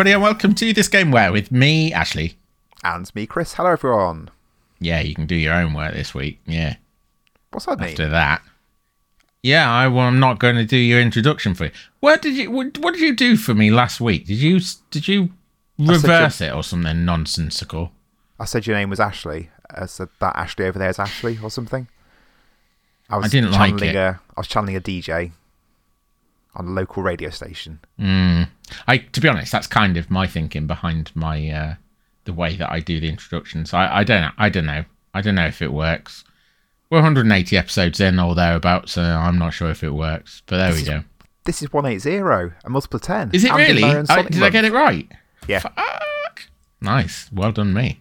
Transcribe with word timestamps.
Everybody, 0.00 0.14
and 0.14 0.22
welcome 0.22 0.54
to 0.54 0.72
this 0.72 0.88
game 0.88 1.10
where 1.10 1.30
with 1.30 1.52
me, 1.52 1.92
Ashley. 1.92 2.38
And 2.82 3.14
me, 3.14 3.26
Chris. 3.26 3.52
Hello, 3.52 3.72
everyone. 3.72 4.30
Yeah, 4.78 5.00
you 5.00 5.14
can 5.14 5.26
do 5.26 5.34
your 5.34 5.52
own 5.52 5.74
work 5.74 5.92
this 5.92 6.14
week. 6.14 6.40
Yeah. 6.46 6.76
What's 7.50 7.66
that 7.66 7.78
mean? 7.78 7.90
After 7.90 8.08
that, 8.08 8.40
yeah, 9.42 9.70
I, 9.70 9.88
well, 9.88 10.06
I'm 10.06 10.18
not 10.18 10.38
going 10.38 10.54
to 10.56 10.64
do 10.64 10.78
your 10.78 11.02
introduction 11.02 11.54
for 11.54 11.66
you. 11.66 11.70
What 12.00 12.22
did 12.22 12.34
you? 12.34 12.50
What, 12.50 12.78
what 12.78 12.94
did 12.94 13.02
you 13.02 13.14
do 13.14 13.36
for 13.36 13.52
me 13.52 13.70
last 13.70 14.00
week? 14.00 14.24
Did 14.24 14.38
you? 14.38 14.60
Did 14.90 15.06
you 15.06 15.32
reverse 15.78 16.40
it 16.40 16.54
or 16.54 16.64
something 16.64 17.04
nonsensical? 17.04 17.92
I 18.38 18.46
said 18.46 18.66
your 18.66 18.76
name 18.76 18.88
was 18.88 19.00
Ashley. 19.00 19.50
I 19.68 19.84
said 19.84 20.08
that 20.20 20.34
Ashley 20.34 20.64
over 20.64 20.78
there 20.78 20.88
is 20.88 20.98
Ashley 20.98 21.38
or 21.42 21.50
something. 21.50 21.88
I 23.10 23.18
was 23.18 23.26
I 23.26 23.28
didn't 23.28 23.52
like 23.52 23.72
channeling 23.72 23.90
it. 23.90 23.96
A, 23.96 24.20
I 24.34 24.40
was 24.40 24.48
channeling 24.48 24.76
a 24.76 24.80
DJ 24.80 25.32
on 26.54 26.66
a 26.68 26.70
local 26.70 27.02
radio 27.02 27.30
station. 27.30 27.78
Mm. 27.98 28.48
I, 28.86 28.98
to 28.98 29.20
be 29.20 29.28
honest, 29.28 29.52
that's 29.52 29.66
kind 29.66 29.96
of 29.96 30.10
my 30.10 30.26
thinking 30.26 30.66
behind 30.66 31.10
my 31.14 31.48
uh, 31.50 31.74
the 32.24 32.32
way 32.32 32.56
that 32.56 32.70
I 32.70 32.80
do 32.80 33.00
the 33.00 33.08
introductions. 33.08 33.72
I, 33.72 33.98
I 33.98 34.04
don't 34.04 34.20
know. 34.22 34.30
I 34.38 34.48
don't 34.48 34.66
know. 34.66 34.84
I 35.14 35.20
don't 35.20 35.34
know 35.34 35.46
if 35.46 35.62
it 35.62 35.72
works. 35.72 36.24
We're 36.90 36.98
180 36.98 37.56
episodes 37.56 38.00
in 38.00 38.18
or 38.18 38.34
thereabouts, 38.34 38.92
so 38.92 39.02
I'm 39.02 39.38
not 39.38 39.50
sure 39.52 39.70
if 39.70 39.84
it 39.84 39.90
works. 39.90 40.42
But 40.46 40.58
there 40.58 40.72
we 40.72 40.80
is- 40.80 40.88
go. 40.88 41.02
This 41.44 41.62
is 41.62 41.72
180, 41.72 42.54
a 42.64 42.68
multiple 42.70 42.98
of 42.98 43.02
10. 43.02 43.30
Is 43.32 43.44
it 43.44 43.50
Andy 43.50 43.82
really? 43.82 43.84
I, 43.84 44.04
Sonic 44.04 44.30
did 44.30 44.42
I 44.42 44.50
get 44.50 44.66
it 44.66 44.72
right? 44.72 45.10
Yeah. 45.48 45.60
Fuck. 45.60 46.42
Nice. 46.82 47.30
Well 47.32 47.50
done, 47.50 47.72
me. 47.72 48.00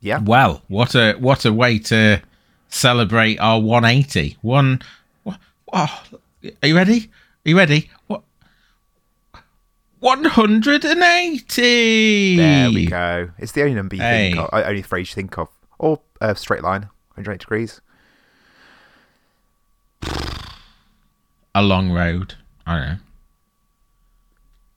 Yeah. 0.00 0.20
Well, 0.22 0.62
what 0.68 0.94
a 0.94 1.14
what 1.14 1.46
a 1.46 1.52
way 1.52 1.78
to 1.78 2.20
celebrate 2.68 3.38
our 3.40 3.60
180. 3.60 4.36
One. 4.42 4.82
Oh, 5.72 6.02
are 6.62 6.68
you 6.68 6.76
ready? 6.76 7.10
Are 7.46 7.50
you 7.50 7.56
ready? 7.56 7.90
What? 8.06 8.22
180. 10.00 12.36
There 12.36 12.70
we 12.70 12.86
go. 12.86 13.30
It's 13.38 13.52
the 13.52 13.62
only 13.62 13.74
number 13.74 13.96
you 13.96 14.02
think 14.02 14.34
Hey. 14.34 14.40
of, 14.40 14.50
uh, 14.52 14.62
only 14.66 14.82
phrase 14.82 15.08
you 15.10 15.14
think 15.14 15.38
of. 15.38 15.48
Or 15.78 16.00
uh, 16.20 16.34
straight 16.34 16.62
line, 16.62 16.82
180 17.14 17.38
degrees. 17.38 17.80
A 21.54 21.62
long 21.62 21.90
road. 21.92 22.34
I 22.66 22.78
don't 22.78 22.88
know. 22.88 22.96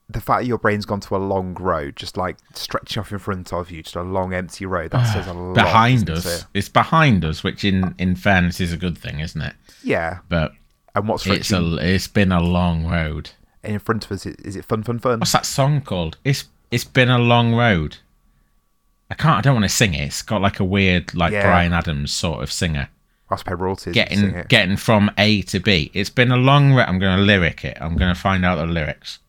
The 0.10 0.22
fact 0.22 0.42
that 0.44 0.48
your 0.48 0.58
brain's 0.58 0.86
gone 0.86 1.02
to 1.02 1.16
a 1.16 1.18
long 1.18 1.54
road, 1.56 1.98
just 1.98 2.16
like 2.16 2.38
stretching 2.54 3.02
off 3.02 3.12
in 3.12 3.20
front 3.20 3.52
of 3.52 3.70
you, 3.70 3.84
just 3.84 3.96
a 3.98 4.04
long 4.04 4.34
empty 4.34 4.66
road, 4.66 4.92
that 4.92 5.04
says 5.12 5.28
a 5.28 5.34
lot. 5.38 5.54
behind 5.56 6.10
us. 6.10 6.26
it? 6.26 6.46
It's 6.54 6.70
behind 6.70 7.26
us, 7.26 7.44
which 7.44 7.66
in 7.66 7.94
in 7.98 8.16
fairness 8.16 8.62
is 8.62 8.72
a 8.72 8.78
good 8.78 8.98
thing, 8.98 9.20
isn't 9.20 9.42
it? 9.42 9.54
Yeah. 9.84 10.20
But 10.30 10.54
And 10.98 11.08
what's 11.08 11.26
it's 11.28 11.52
a 11.52 11.78
it's 11.78 12.08
been 12.08 12.32
a 12.32 12.42
long 12.42 12.88
road. 12.88 13.32
in 13.64 13.80
front 13.80 14.06
of 14.06 14.12
us? 14.12 14.26
Is 14.26 14.56
it 14.56 14.66
fun, 14.66 14.84
fun, 14.84 15.00
fun? 15.00 15.20
What's 15.20 15.32
that 15.32 15.46
song 15.46 15.82
called? 15.82 16.18
It's 16.24 16.46
it's 16.72 16.84
been 16.84 17.10
a 17.10 17.20
long 17.20 17.54
road. 17.54 17.98
I 19.10 19.16
can't. 19.16 19.38
I 19.38 19.42
don't 19.42 19.54
want 19.56 19.66
to 19.66 19.70
sing 19.70 19.94
it. 19.94 20.06
It's 20.08 20.22
got 20.22 20.42
like 20.42 20.60
a 20.60 20.66
weird, 20.66 21.14
like 21.14 21.32
Yeah. 21.32 21.44
Bryan 21.44 21.74
Adams 21.74 22.12
sort 22.12 22.44
of 22.44 22.52
singer. 22.52 22.90
I'll 23.30 23.38
pay 23.38 23.54
royalties. 23.54 23.94
Getting 23.94 24.36
it. 24.36 24.48
getting 24.48 24.78
from 24.78 25.12
A 25.18 25.42
to 25.44 25.60
B. 25.60 25.92
It's 25.94 26.10
been 26.10 26.32
a 26.32 26.38
long 26.38 26.74
road. 26.74 26.86
I'm 26.88 27.00
going 27.00 27.18
to 27.18 27.24
lyric 27.24 27.64
it. 27.66 27.78
I'm 27.80 27.96
going 27.98 28.14
to 28.14 28.20
find 28.20 28.46
out 28.46 28.56
the 28.56 28.66
lyrics. 28.66 29.20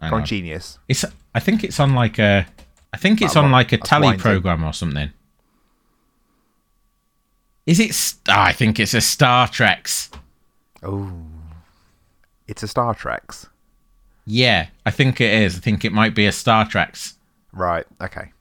Hang 0.00 0.24
genius. 0.24 0.78
It's. 0.88 1.04
I 1.34 1.40
think 1.40 1.64
it's 1.64 1.78
on 1.80 1.94
like 1.94 2.18
a. 2.18 2.46
I 2.92 2.96
think 2.96 3.22
it's 3.22 3.34
That 3.34 3.44
on 3.44 3.50
like 3.50 3.72
a 3.72 3.78
tally 3.78 4.16
program 4.16 4.64
or 4.64 4.72
something. 4.72 5.10
Is 7.66 7.80
it? 7.80 7.94
St- 7.94 8.20
ah, 8.28 8.46
I 8.46 8.52
think 8.52 8.78
it's 8.78 8.94
a 8.94 9.00
Star 9.00 9.48
Trek's. 9.48 10.10
Oh, 10.84 11.12
it's 12.46 12.62
a 12.62 12.68
Star 12.68 12.94
Trek's. 12.94 13.48
Yeah, 14.26 14.68
I 14.86 14.90
think 14.90 15.20
it 15.20 15.32
is. 15.32 15.56
I 15.56 15.60
think 15.60 15.84
it 15.84 15.92
might 15.92 16.14
be 16.14 16.26
a 16.26 16.32
Star 16.32 16.66
Trek's. 16.68 17.14
Right. 17.52 17.86
Okay. 18.00 18.32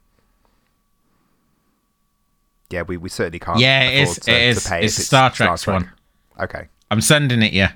Yeah, 2.70 2.82
we, 2.84 2.98
we 2.98 3.09
certainly 3.09 3.40
can't. 3.40 3.59
Yeah, 3.59 3.84
it 3.84 4.03
is. 4.03 4.20
To, 4.20 4.32
it 4.32 4.42
is. 4.50 4.58
It's 4.72 5.00
if 5.00 5.06
Star 5.06 5.30
Trek's 5.30 5.64
Trek. 5.64 5.74
one. 5.82 5.92
Okay. 6.40 6.68
I'm 6.90 7.02
sending 7.02 7.42
it 7.42 7.53
you. 7.53 7.68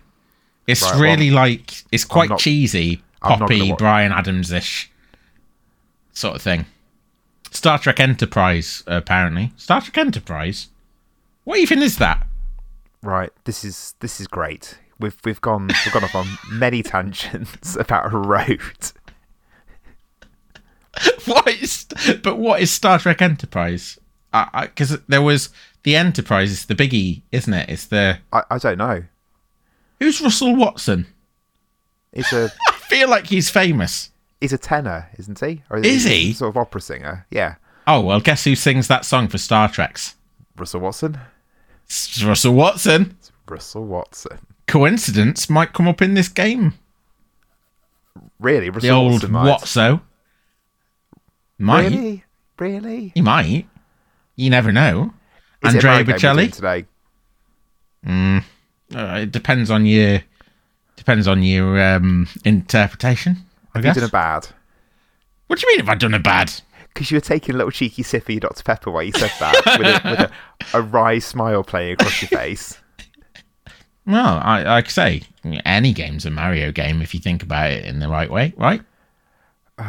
It's 0.66 0.83
Right, 0.83 0.91
well, 0.91 1.01
really 1.01 1.31
like 1.31 1.83
it's 1.91 2.03
quite 2.03 2.29
not- 2.29 2.39
cheesy, 2.39 3.03
I'm 3.22 3.39
not 3.39 3.47
gonna 3.50 3.59
poppy, 3.61 3.73
Bryan 3.77 4.11
Adams 4.11 4.51
ish 4.51 4.91
sort 6.13 6.35
of 6.35 6.41
thing. 6.41 6.66
Star 7.51 7.79
Trek 7.79 8.00
Enterprise, 8.00 8.83
apparently. 8.85 9.53
Star 9.56 9.79
Trek 9.81 9.97
Enterprise. 9.97 10.67
What 11.45 11.59
even 11.59 11.81
is 11.81 11.97
that? 12.00 12.26
Right. 13.03 13.31
This 13.45 13.63
is 13.63 13.93
this 13.99 14.19
is 14.19 14.27
great. 14.27 14.79
We've 14.99 15.15
we've 15.23 15.41
gone 15.41 15.67
we've 15.67 15.93
gone 15.93 16.03
off 16.03 16.15
on 16.15 16.27
many 16.51 16.81
tangents 16.83 17.75
about 17.79 18.11
a 18.11 18.17
road. 18.17 18.61
what 21.25 21.47
is? 21.47 21.85
But 22.23 22.37
what 22.37 22.61
is 22.61 22.71
Star 22.71 22.99
Trek 22.99 23.21
Enterprise? 23.21 23.99
Because 24.31 24.97
there 25.07 25.21
was 25.21 25.49
the 25.83 25.95
Enterprise 25.95 26.51
is 26.51 26.65
the 26.65 26.75
biggie, 26.75 27.21
isn't 27.31 27.53
it? 27.53 27.69
It's 27.69 27.85
the 27.85 28.19
I, 28.33 28.43
I 28.51 28.57
don't 28.57 28.77
know. 28.77 29.03
who's 29.99 30.21
Russell 30.21 30.55
Watson? 30.55 31.07
It's 32.13 32.33
a 32.33 32.51
I 32.67 32.71
feel 32.73 33.09
like 33.09 33.27
he's 33.27 33.49
famous. 33.49 34.09
he's 34.41 34.53
a 34.53 34.57
tenor, 34.57 35.09
isn't 35.17 35.39
he? 35.39 35.63
Or 35.69 35.77
Is 35.77 36.03
he? 36.03 36.31
a 36.31 36.33
Sort 36.33 36.49
of 36.49 36.57
opera 36.57 36.81
singer. 36.81 37.25
Yeah. 37.29 37.55
Oh 37.85 38.01
well, 38.01 38.19
guess 38.19 38.43
who 38.43 38.55
sings 38.55 38.87
that 38.87 39.05
song 39.05 39.27
for 39.27 39.37
Star 39.37 39.69
Trek's? 39.69 40.15
Russell 40.57 40.81
Watson. 40.81 41.19
It's 41.87 42.23
Russell 42.23 42.53
Watson. 42.53 43.15
It's 43.19 43.31
Russell 43.47 43.85
Watson. 43.85 44.39
Coincidence 44.67 45.49
might 45.49 45.73
come 45.73 45.87
up 45.87 46.01
in 46.01 46.13
this 46.13 46.27
game. 46.27 46.73
Really, 48.39 48.69
Russell 48.69 48.81
The 48.81 48.93
old 48.93 49.11
Watson 49.13 49.31
might. 49.31 49.59
Watso. 49.59 50.01
Might. 51.57 51.89
Really? 51.89 52.23
Really? 52.59 53.11
He 53.15 53.21
might. 53.21 53.67
You 54.35 54.49
never 54.49 54.71
know. 54.71 55.13
Is 55.63 55.73
Andrea 55.73 55.93
Mario 55.93 56.03
game 56.05 56.13
we're 56.13 56.19
doing 56.19 56.49
Bocelli. 56.49 56.53
today? 56.53 56.85
Uh, 58.95 59.19
it 59.21 59.31
depends 59.31 59.71
on 59.71 59.85
your 59.85 60.21
depends 60.95 61.27
on 61.27 61.43
your 61.43 61.81
um, 61.81 62.27
interpretation. 62.45 63.37
I 63.73 63.79
Have 63.79 63.85
you 63.85 63.93
done 63.93 64.09
a 64.09 64.11
bad? 64.11 64.47
What 65.47 65.59
do 65.59 65.65
you 65.65 65.73
mean 65.73 65.79
if 65.83 65.89
I've 65.89 65.99
done 65.99 66.13
a 66.13 66.19
bad? 66.19 66.53
Because 66.97 67.11
you 67.11 67.17
were 67.17 67.21
taking 67.21 67.53
a 67.53 67.57
little 67.59 67.69
cheeky 67.69 68.01
sip 68.01 68.23
of 68.23 68.29
your 68.31 68.39
Dr. 68.39 68.63
Pepper 68.63 68.89
while 68.89 69.03
you 69.03 69.11
said 69.11 69.31
that, 69.39 69.77
with, 69.77 69.85
a, 69.87 70.09
with 70.09 70.73
a, 70.73 70.77
a 70.79 70.81
wry 70.81 71.19
smile 71.19 71.63
playing 71.63 71.93
across 71.93 72.23
your 72.23 72.29
face. 72.29 72.75
Well, 74.07 74.41
I 74.43 74.63
like 74.63 74.85
I 74.85 74.89
say, 74.89 75.21
any 75.63 75.93
game's 75.93 76.25
a 76.25 76.31
Mario 76.31 76.71
game 76.71 77.03
if 77.03 77.13
you 77.13 77.19
think 77.19 77.43
about 77.43 77.69
it 77.69 77.85
in 77.85 77.99
the 77.99 78.09
right 78.09 78.31
way, 78.31 78.53
right? 78.57 78.81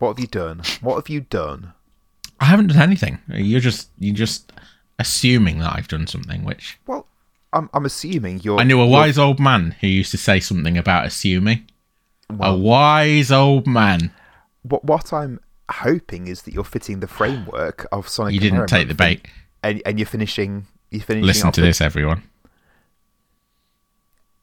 What 0.00 0.10
have 0.10 0.20
you 0.20 0.26
done? 0.28 0.62
What 0.80 0.94
have 0.94 1.08
you 1.08 1.22
done? 1.22 1.72
I 2.38 2.44
haven't 2.44 2.68
done 2.68 2.80
anything. 2.82 3.18
You're 3.28 3.58
just 3.60 3.88
you're 3.98 4.14
just 4.14 4.52
assuming 5.00 5.58
that 5.58 5.74
I've 5.74 5.88
done 5.88 6.06
something, 6.06 6.44
which 6.44 6.78
Well, 6.86 7.06
I'm, 7.52 7.68
I'm 7.74 7.84
assuming 7.84 8.40
you're. 8.40 8.60
I 8.60 8.62
knew 8.64 8.80
a 8.80 8.86
wise 8.86 9.18
old 9.18 9.40
man 9.40 9.76
who 9.80 9.88
used 9.88 10.12
to 10.12 10.16
say 10.16 10.38
something 10.38 10.78
about 10.78 11.04
assuming. 11.04 11.68
a 12.38 12.56
wise 12.56 13.32
old 13.32 13.66
man. 13.66 14.12
What, 14.62 14.84
what 14.84 15.12
I'm 15.12 15.40
hoping 15.70 16.26
is 16.28 16.42
that 16.42 16.54
you're 16.54 16.64
fitting 16.64 17.00
the 17.00 17.06
framework 17.08 17.86
of 17.92 18.08
Sonic. 18.08 18.34
You 18.34 18.40
didn't 18.40 18.66
take 18.66 18.88
the 18.88 18.94
bait. 18.94 19.26
and 19.62 19.82
and 19.86 19.98
you're 19.98 20.06
finishing. 20.06 20.66
You're 20.90 21.02
finishing. 21.02 21.26
Listen 21.26 21.52
to 21.52 21.60
with- 21.60 21.68
this, 21.70 21.80
everyone. 21.80 22.22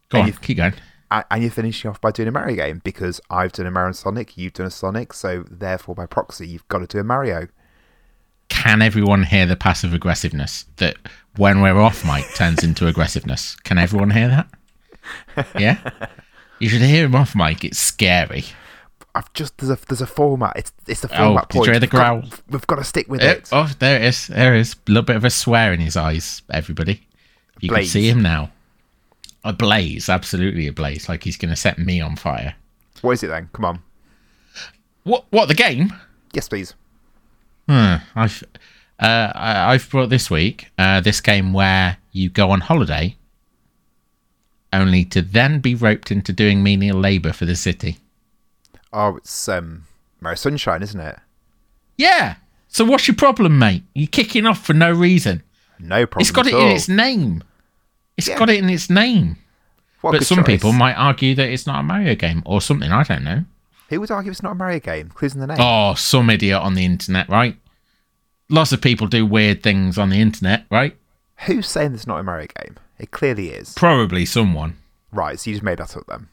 Go 0.10 0.22
on, 0.22 0.32
keep 0.34 0.58
going. 0.58 0.74
and 1.12 1.42
you're 1.42 1.52
finishing 1.52 1.90
off 1.90 2.00
by 2.00 2.12
doing 2.12 2.28
a 2.28 2.32
Mario 2.32 2.56
game 2.56 2.82
because 2.84 3.20
I've 3.30 3.52
done 3.52 3.66
a 3.66 3.72
Mario 3.72 3.88
and 3.88 3.96
Sonic, 3.96 4.38
you've 4.38 4.54
done 4.54 4.68
a 4.68 4.72
Sonic, 4.72 5.14
so 5.14 5.44
therefore 5.50 5.96
by 5.96 6.06
proxy 6.06 6.48
you've 6.48 6.68
got 6.68 6.80
to 6.80 6.88
do 6.88 7.00
a 7.00 7.04
Mario. 7.04 7.48
Can 8.50 8.82
everyone 8.84 9.24
hear 9.24 9.46
the 9.48 9.56
passive 9.56 9.94
aggressiveness 9.94 10.66
that 10.78 10.98
when 11.38 11.62
we're 11.62 11.80
off 11.82 12.06
mic 12.06 12.26
turns 12.36 12.64
into 12.64 12.86
aggressiveness? 12.92 13.56
Can 13.64 13.78
everyone 13.80 14.12
hear 14.12 14.28
that? 15.36 15.50
Yeah? 15.60 15.80
You 16.60 16.70
should 16.70 16.82
hear 16.82 17.06
him 17.06 17.16
off 17.16 17.36
mic. 17.36 17.64
It's 17.66 17.80
scary. 17.80 18.46
I've 19.16 19.32
just 19.34 19.58
there's 19.58 19.70
a 19.72 19.78
there's 19.88 20.02
a 20.02 20.08
format. 20.08 20.54
It's 20.58 20.72
it's 20.88 21.02
the 21.02 21.10
Oh, 21.14 21.26
format 21.28 21.50
did 21.50 21.58
you 21.66 21.72
hear 21.72 21.80
the 21.80 21.86
We've 21.86 21.90
got- 21.92 21.98
growl? 22.22 22.24
we've 22.50 22.68
got 22.68 22.76
to 22.76 22.84
stick 22.84 23.08
with 23.10 23.22
Eh, 23.22 23.32
it. 23.32 23.50
oh, 23.52 23.72
there 23.80 23.98
it 24.02 24.04
is. 24.06 24.28
There 24.28 24.54
it 24.56 24.60
is. 24.60 24.74
A 24.74 24.92
little 24.92 25.04
bit 25.04 25.16
of 25.16 25.24
a 25.26 25.30
swear 25.30 25.72
in 25.74 25.80
his 25.80 25.96
eyes, 25.98 26.42
everybody. 26.52 27.02
You 27.62 27.70
can 27.70 27.86
see 27.86 28.10
him 28.10 28.22
now. 28.22 28.52
A 29.46 29.54
blaze, 29.54 30.10
absolutely 30.10 30.68
a 30.68 30.74
blaze, 30.74 31.08
like 31.08 31.24
he's 31.24 31.38
going 31.38 31.50
to 31.52 31.56
set 31.56 31.78
me 31.80 32.02
on 32.02 32.16
fire. 32.16 32.56
What 33.02 33.12
is 33.14 33.24
it 33.24 33.28
then? 33.28 33.50
Come 33.54 33.64
on. 33.66 33.80
What? 35.04 35.26
What? 35.30 35.48
The 35.48 35.54
game? 35.54 35.94
Yes, 36.34 36.50
please. 36.50 36.74
Hmm, 37.70 37.96
I've 38.16 38.44
uh, 39.00 39.32
I, 39.36 39.74
I've 39.74 39.90
brought 39.90 40.10
this 40.10 40.30
week 40.30 40.68
uh, 40.78 41.00
this 41.00 41.22
game 41.22 41.54
where 41.54 41.98
you 42.12 42.30
go 42.30 42.50
on 42.52 42.62
holiday, 42.62 43.16
only 44.74 45.06
to 45.06 45.22
then 45.22 45.60
be 45.60 45.76
roped 45.76 46.12
into 46.12 46.34
doing 46.34 46.62
menial 46.64 47.00
labour 47.00 47.32
for 47.34 47.46
the 47.46 47.56
city. 47.56 47.98
Oh, 48.98 49.18
it's 49.18 49.50
um 49.50 49.84
Mario 50.22 50.36
Sunshine, 50.36 50.82
isn't 50.82 51.00
it? 51.00 51.20
Yeah. 51.98 52.36
So 52.70 52.86
what's 52.86 53.08
your 53.08 53.16
problem, 53.16 53.60
mate? 53.60 53.84
You're 53.94 54.08
kicking 54.08 54.46
off 54.46 54.66
for 54.66 54.74
no 54.74 54.92
reason. 54.92 55.44
No 55.80 56.06
problem. 56.06 56.22
It's 56.22 56.32
got 56.32 56.48
it 56.48 56.54
in 56.54 56.68
its 56.68 56.88
name. 56.88 57.44
It's 58.18 58.28
Yeah. 58.30 58.38
got 58.40 58.50
it 58.50 58.60
in 58.64 58.70
its 58.70 58.90
name. 58.90 59.38
What 60.02 60.12
but 60.14 60.26
some 60.26 60.38
choice. 60.40 60.46
people 60.46 60.72
might 60.72 60.94
argue 60.94 61.36
that 61.36 61.50
it's 61.50 61.68
not 61.68 61.80
a 61.80 61.84
Mario 61.84 62.16
game 62.16 62.42
or 62.46 62.62
something. 62.62 62.92
I 62.92 63.04
don't 63.04 63.24
know. 63.24 63.44
Who 63.90 64.00
would 64.00 64.12
argue 64.12 64.32
it's 64.32 64.42
not 64.44 64.54
a 64.54 64.56
Mario 64.56 64.80
game? 64.80 65.10
Clues 65.10 65.34
in 65.34 65.42
the 65.42 65.48
name. 65.48 65.58
Oh, 65.60 65.94
some 65.96 66.30
idiot 66.30 66.62
on 66.62 66.74
the 66.76 66.86
internet, 66.86 67.28
right? 67.30 67.58
Lots 68.50 68.72
of 68.72 68.82
people 68.82 69.08
do 69.08 69.26
weird 69.26 69.62
things 69.64 69.98
on 69.98 70.10
the 70.10 70.22
internet, 70.22 70.66
right? 70.72 70.96
Who's 71.48 71.68
saying 71.68 71.94
it's 71.96 72.08
not 72.08 72.20
a 72.20 72.24
Mario 72.24 72.48
game? 72.62 72.76
It 73.00 73.12
clearly 73.12 73.50
is. 73.50 73.74
Probably 73.74 74.26
someone. 74.26 74.78
Right, 75.12 75.40
so 75.40 75.50
you 75.50 75.56
just 75.56 75.64
made 75.64 75.80
that 75.80 75.96
up 75.98 76.06
then. 76.08 76.28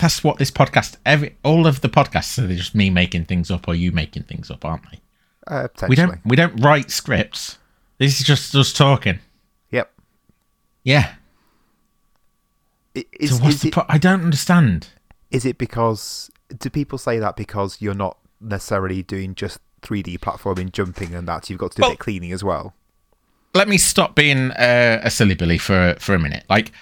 That's 0.00 0.24
what 0.24 0.38
this 0.38 0.50
podcast. 0.50 0.96
Every 1.04 1.36
all 1.44 1.66
of 1.66 1.80
the 1.82 1.88
podcasts 1.88 2.38
are 2.42 2.48
just 2.54 2.74
me 2.74 2.90
making 2.90 3.26
things 3.26 3.50
up 3.50 3.68
or 3.68 3.74
you 3.74 3.92
making 3.92 4.22
things 4.24 4.50
up, 4.50 4.64
aren't 4.64 4.82
they? 4.90 5.00
Uh. 5.46 5.68
We 5.88 5.96
don't 5.96 6.18
we 6.24 6.36
don't 6.36 6.56
write 6.62 6.90
scripts. 6.90 7.58
This 7.98 8.18
is 8.20 8.26
just 8.26 8.54
us 8.54 8.72
talking. 8.72 9.18
Yep. 9.70 9.92
Yeah. 10.84 11.14
I- 12.96 13.04
So 13.26 13.36
what's 13.36 13.56
is, 13.56 13.60
the 13.62 13.68
it, 13.68 13.74
pro- 13.74 13.84
I 13.88 13.98
don't 13.98 14.22
understand. 14.24 14.88
is 15.30 15.44
it 15.44 15.58
because. 15.58 16.30
Do 16.58 16.68
people 16.68 16.98
say 16.98 17.20
that 17.20 17.36
because 17.36 17.80
you're 17.80 17.94
not 17.94 18.16
necessarily 18.40 19.04
doing 19.04 19.36
just 19.36 19.60
3D 19.82 20.18
platforming, 20.18 20.72
jumping, 20.72 21.14
and 21.14 21.28
that? 21.28 21.48
You've 21.48 21.60
got 21.60 21.70
to 21.72 21.76
do 21.76 21.82
a 21.84 21.90
bit 21.90 21.92
of 21.92 21.98
cleaning 22.00 22.32
as 22.32 22.42
well? 22.42 22.74
let 23.52 23.68
me 23.68 23.76
stop 23.78 24.14
being 24.14 24.52
uh, 24.52 25.00
a 25.02 25.10
silly 25.10 25.34
billy 25.34 25.58
for 25.58 25.96
for 26.00 26.14
a 26.14 26.18
minute. 26.18 26.44
Like, 26.48 26.72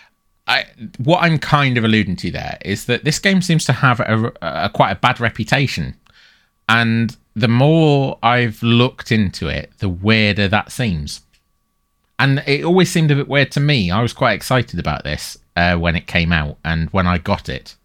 I 0.48 0.64
what 0.96 1.22
I'm 1.22 1.38
kind 1.38 1.76
of 1.76 1.84
alluding 1.84 2.16
to 2.16 2.30
there 2.30 2.58
is 2.64 2.86
that 2.86 3.04
this 3.04 3.18
game 3.18 3.42
seems 3.42 3.64
to 3.66 3.72
have 3.72 4.00
a, 4.00 4.32
a 4.42 4.70
quite 4.70 4.90
a 4.90 4.96
bad 4.96 5.20
reputation, 5.20 5.94
and 6.68 7.16
the 7.36 7.48
more 7.48 8.18
I've 8.22 8.62
looked 8.62 9.12
into 9.12 9.48
it, 9.48 9.70
the 9.78 9.88
weirder 9.88 10.48
that 10.48 10.72
seems. 10.72 11.20
And 12.18 12.42
it 12.48 12.64
always 12.64 12.90
seemed 12.90 13.12
a 13.12 13.14
bit 13.14 13.28
weird 13.28 13.52
to 13.52 13.60
me. 13.60 13.92
I 13.92 14.02
was 14.02 14.12
quite 14.12 14.32
excited 14.32 14.80
about 14.80 15.04
this 15.04 15.38
uh, 15.54 15.76
when 15.76 15.94
it 15.94 16.08
came 16.08 16.32
out, 16.32 16.58
and 16.64 16.90
when 16.90 17.06
I 17.06 17.18
got 17.18 17.48
it, 17.48 17.76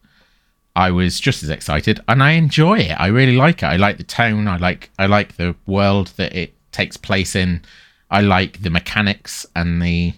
I 0.76 0.90
was 0.90 1.20
just 1.20 1.44
as 1.44 1.50
excited, 1.50 2.00
and 2.08 2.24
I 2.24 2.32
enjoy 2.32 2.80
it. 2.80 3.00
I 3.00 3.08
really 3.08 3.36
like 3.36 3.62
it. 3.62 3.68
I 3.68 3.76
like 3.76 3.98
the 3.98 4.04
tone. 4.04 4.48
I 4.48 4.58
like 4.58 4.90
I 4.98 5.06
like 5.06 5.36
the 5.36 5.56
world 5.68 6.08
that 6.18 6.34
it 6.34 6.54
takes 6.72 6.98
place 6.98 7.36
in. 7.36 7.62
I 8.10 8.22
like 8.22 8.62
the 8.62 8.70
mechanics 8.70 9.46
and 9.56 9.82
the 9.82 10.14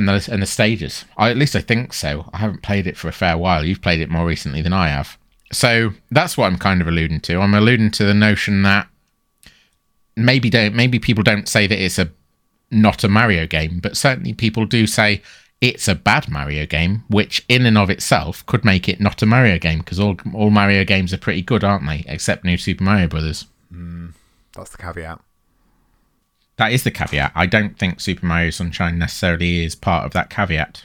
and 0.00 0.08
the 0.08 0.32
and 0.32 0.42
the 0.42 0.46
stages. 0.46 1.04
I, 1.16 1.30
at 1.30 1.36
least 1.36 1.54
I 1.54 1.60
think 1.60 1.92
so. 1.92 2.28
I 2.32 2.38
haven't 2.38 2.62
played 2.62 2.86
it 2.86 2.96
for 2.96 3.08
a 3.08 3.12
fair 3.12 3.36
while. 3.36 3.64
You've 3.64 3.82
played 3.82 4.00
it 4.00 4.10
more 4.10 4.26
recently 4.26 4.62
than 4.62 4.72
I 4.72 4.88
have. 4.88 5.18
So 5.52 5.92
that's 6.10 6.36
what 6.36 6.46
I'm 6.46 6.58
kind 6.58 6.80
of 6.80 6.88
alluding 6.88 7.20
to. 7.22 7.40
I'm 7.40 7.54
alluding 7.54 7.90
to 7.92 8.04
the 8.04 8.14
notion 8.14 8.62
that 8.62 8.88
maybe 10.16 10.50
don't 10.50 10.74
maybe 10.74 10.98
people 10.98 11.22
don't 11.22 11.48
say 11.48 11.66
that 11.66 11.82
it's 11.82 11.98
a 11.98 12.10
not 12.70 13.04
a 13.04 13.08
Mario 13.08 13.46
game, 13.46 13.80
but 13.80 13.96
certainly 13.96 14.32
people 14.32 14.64
do 14.64 14.86
say 14.86 15.22
it's 15.60 15.88
a 15.88 15.94
bad 15.94 16.28
Mario 16.28 16.66
game, 16.66 17.04
which 17.08 17.44
in 17.48 17.66
and 17.66 17.76
of 17.76 17.90
itself 17.90 18.46
could 18.46 18.64
make 18.64 18.88
it 18.88 19.00
not 19.00 19.22
a 19.22 19.26
Mario 19.26 19.58
game 19.58 19.80
because 19.80 20.00
all 20.00 20.16
all 20.32 20.50
Mario 20.50 20.84
games 20.84 21.12
are 21.12 21.18
pretty 21.18 21.42
good, 21.42 21.64
aren't 21.64 21.86
they? 21.86 22.04
Except 22.06 22.44
New 22.44 22.56
Super 22.56 22.84
Mario 22.84 23.08
Brothers. 23.08 23.46
Mm, 23.72 24.12
that's 24.54 24.70
the 24.70 24.78
caveat. 24.78 25.20
That 26.60 26.72
is 26.72 26.84
the 26.84 26.90
caveat. 26.90 27.32
I 27.34 27.46
don't 27.46 27.78
think 27.78 28.02
Super 28.02 28.26
Mario 28.26 28.50
Sunshine 28.50 28.98
necessarily 28.98 29.64
is 29.64 29.74
part 29.74 30.04
of 30.04 30.12
that 30.12 30.28
caveat. 30.28 30.84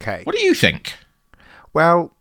Okay. 0.00 0.22
What 0.22 0.36
do 0.36 0.40
you 0.40 0.54
think? 0.54 0.94
Well, 1.72 2.12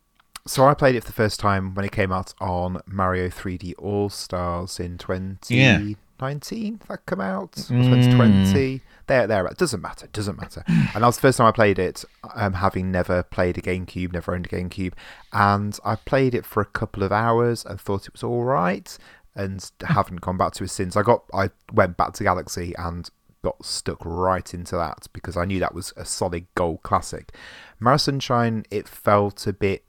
so 0.48 0.66
I 0.66 0.74
played 0.74 0.96
it 0.96 1.02
for 1.02 1.08
the 1.08 1.14
first 1.14 1.40
time 1.40 1.76
when 1.76 1.86
it 1.86 1.92
came 1.92 2.12
out 2.12 2.34
on 2.42 2.82
Mario 2.88 3.30
3D 3.30 3.76
All 3.78 4.10
Stars 4.10 4.80
in 4.80 4.98
2019. 4.98 6.80
That 6.90 7.06
come 7.06 7.22
out 7.22 7.60
or 7.60 7.78
2020. 7.84 8.82
There, 9.06 9.28
there. 9.28 9.46
It 9.46 9.58
doesn't 9.58 9.82
matter. 9.82 10.08
Doesn't 10.12 10.42
matter. 10.42 10.64
and 10.68 10.96
that 10.96 11.06
was 11.06 11.18
the 11.18 11.22
first 11.22 11.38
time 11.38 11.46
I 11.46 11.52
played 11.52 11.78
it, 11.78 12.04
um, 12.34 12.54
having 12.54 12.92
never 12.92 13.22
played 13.22 13.60
a 13.60 13.62
GameCube, 13.62 14.14
never 14.14 14.34
owned 14.34 14.48
a 14.48 14.50
GameCube, 14.50 14.94
and 15.32 15.78
I 15.86 15.96
played 15.96 16.34
it 16.34 16.48
for 16.48 16.62
a 16.62 16.66
couple 16.66 17.04
of 17.04 17.12
hours 17.12 17.64
and 17.66 17.80
thought 17.80 18.08
it 18.08 18.14
was 18.14 18.24
all 18.24 18.44
right, 18.44 18.98
and 19.36 19.72
haven't 19.82 20.22
gone 20.22 20.38
back 20.38 20.54
to 20.54 20.64
it 20.64 20.70
since. 20.70 20.96
I 20.96 21.04
got, 21.04 21.24
I 21.34 21.50
went 21.72 21.98
back 21.98 22.14
to 22.14 22.24
Galaxy 22.24 22.74
and 22.78 23.10
got 23.44 23.66
stuck 23.66 23.98
right 24.06 24.54
into 24.54 24.76
that 24.76 25.08
because 25.14 25.36
I 25.36 25.46
knew 25.46 25.60
that 25.60 25.74
was 25.74 25.94
a 25.98 26.06
solid 26.06 26.46
gold 26.56 26.84
classic. 26.84 27.36
Mario 27.80 27.98
Sunshine, 27.98 28.66
it 28.70 28.88
felt 28.88 29.48
a 29.48 29.54
bit 29.54 29.84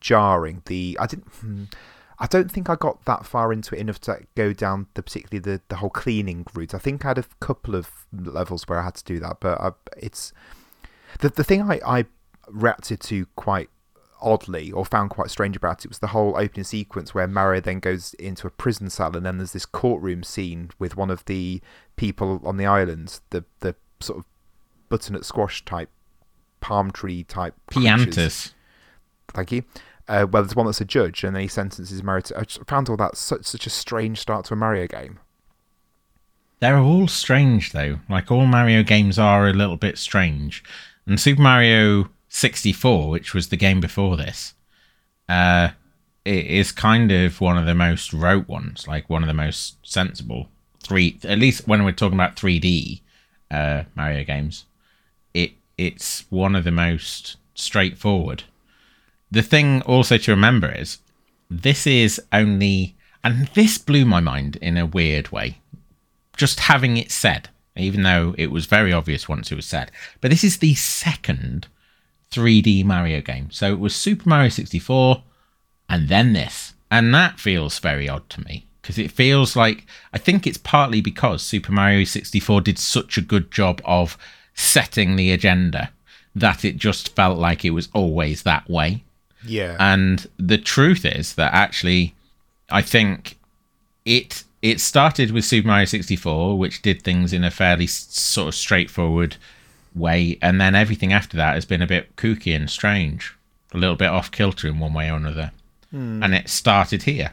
jarring. 0.00 0.62
The 0.66 0.96
I 1.00 1.06
didn't. 1.06 1.28
hmm, 1.28 1.64
I 2.18 2.26
don't 2.26 2.50
think 2.50 2.68
I 2.68 2.74
got 2.74 3.04
that 3.04 3.24
far 3.24 3.52
into 3.52 3.76
it 3.76 3.78
enough 3.78 4.00
to 4.02 4.20
go 4.34 4.52
down 4.52 4.88
the 4.94 5.02
particularly 5.02 5.38
the, 5.38 5.62
the 5.68 5.76
whole 5.76 5.90
cleaning 5.90 6.44
route. 6.52 6.74
I 6.74 6.78
think 6.78 7.04
I 7.04 7.08
had 7.08 7.18
a 7.18 7.24
couple 7.40 7.74
of 7.74 7.90
levels 8.12 8.64
where 8.66 8.80
I 8.80 8.84
had 8.84 8.96
to 8.96 9.04
do 9.04 9.20
that, 9.20 9.38
but 9.40 9.60
I, 9.60 9.70
it's 9.96 10.32
the 11.20 11.28
the 11.28 11.44
thing 11.44 11.62
I, 11.62 11.80
I 11.86 12.04
reacted 12.48 13.00
to 13.02 13.26
quite 13.36 13.70
oddly 14.20 14.72
or 14.72 14.84
found 14.84 15.10
quite 15.10 15.30
strange 15.30 15.56
about 15.56 15.84
it 15.84 15.88
was 15.88 15.98
the 15.98 16.08
whole 16.08 16.36
opening 16.36 16.64
sequence 16.64 17.14
where 17.14 17.26
Mario 17.26 17.60
then 17.60 17.80
goes 17.80 18.14
into 18.14 18.46
a 18.46 18.50
prison 18.50 18.90
cell 18.90 19.16
and 19.16 19.24
then 19.24 19.38
there's 19.38 19.52
this 19.52 19.66
courtroom 19.66 20.22
scene 20.22 20.70
with 20.78 20.96
one 20.96 21.10
of 21.10 21.24
the 21.26 21.60
people 21.96 22.40
on 22.44 22.56
the 22.56 22.66
island, 22.66 23.20
the 23.30 23.44
the 23.60 23.74
sort 24.00 24.18
of 24.18 24.24
butternut 24.88 25.24
squash 25.24 25.64
type 25.64 25.90
palm 26.60 26.90
tree 26.90 27.24
type. 27.24 27.54
Piantas. 27.70 28.52
Thank 29.28 29.52
you. 29.52 29.62
Uh, 30.08 30.26
well, 30.30 30.42
there's 30.42 30.56
one 30.56 30.64
that's 30.64 30.80
a 30.80 30.86
judge, 30.86 31.22
and 31.22 31.36
then 31.36 31.42
he 31.42 31.48
sentences 31.48 32.02
Mario. 32.02 32.22
To, 32.22 32.38
I 32.40 32.44
found 32.66 32.88
all 32.88 32.96
that 32.96 33.16
such, 33.16 33.44
such 33.44 33.66
a 33.66 33.70
strange 33.70 34.18
start 34.18 34.46
to 34.46 34.54
a 34.54 34.56
Mario 34.56 34.86
game. 34.86 35.20
They're 36.60 36.78
all 36.78 37.06
strange 37.06 37.72
though. 37.72 38.00
Like 38.08 38.30
all 38.30 38.46
Mario 38.46 38.82
games 38.82 39.18
are 39.18 39.46
a 39.46 39.52
little 39.52 39.76
bit 39.76 39.98
strange. 39.98 40.64
And 41.06 41.20
Super 41.20 41.42
Mario 41.42 42.10
64, 42.28 43.08
which 43.08 43.34
was 43.34 43.48
the 43.48 43.56
game 43.56 43.80
before 43.80 44.16
this, 44.16 44.54
uh, 45.28 45.70
it 46.24 46.46
is 46.46 46.72
kind 46.72 47.10
of 47.10 47.40
one 47.40 47.56
of 47.56 47.66
the 47.66 47.74
most 47.74 48.12
rote 48.12 48.48
ones, 48.48 48.86
like 48.86 49.08
one 49.08 49.22
of 49.22 49.28
the 49.28 49.34
most 49.34 49.76
sensible 49.82 50.48
three. 50.82 51.18
At 51.24 51.38
least 51.38 51.66
when 51.66 51.84
we're 51.84 51.92
talking 51.92 52.18
about 52.18 52.36
3D 52.36 53.00
uh, 53.50 53.84
Mario 53.94 54.24
games, 54.24 54.64
it 55.32 55.52
it's 55.76 56.24
one 56.30 56.54
of 56.54 56.64
the 56.64 56.70
most 56.70 57.36
straightforward. 57.54 58.44
The 59.30 59.42
thing 59.42 59.82
also 59.82 60.18
to 60.18 60.30
remember 60.30 60.70
is 60.70 60.98
this 61.50 61.86
is 61.86 62.20
only, 62.32 62.94
and 63.22 63.48
this 63.48 63.78
blew 63.78 64.04
my 64.04 64.20
mind 64.20 64.56
in 64.56 64.76
a 64.76 64.86
weird 64.86 65.30
way 65.30 65.58
just 66.38 66.60
having 66.60 66.96
it 66.96 67.10
said, 67.10 67.50
even 67.76 68.02
though 68.04 68.34
it 68.38 68.50
was 68.50 68.64
very 68.64 68.92
obvious 68.92 69.28
once 69.28 69.52
it 69.52 69.56
was 69.56 69.66
said. 69.66 69.90
But 70.22 70.30
this 70.30 70.44
is 70.44 70.58
the 70.58 70.74
second 70.74 71.66
3D 72.30 72.84
Mario 72.84 73.20
game. 73.20 73.50
So 73.50 73.72
it 73.72 73.78
was 73.78 73.94
Super 73.94 74.28
Mario 74.28 74.48
64 74.48 75.22
and 75.88 76.08
then 76.08 76.32
this. 76.32 76.74
And 76.90 77.14
that 77.14 77.38
feels 77.38 77.78
very 77.78 78.08
odd 78.08 78.28
to 78.30 78.40
me 78.44 78.66
because 78.80 78.98
it 78.98 79.10
feels 79.10 79.54
like 79.54 79.86
I 80.12 80.18
think 80.18 80.46
it's 80.46 80.58
partly 80.58 81.00
because 81.00 81.42
Super 81.42 81.72
Mario 81.72 82.04
64 82.04 82.62
did 82.62 82.78
such 82.78 83.18
a 83.18 83.22
good 83.22 83.50
job 83.50 83.82
of 83.84 84.16
setting 84.54 85.16
the 85.16 85.30
agenda 85.30 85.90
that 86.34 86.64
it 86.64 86.76
just 86.76 87.14
felt 87.14 87.38
like 87.38 87.64
it 87.64 87.70
was 87.70 87.88
always 87.92 88.42
that 88.42 88.68
way. 88.68 89.04
Yeah. 89.44 89.76
And 89.78 90.26
the 90.38 90.58
truth 90.58 91.04
is 91.04 91.34
that 91.34 91.52
actually, 91.52 92.14
I 92.70 92.82
think 92.82 93.36
it 94.04 94.44
it 94.62 94.80
started 94.80 95.30
with 95.30 95.44
Super 95.44 95.68
Mario 95.68 95.84
64, 95.84 96.58
which 96.58 96.82
did 96.82 97.02
things 97.02 97.32
in 97.32 97.44
a 97.44 97.50
fairly 97.50 97.86
sort 97.86 98.48
of 98.48 98.54
straightforward 98.54 99.36
way, 99.98 100.38
and 100.42 100.60
then 100.60 100.74
everything 100.74 101.12
after 101.12 101.36
that 101.36 101.54
has 101.54 101.64
been 101.64 101.82
a 101.82 101.86
bit 101.86 102.16
kooky 102.16 102.54
and 102.54 102.68
strange, 102.70 103.36
a 103.72 103.78
little 103.78 103.96
bit 103.96 104.08
off 104.08 104.30
kilter 104.30 104.68
in 104.68 104.78
one 104.78 104.92
way 104.94 105.10
or 105.10 105.16
another. 105.16 105.52
And 105.90 106.34
it 106.34 106.48
started 106.48 107.04
here. 107.04 107.32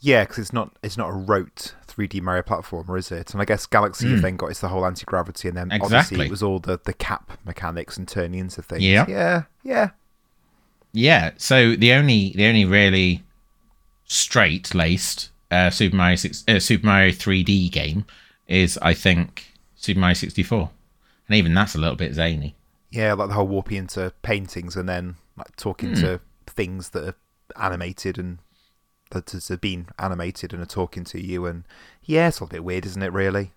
yeah, 0.00 0.22
because 0.24 0.38
it's 0.38 0.52
not 0.52 0.70
it's 0.82 0.96
not 0.96 1.08
a 1.10 1.12
rote 1.12 1.74
3D 1.88 2.20
Mario 2.20 2.42
platformer, 2.42 2.98
is 2.98 3.10
it? 3.10 3.32
And 3.32 3.40
I 3.40 3.44
guess 3.44 3.66
Galaxy 3.66 4.10
have 4.10 4.22
then 4.22 4.36
got 4.36 4.50
it's 4.50 4.60
the 4.60 4.68
whole 4.68 4.84
anti 4.84 5.04
gravity, 5.06 5.48
and 5.48 5.56
then 5.56 5.72
obviously 5.72 5.96
Exactly. 5.96 6.26
it 6.26 6.30
was 6.30 6.42
all 6.42 6.58
the 6.58 6.78
the 6.84 6.92
cap 6.92 7.32
mechanics 7.44 7.96
and 7.96 8.06
turning 8.06 8.38
into 8.40 8.62
things. 8.62 8.82
Yeah. 8.82 9.06
Yeah. 9.08 9.42
Yeah. 9.62 9.90
Yeah. 10.92 11.30
So 11.36 11.74
the 11.74 11.92
only 11.94 12.32
the 12.36 12.46
only 12.46 12.64
really 12.64 13.22
straight 14.04 14.74
laced 14.74 15.30
uh, 15.50 15.70
Super 15.70 15.96
Mario 15.96 16.16
six, 16.16 16.44
uh, 16.46 16.60
Super 16.60 16.86
Mario 16.86 17.10
3D 17.10 17.70
game 17.72 18.04
is 18.46 18.78
I 18.82 18.92
think 18.94 19.52
Super 19.84 20.00
Mario 20.00 20.14
64, 20.14 20.70
and 21.28 21.36
even 21.36 21.54
that's 21.54 21.74
a 21.74 21.78
little 21.78 21.96
bit 21.96 22.14
zany. 22.14 22.54
Yeah, 22.90 23.14
like 23.14 23.28
the 23.28 23.34
whole 23.34 23.48
warping 23.48 23.76
into 23.76 24.12
paintings 24.22 24.76
and 24.76 24.88
then 24.88 25.16
like 25.36 25.54
talking 25.56 25.94
to 25.96 26.20
things 26.46 26.90
that 26.90 27.08
are 27.08 27.16
animated 27.60 28.18
and 28.18 28.38
that 29.10 29.30
have 29.30 29.60
been 29.60 29.88
animated 29.98 30.52
and 30.52 30.62
are 30.62 30.66
talking 30.66 31.04
to 31.04 31.20
you. 31.20 31.46
And 31.46 31.64
yeah, 32.04 32.28
it's 32.28 32.40
all 32.40 32.46
a 32.46 32.50
bit 32.50 32.64
weird, 32.64 32.86
isn't 32.86 33.02
it? 33.02 33.12
Really? 33.12 33.52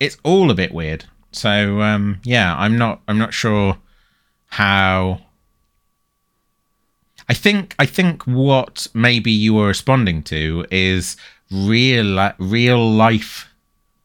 it's 0.00 0.16
all 0.24 0.50
a 0.50 0.54
bit 0.54 0.72
weird. 0.72 1.04
So 1.30 1.82
um, 1.82 2.20
yeah, 2.24 2.56
I'm 2.56 2.76
not 2.76 3.02
I'm 3.06 3.18
not 3.18 3.34
sure 3.34 3.76
how. 4.48 5.20
I 7.28 7.34
think 7.34 7.76
I 7.78 7.86
think 7.86 8.24
what 8.24 8.88
maybe 8.92 9.30
you 9.30 9.54
were 9.54 9.68
responding 9.68 10.24
to 10.24 10.66
is 10.72 11.16
real 11.52 12.32
real 12.38 12.90
life 12.90 13.49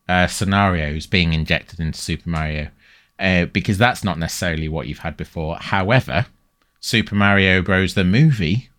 uh, 0.08 0.28
scenarios 0.28 1.08
being 1.08 1.34
injected 1.34 1.80
into 1.80 2.00
Super 2.00 2.30
Mario, 2.30 2.70
uh, 3.20 3.46
because 3.46 3.78
that's 3.78 4.04
not 4.04 4.20
necessarily 4.20 4.68
what 4.68 4.88
you've 4.88 5.00
had 5.00 5.18
before. 5.18 5.58
However, 5.58 6.28
Super 6.80 7.16
Mario 7.16 7.62
Bros. 7.62 7.94
the 7.94 8.04
movie 8.04 8.70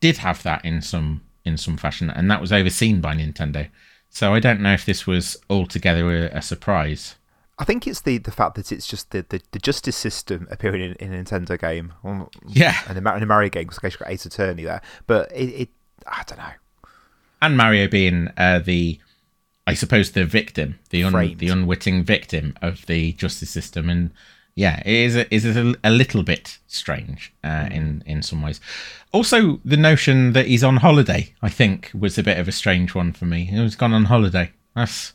did 0.00 0.18
have 0.18 0.42
that 0.42 0.64
in 0.64 0.82
some 0.82 1.22
in 1.44 1.56
some 1.56 1.76
fashion, 1.76 2.10
and 2.10 2.30
that 2.30 2.40
was 2.40 2.52
overseen 2.52 3.00
by 3.00 3.14
Nintendo. 3.14 3.68
So 4.08 4.34
I 4.34 4.40
don't 4.40 4.60
know 4.60 4.72
if 4.72 4.84
this 4.84 5.06
was 5.06 5.36
altogether 5.50 6.10
a, 6.10 6.38
a 6.38 6.42
surprise. 6.42 7.16
I 7.58 7.64
think 7.64 7.86
it's 7.86 8.02
the, 8.02 8.18
the 8.18 8.30
fact 8.30 8.54
that 8.56 8.70
it's 8.70 8.86
just 8.86 9.10
the, 9.10 9.24
the, 9.28 9.40
the 9.52 9.58
justice 9.58 9.96
system 9.96 10.46
appearing 10.50 10.82
in, 10.82 10.92
in 10.94 11.14
a 11.14 11.22
Nintendo 11.22 11.58
game. 11.58 11.94
Well, 12.02 12.30
Yeah. 12.46 12.76
And 12.88 12.98
in 12.98 13.06
a, 13.06 13.26
Mario 13.26 13.48
game, 13.48 13.66
because 13.66 13.82
you've 13.82 13.98
got 13.98 14.10
Ace 14.10 14.26
Attorney 14.26 14.64
there. 14.64 14.82
But 15.06 15.32
it, 15.32 15.44
it 15.44 15.68
I 16.06 16.22
don't 16.26 16.38
know. 16.38 16.90
and 17.40 17.56
Mario 17.56 17.88
being 17.88 18.30
uh, 18.36 18.58
the, 18.58 19.00
I 19.66 19.74
suppose, 19.74 20.12
the 20.12 20.24
victim, 20.24 20.78
the 20.90 21.02
un- 21.04 21.36
the 21.38 21.48
unwitting 21.48 22.04
victim 22.04 22.56
of 22.62 22.86
the 22.86 23.12
justice 23.14 23.50
system, 23.50 23.90
and 23.90 24.10
yeah, 24.54 24.80
it 24.80 24.94
is 24.94 25.16
a, 25.16 25.34
is 25.34 25.44
a, 25.44 25.74
a 25.82 25.90
little 25.90 26.22
bit 26.22 26.58
strange 26.66 27.32
uh, 27.44 27.68
in 27.70 28.02
in 28.06 28.22
some 28.22 28.42
ways. 28.42 28.60
Also, 29.12 29.60
the 29.64 29.76
notion 29.76 30.32
that 30.32 30.46
he's 30.46 30.64
on 30.64 30.76
holiday, 30.76 31.34
I 31.42 31.48
think, 31.48 31.90
was 31.98 32.18
a 32.18 32.22
bit 32.22 32.38
of 32.38 32.48
a 32.48 32.52
strange 32.52 32.94
one 32.94 33.12
for 33.12 33.24
me. 33.24 33.44
He 33.44 33.58
was 33.58 33.76
gone 33.76 33.92
on 33.92 34.04
holiday. 34.04 34.52
That's 34.74 35.14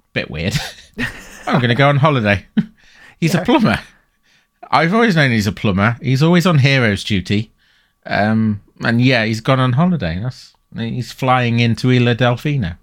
a 0.00 0.12
bit 0.12 0.30
weird. 0.30 0.54
I'm 1.46 1.60
going 1.60 1.70
to 1.70 1.74
go 1.74 1.88
on 1.88 1.96
holiday. 1.96 2.46
he's 3.20 3.34
a 3.34 3.42
plumber. 3.42 3.80
I've 4.70 4.94
always 4.94 5.16
known 5.16 5.30
he's 5.30 5.46
a 5.46 5.52
plumber. 5.52 5.96
He's 6.02 6.22
always 6.22 6.46
on 6.46 6.58
hero's 6.58 7.02
duty. 7.02 7.50
Um, 8.04 8.62
and 8.84 9.00
yeah, 9.00 9.24
he's 9.24 9.40
gone 9.40 9.60
on 9.60 9.72
holiday. 9.72 10.20
That's 10.22 10.54
he's 10.76 11.10
flying 11.12 11.60
into 11.60 11.90
Isla 11.90 12.14
Delfino. 12.14 12.76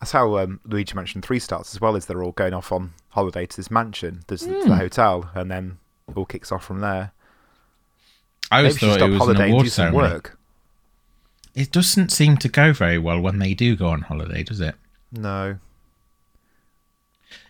That's 0.00 0.12
how 0.12 0.38
um, 0.38 0.60
Luigi 0.64 0.94
Mansion 0.94 1.20
3 1.22 1.38
starts 1.40 1.74
as 1.74 1.80
well, 1.80 1.96
is 1.96 2.06
they're 2.06 2.22
all 2.22 2.32
going 2.32 2.54
off 2.54 2.70
on 2.70 2.92
holiday 3.10 3.46
to 3.46 3.56
this 3.56 3.70
mansion, 3.70 4.22
there's 4.28 4.42
to 4.42 4.62
Hmm. 4.62 4.68
the 4.68 4.76
hotel, 4.76 5.30
and 5.34 5.50
then 5.50 5.78
it 6.08 6.16
all 6.16 6.24
kicks 6.26 6.52
off 6.52 6.64
from 6.64 6.80
there. 6.80 7.12
I 8.50 8.58
always 8.58 8.74
we 8.74 8.78
should 8.88 9.00
thought 9.00 9.08
it 9.08 9.10
was 9.10 9.12
an 9.14 9.18
holiday 9.18 9.42
and 9.44 9.52
award 9.52 9.64
do 9.64 9.70
some 9.70 9.82
ceremony. 9.92 10.12
work. 10.14 10.38
It 11.54 11.72
doesn't 11.72 12.12
seem 12.12 12.36
to 12.38 12.48
go 12.48 12.72
very 12.72 12.98
well 12.98 13.20
when 13.20 13.40
they 13.40 13.52
do 13.54 13.74
go 13.74 13.88
on 13.88 14.02
holiday, 14.02 14.44
does 14.44 14.60
it? 14.60 14.76
No. 15.10 15.58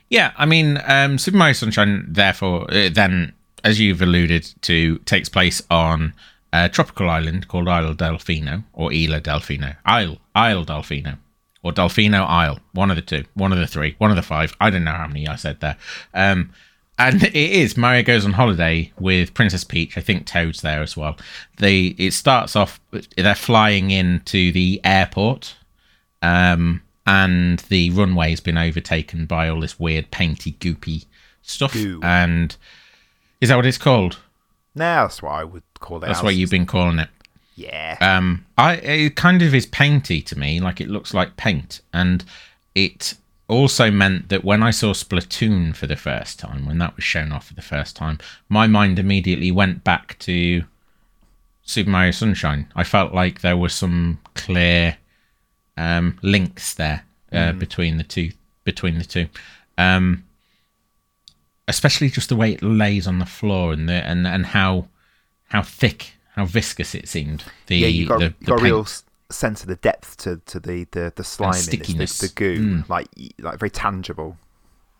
Yeah, 0.09 0.33
I 0.38 0.47
mean, 0.47 0.81
um, 0.87 1.19
Super 1.19 1.37
Mario 1.37 1.52
Sunshine, 1.52 2.07
therefore, 2.09 2.62
uh, 2.73 2.88
then, 2.90 3.35
as 3.62 3.78
you've 3.78 4.00
alluded 4.00 4.49
to, 4.62 4.99
takes 5.00 5.28
place 5.28 5.61
on 5.71 6.14
a 6.52 6.71
tropical 6.71 7.11
island 7.11 7.47
called 7.49 7.69
Isle 7.69 7.95
Delfino, 7.95 8.64
or 8.73 8.90
Isla 8.90 9.21
Delfino. 9.21 9.76
Isle, 9.85 10.17
Isle 10.35 10.64
Delfino. 10.64 11.19
Or 11.62 11.73
Delfino 11.73 12.25
Isle. 12.27 12.61
One 12.73 12.91
of 12.91 12.97
the 12.97 13.03
two. 13.03 13.25
One 13.35 13.53
of 13.53 13.59
the 13.59 13.67
three. 13.67 13.97
One 13.99 14.11
of 14.11 14.17
the 14.17 14.23
five. 14.23 14.57
I 14.61 14.71
don't 14.71 14.85
know 14.85 14.93
how 14.93 15.09
many 15.09 15.27
I 15.27 15.37
said 15.37 15.61
there. 15.61 15.77
Um, 16.15 16.50
and 16.99 17.23
it 17.25 17.35
is 17.35 17.77
Mario 17.77 18.03
goes 18.03 18.25
on 18.25 18.33
holiday 18.33 18.93
with 18.99 19.35
Princess 19.35 19.65
Peach. 19.65 19.97
I 19.97 20.00
think 20.00 20.27
Toad's 20.27 20.61
there 20.61 20.83
as 20.83 20.97
well. 20.97 21.17
They 21.57 21.87
it 21.99 22.12
starts 22.12 22.57
off 22.57 22.81
they're 23.17 23.35
flying 23.35 23.91
into 23.91 24.53
the 24.53 24.81
airport, 24.85 25.57
um, 26.23 26.83
and 27.07 27.61
the 27.61 27.91
runway's 27.91 28.41
been 28.41 28.59
overtaken 28.59 29.27
by 29.27 29.49
all 29.49 29.61
this 29.61 29.79
weird 29.79 30.11
painty 30.11 30.53
goopy 30.53 31.07
stuff. 31.43 31.73
Goo. 31.73 32.00
And 32.03 32.55
is 33.41 33.49
that 33.49 33.57
what 33.57 33.67
it's 33.67 33.79
called? 33.79 34.19
Nah, 34.75 35.03
that's 35.03 35.23
what 35.23 35.33
I 35.33 35.45
would 35.45 35.62
call 35.81 35.99
it. 35.99 36.07
That's 36.07 36.23
what 36.23 36.35
you've 36.35 36.50
been 36.50 36.67
calling 36.67 36.99
it. 36.99 37.09
Yeah. 37.59 37.97
Um, 38.00 38.47
I 38.57 38.75
it 38.77 39.17
kind 39.17 39.43
of 39.43 39.53
is 39.53 39.67
painty 39.67 40.23
to 40.23 40.38
me, 40.38 40.61
like 40.61 40.81
it 40.81 40.88
looks 40.88 41.12
like 41.12 41.37
paint, 41.37 41.81
and 41.93 42.25
it 42.77 43.15
also 43.49 43.91
meant 43.91 44.29
that 44.29 44.45
when 44.45 44.62
I 44.62 44.71
saw 44.71 44.93
Splatoon 44.93 45.75
for 45.75 45.88
the 45.88 45.97
first 45.97 46.38
time, 46.38 46.67
when 46.67 46.79
that 46.79 46.95
was 46.95 47.05
shown 47.05 47.33
off 47.33 47.49
for 47.49 47.55
the 47.55 47.62
first 47.62 47.97
time, 47.97 48.19
my 48.49 48.69
mind 48.69 49.00
immediately 49.00 49.50
went 49.50 49.83
back 49.83 50.17
to 50.21 50.62
Super 51.62 51.91
Mario 51.91 52.12
Sunshine. 52.12 52.71
I 52.77 52.85
felt 52.85 53.12
like 53.12 53.41
there 53.41 53.57
were 53.57 53.71
some 53.71 54.21
clear 54.35 54.97
um, 55.77 56.17
links 56.23 56.75
there 56.75 57.05
uh, 57.33 57.53
between 57.53 57.97
the 57.97 58.05
two. 58.05 58.31
Between 58.62 58.99
the 58.99 59.05
two, 59.05 59.27
um, 59.79 60.25
especially 61.67 62.11
just 62.11 62.29
the 62.29 62.37
way 62.37 62.53
it 62.53 62.62
lays 62.62 63.07
on 63.07 63.19
the 63.19 63.27
floor 63.27 63.73
and 63.73 63.88
the 63.88 64.07
and 64.07 64.27
and 64.27 64.47
how 64.47 64.88
how 65.49 65.62
thick, 65.62 66.12
how 66.38 66.45
viscous 66.47 66.95
it 66.95 67.09
seemed. 67.09 67.45
The 67.66 67.76
yeah, 67.76 67.87
you 67.88 68.07
got, 68.07 68.18
the, 68.21 68.25
you 68.26 68.35
the 68.40 68.47
got 68.47 68.61
a 68.61 68.62
real 68.62 68.87
sense 69.30 69.62
of 69.62 69.68
the 69.68 69.76
depth 69.76 70.16
to, 70.18 70.40
to 70.47 70.61
the, 70.61 70.87
the, 70.92 71.12
the 71.14 71.25
slime 71.25 71.54
in 71.71 71.99
this, 71.99 72.18
the, 72.18 72.28
the 72.28 72.33
goo, 72.35 72.59
Mm. 72.59 72.88
like 72.88 73.09
like 73.40 73.59
very 73.59 73.71
tangible. 73.71 74.37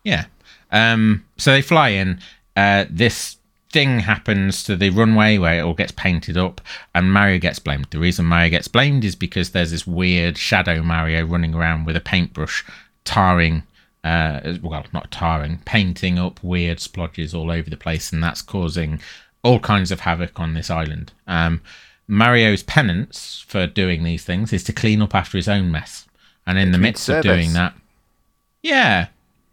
Yeah. 0.03 0.25
Um, 0.71 1.25
so 1.37 1.51
they 1.51 1.61
fly 1.61 1.89
in. 1.89 2.19
Uh, 2.55 2.85
this 2.89 3.37
thing 3.71 3.99
happens 3.99 4.63
to 4.63 4.75
the 4.75 4.89
runway 4.89 5.37
where 5.37 5.59
it 5.59 5.61
all 5.61 5.73
gets 5.73 5.91
painted 5.91 6.37
up, 6.37 6.59
and 6.93 7.11
Mario 7.13 7.39
gets 7.39 7.59
blamed. 7.59 7.87
The 7.91 7.99
reason 7.99 8.25
Mario 8.25 8.49
gets 8.49 8.67
blamed 8.67 9.05
is 9.05 9.15
because 9.15 9.51
there's 9.51 9.71
this 9.71 9.87
weird 9.87 10.37
shadow 10.37 10.81
Mario 10.81 11.25
running 11.25 11.55
around 11.55 11.85
with 11.85 11.95
a 11.95 12.01
paintbrush, 12.01 12.65
tarring. 13.05 13.63
Uh, 14.01 14.55
well, 14.61 14.85
not 14.93 15.11
tarring, 15.11 15.59
painting 15.65 16.17
up 16.17 16.41
weird 16.41 16.77
splodges 16.77 17.33
all 17.33 17.51
over 17.51 17.69
the 17.69 17.75
place, 17.75 18.13
and 18.13 18.23
that's 18.23 18.41
causing 18.41 19.01
all 19.43 19.59
kinds 19.59 19.91
of 19.91 20.01
havoc 20.01 20.39
on 20.39 20.53
this 20.53 20.69
island. 20.69 21.13
Um, 21.27 21.61
Mario's 22.07 22.63
penance 22.63 23.43
for 23.47 23.67
doing 23.67 24.03
these 24.03 24.23
things 24.23 24.51
is 24.51 24.63
to 24.65 24.73
clean 24.73 25.01
up 25.01 25.13
after 25.13 25.37
his 25.37 25.47
own 25.47 25.71
mess, 25.71 26.07
and 26.45 26.57
in 26.57 26.71
the 26.71 26.77
Community 26.77 26.89
midst 26.89 27.09
of 27.09 27.23
doing 27.23 27.53
that, 27.53 27.73
yeah, 28.63 29.07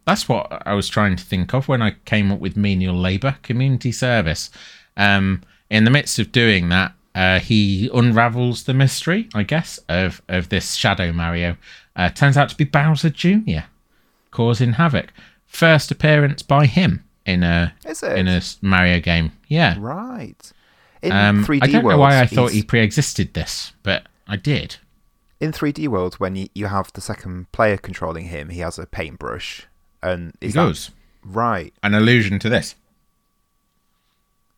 that's 0.05 0.27
what 0.27 0.63
I 0.65 0.73
was 0.73 0.87
trying 0.87 1.15
to 1.17 1.23
think 1.23 1.53
of 1.53 1.67
when 1.67 1.81
I 1.81 1.95
came 2.05 2.31
up 2.31 2.39
with 2.39 2.57
menial 2.57 2.95
labour, 2.95 3.37
community 3.43 3.91
service. 3.91 4.49
Um, 4.95 5.43
in 5.69 5.83
the 5.83 5.91
midst 5.91 6.17
of 6.17 6.31
doing 6.31 6.69
that, 6.69 6.93
uh, 7.13 7.39
he 7.39 7.89
unravels 7.93 8.63
the 8.63 8.73
mystery, 8.73 9.29
I 9.33 9.43
guess, 9.43 9.79
of 9.89 10.21
of 10.27 10.49
this 10.49 10.75
Shadow 10.75 11.11
Mario. 11.11 11.57
Uh, 11.95 12.09
turns 12.09 12.37
out 12.37 12.49
to 12.49 12.57
be 12.57 12.63
Bowser 12.63 13.09
Jr. 13.09 13.65
causing 14.31 14.73
havoc. 14.73 15.11
First 15.45 15.91
appearance 15.91 16.41
by 16.41 16.65
him 16.65 17.03
in 17.27 17.43
a 17.43 17.73
Is 17.85 18.01
it? 18.01 18.17
in 18.17 18.27
a 18.27 18.41
Mario 18.61 18.99
game. 18.99 19.31
Yeah. 19.47 19.75
Right. 19.77 20.51
In 21.03 21.11
Um, 21.11 21.45
3D 21.45 21.59
I 21.63 21.67
don't 21.67 21.83
know 21.87 21.97
why 21.97 22.19
I 22.19 22.25
thought 22.25 22.51
he's- 22.51 22.53
he 22.53 22.63
pre-existed 22.63 23.33
this, 23.35 23.73
but 23.83 24.07
I 24.27 24.35
did. 24.37 24.77
in 25.39 25.51
3D 25.51 25.87
worlds 25.87 26.19
when 26.19 26.35
you, 26.35 26.47
you 26.55 26.65
have 26.65 26.91
the 26.93 27.01
second 27.01 27.51
player 27.51 27.77
controlling 27.77 28.25
him, 28.25 28.49
he 28.49 28.61
has 28.61 28.79
a 28.79 28.87
paintbrush, 28.87 29.67
and 30.01 30.33
He 30.41 30.47
that- 30.47 30.53
goes 30.55 30.89
right. 31.23 31.71
an 31.83 31.93
allusion 31.93 32.39
to 32.39 32.49
this. 32.49 32.73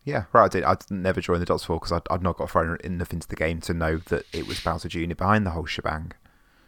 Yeah, 0.04 0.24
right. 0.32 0.44
I 0.46 0.48
did. 0.48 0.64
I'd 0.64 0.90
never 0.90 1.20
joined 1.20 1.42
the 1.42 1.46
dots 1.46 1.64
for 1.64 1.76
because 1.78 1.92
I'd, 1.92 2.02
I'd 2.10 2.22
not 2.22 2.38
got 2.38 2.50
thrown 2.50 2.78
enough 2.82 3.12
into 3.12 3.28
the 3.28 3.36
game 3.36 3.60
to 3.60 3.74
know 3.74 3.98
that 3.98 4.24
it 4.32 4.46
was 4.46 4.58
Bowser 4.60 4.88
Jr. 4.88 5.14
behind 5.14 5.44
the 5.44 5.50
whole 5.50 5.66
shebang. 5.66 6.12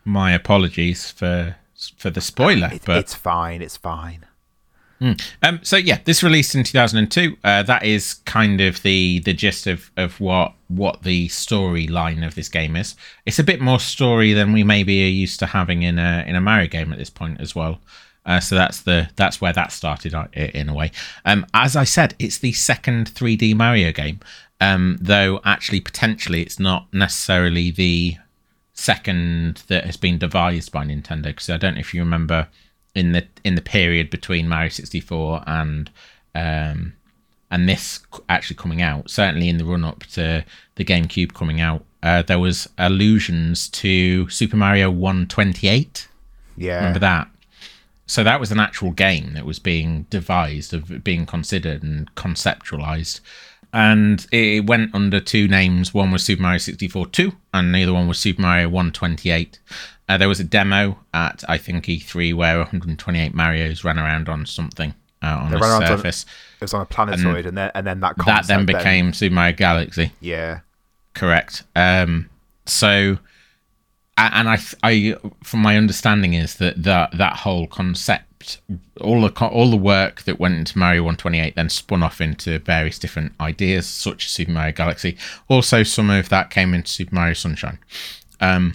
My 0.05 0.33
apologies 0.33 1.11
for 1.11 1.57
for 1.97 2.11
the 2.11 2.21
spoiler, 2.21 2.69
It, 2.73 2.83
but 2.85 2.99
it's 2.99 3.15
fine. 3.15 3.63
It's 3.63 3.79
fine. 3.79 4.27
Um, 5.43 5.61
so 5.63 5.77
yeah, 5.77 5.99
this 6.05 6.23
released 6.23 6.55
in 6.55 6.65
2002. 6.65 7.37
Uh, 7.43 7.63
that 7.65 7.85
is 7.85 8.15
kind 8.25 8.61
of 8.61 8.83
the 8.83 9.21
the 9.21 9.33
gist 9.33 9.67
of, 9.67 9.91
of 9.97 10.21
what 10.21 10.55
what 10.69 11.03
the 11.03 11.29
storyline 11.29 12.27
of 12.27 12.35
this 12.35 12.49
game 12.49 12.77
is. 12.77 12.95
It's 13.27 13.39
a 13.39 13.45
bit 13.45 13.61
more 13.61 13.81
story 13.81 14.33
than 14.33 14.53
we 14.53 14.65
maybe 14.65 15.05
are 15.05 15.09
used 15.09 15.39
to 15.41 15.47
having 15.47 15.83
in 15.83 15.99
a 15.99 16.25
in 16.27 16.37
a 16.37 16.41
Mario 16.41 16.69
game 16.69 16.93
at 16.93 16.99
this 16.99 17.11
point 17.11 17.41
as 17.41 17.55
well. 17.55 17.81
Uh, 18.25 18.39
so 18.39 18.55
that's 18.55 18.83
the 18.83 19.11
that's 19.17 19.41
where 19.41 19.53
that 19.53 19.73
started 19.73 20.15
uh, 20.15 20.27
in 20.35 20.69
a 20.69 20.75
way. 20.75 20.93
Um, 21.25 21.47
as 21.53 21.75
I 21.75 21.85
said, 21.85 22.15
it's 22.19 22.39
the 22.39 22.53
second 22.53 23.13
3D 23.13 23.55
Mario 23.57 23.93
game, 23.93 24.21
um, 24.61 24.99
though 25.01 25.41
actually 25.45 25.81
potentially 25.81 26.43
it's 26.43 26.61
not 26.61 26.87
necessarily 26.93 27.71
the 27.71 28.17
second 28.75 29.63
that 29.69 29.85
has 29.85 29.97
been 29.97 30.19
devised 30.19 30.73
by 30.73 30.85
Nintendo 30.85 31.25
because 31.25 31.51
I 31.51 31.57
don't 31.57 31.75
know 31.75 31.81
if 31.81 31.93
you 31.93 32.01
remember 32.01 32.49
in 32.95 33.13
the 33.13 33.27
in 33.45 33.55
the 33.55 33.63
period 33.63 34.11
between 34.11 34.49
Mario 34.49 34.69
64 34.69 35.43
and 35.47 35.91
um 36.35 36.93
and 37.51 37.69
this 37.69 38.01
actually 38.29 38.57
coming 38.57 38.81
out 38.83 39.11
certainly 39.11 39.49
in 39.49 39.59
the 39.59 39.65
run 39.65 39.85
up 39.85 40.01
to 40.05 40.45
the 40.77 40.85
GameCube 40.85 41.35
coming 41.35 41.61
out 41.61 41.85
uh, 42.03 42.21
there 42.23 42.39
was 42.39 42.69
allusions 42.79 43.69
to 43.69 44.29
Super 44.29 44.57
Mario 44.57 44.91
128 44.91 46.09
Yeah. 46.57 46.77
remember 46.77 46.99
that? 46.99 47.29
So 48.07 48.25
that 48.25 48.41
was 48.41 48.51
an 48.51 48.59
actual 48.59 48.91
game 48.91 49.35
that 49.35 49.47
was 49.47 49.59
being 49.61 50.07
devised 50.11 50.75
of 50.75 51.05
being 51.05 51.25
considered 51.27 51.83
and 51.85 52.13
conceptualized. 52.17 53.21
And 53.73 54.27
it 54.33 54.67
went 54.67 54.95
under 54.95 55.19
two 55.21 55.47
names. 55.49 55.95
One 55.95 56.11
was 56.11 56.25
super 56.25 56.43
mario 56.43 56.59
64 56.59 57.07
2 57.07 57.33
and 57.55 57.75
the 57.75 57.85
other 57.85 57.95
one 57.95 58.09
was 58.09 58.19
super 58.19 58.43
mario 58.43 58.69
128 58.69 59.59
uh, 60.09 60.17
there 60.17 60.29
was 60.29 60.41
a 60.41 60.45
demo 60.45 60.99
at 61.15 61.43
i 61.49 61.59
think 61.59 61.85
e3 61.87 62.35
where 62.35 62.59
128 62.59 63.35
marios 63.35 63.85
ran 63.85 63.99
around 63.99 64.29
on 64.29 64.47
something 64.47 64.95
uh, 65.23 65.39
on 65.43 65.51
They 65.51 65.57
a 65.57 65.61
around 65.61 65.83
on- 65.83 65.89
surface 65.89 66.27
It 66.61 66.65
was 66.65 66.75
on 66.75 66.81
a 66.81 66.87
planetoid, 66.87 67.47
and, 67.47 67.57
then 67.57 67.71
and 67.75 67.87
then 67.87 68.01
that 68.01 68.17
that 68.27 68.47
then 68.47 68.67
became 68.67 69.13
super 69.13 69.35
mario 69.35 69.55
galaxy 69.55 70.13
yeah. 70.21 70.61
correct 71.15 71.63
um 71.77 72.29
so 72.67 73.19
and 74.19 74.49
I, 74.49 74.59
I, 74.83 75.17
from 75.43 75.61
my 75.61 75.77
understanding, 75.77 76.35
is 76.35 76.57
that 76.57 76.83
that 76.83 77.17
that 77.17 77.37
whole 77.37 77.67
concept, 77.67 78.61
all 79.01 79.23
the 79.23 79.47
all 79.47 79.71
the 79.71 79.77
work 79.77 80.23
that 80.23 80.39
went 80.39 80.55
into 80.57 80.79
Mario 80.79 81.03
128, 81.03 81.57
then 81.57 81.69
spun 81.69 82.03
off 82.03 82.21
into 82.21 82.59
various 82.59 82.99
different 82.99 83.33
ideas, 83.41 83.87
such 83.87 84.27
as 84.27 84.33
Super 84.33 84.53
Mario 84.53 84.73
Galaxy. 84.73 85.17
Also, 85.49 85.83
some 85.83 86.11
of 86.11 86.29
that 86.29 86.51
came 86.51 86.75
into 86.75 86.91
Super 86.91 87.15
Mario 87.15 87.35
Sunshine. 87.35 87.79
Um, 88.41 88.75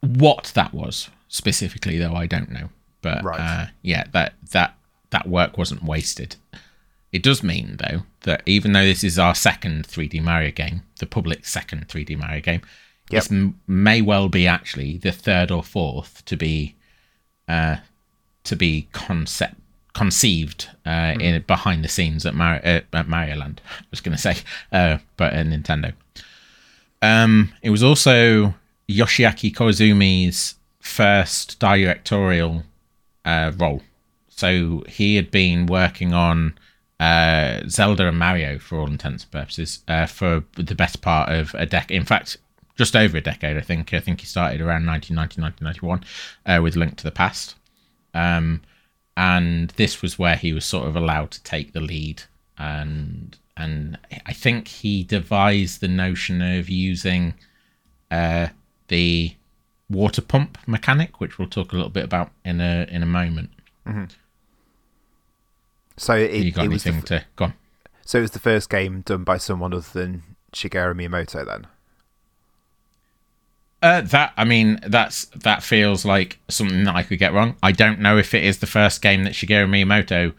what 0.00 0.52
that 0.54 0.72
was 0.72 1.10
specifically, 1.28 1.98
though, 1.98 2.14
I 2.14 2.26
don't 2.26 2.50
know. 2.50 2.70
But 3.02 3.24
right. 3.24 3.40
uh, 3.40 3.66
yeah, 3.82 4.04
that 4.12 4.34
that 4.50 4.74
that 5.10 5.28
work 5.28 5.56
wasn't 5.56 5.82
wasted. 5.82 6.36
It 7.12 7.22
does 7.22 7.42
mean, 7.42 7.76
though, 7.78 8.02
that 8.22 8.42
even 8.46 8.72
though 8.72 8.84
this 8.84 9.02
is 9.02 9.18
our 9.18 9.34
second 9.34 9.88
3D 9.88 10.22
Mario 10.22 10.52
game, 10.52 10.82
the 11.00 11.06
public 11.06 11.44
second 11.44 11.88
3D 11.88 12.16
Mario 12.16 12.40
game, 12.40 12.60
yep. 13.10 13.24
this 13.24 13.32
m- 13.32 13.58
may 13.66 14.00
well 14.00 14.28
be 14.28 14.46
actually 14.46 14.98
the 14.98 15.10
third 15.10 15.50
or 15.50 15.62
fourth 15.62 16.24
to 16.26 16.36
be 16.36 16.76
uh, 17.48 17.76
to 18.44 18.56
be 18.56 18.88
concept 18.92 19.56
conceived 19.92 20.68
uh, 20.86 20.88
mm. 20.88 21.20
in 21.20 21.42
behind 21.42 21.82
the 21.82 21.88
scenes 21.88 22.24
at, 22.24 22.34
Mar- 22.34 22.60
uh, 22.64 22.80
at 22.92 23.08
Mario 23.08 23.36
Land. 23.36 23.60
I 23.68 23.84
was 23.90 24.00
going 24.00 24.16
to 24.16 24.22
say, 24.22 24.36
uh, 24.72 24.98
but 25.16 25.32
at 25.32 25.46
Nintendo. 25.46 25.92
Um, 27.02 27.52
it 27.62 27.70
was 27.70 27.82
also 27.82 28.54
Yoshiaki 28.90 29.52
Koizumi's 29.52 30.56
first 30.80 31.58
directorial 31.60 32.64
uh, 33.24 33.52
role. 33.56 33.82
So 34.28 34.84
he 34.88 35.16
had 35.16 35.30
been 35.30 35.66
working 35.66 36.12
on 36.12 36.58
uh, 36.98 37.60
Zelda 37.68 38.08
and 38.08 38.18
Mario 38.18 38.58
for 38.58 38.78
all 38.78 38.86
intents 38.86 39.24
and 39.24 39.30
purposes 39.30 39.82
uh, 39.88 40.06
for 40.06 40.44
the 40.56 40.74
best 40.74 41.00
part 41.02 41.30
of 41.30 41.54
a 41.54 41.66
decade. 41.66 41.96
In 41.96 42.04
fact, 42.04 42.36
just 42.76 42.96
over 42.96 43.18
a 43.18 43.20
decade, 43.20 43.56
I 43.56 43.60
think. 43.60 43.92
I 43.94 44.00
think 44.00 44.20
he 44.20 44.26
started 44.26 44.60
around 44.60 44.86
1990, 44.86 45.42
1991 45.42 46.04
uh, 46.46 46.62
with 46.62 46.76
Link 46.76 46.96
to 46.96 47.04
the 47.04 47.10
Past. 47.10 47.56
Um, 48.14 48.62
and 49.16 49.70
this 49.70 50.02
was 50.02 50.18
where 50.18 50.36
he 50.36 50.52
was 50.52 50.64
sort 50.64 50.88
of 50.88 50.96
allowed 50.96 51.30
to 51.32 51.42
take 51.42 51.72
the 51.72 51.80
lead. 51.80 52.22
And 52.58 53.36
and 53.56 53.98
I 54.24 54.32
think 54.32 54.68
he 54.68 55.04
devised 55.04 55.80
the 55.80 55.88
notion 55.88 56.40
of 56.40 56.70
using 56.70 57.34
uh, 58.10 58.48
the 58.90 59.34
water 59.88 60.20
pump 60.20 60.58
mechanic, 60.66 61.20
which 61.20 61.38
we'll 61.38 61.48
talk 61.48 61.72
a 61.72 61.76
little 61.76 61.90
bit 61.90 62.04
about 62.04 62.30
in 62.44 62.60
a 62.60 62.86
in 62.90 63.02
a 63.02 63.06
moment. 63.06 63.50
Mm-hmm. 63.86 64.04
So 65.96 66.14
it, 66.14 66.34
you 66.34 66.52
got 66.52 66.62
it 66.62 66.66
anything 66.66 66.96
was 66.96 67.04
the, 67.04 67.18
to 67.20 67.24
go 67.36 67.44
on? 67.46 67.54
So 68.04 68.18
it 68.18 68.22
was 68.22 68.30
the 68.32 68.38
first 68.38 68.70
game 68.70 69.00
done 69.02 69.24
by 69.24 69.38
someone 69.38 69.72
other 69.72 69.86
than 69.92 70.22
Shigeru 70.52 70.94
Miyamoto, 70.94 71.46
then. 71.46 71.66
Uh, 73.82 74.02
that 74.02 74.32
I 74.36 74.44
mean, 74.44 74.78
that's 74.86 75.26
that 75.26 75.62
feels 75.62 76.04
like 76.04 76.38
something 76.48 76.84
that 76.84 76.94
I 76.94 77.02
could 77.02 77.18
get 77.18 77.32
wrong. 77.32 77.56
I 77.62 77.72
don't 77.72 78.00
know 78.00 78.18
if 78.18 78.34
it 78.34 78.44
is 78.44 78.58
the 78.58 78.66
first 78.66 79.00
game 79.00 79.24
that 79.24 79.32
Shigeru 79.32 79.68
Miyamoto 79.68 80.34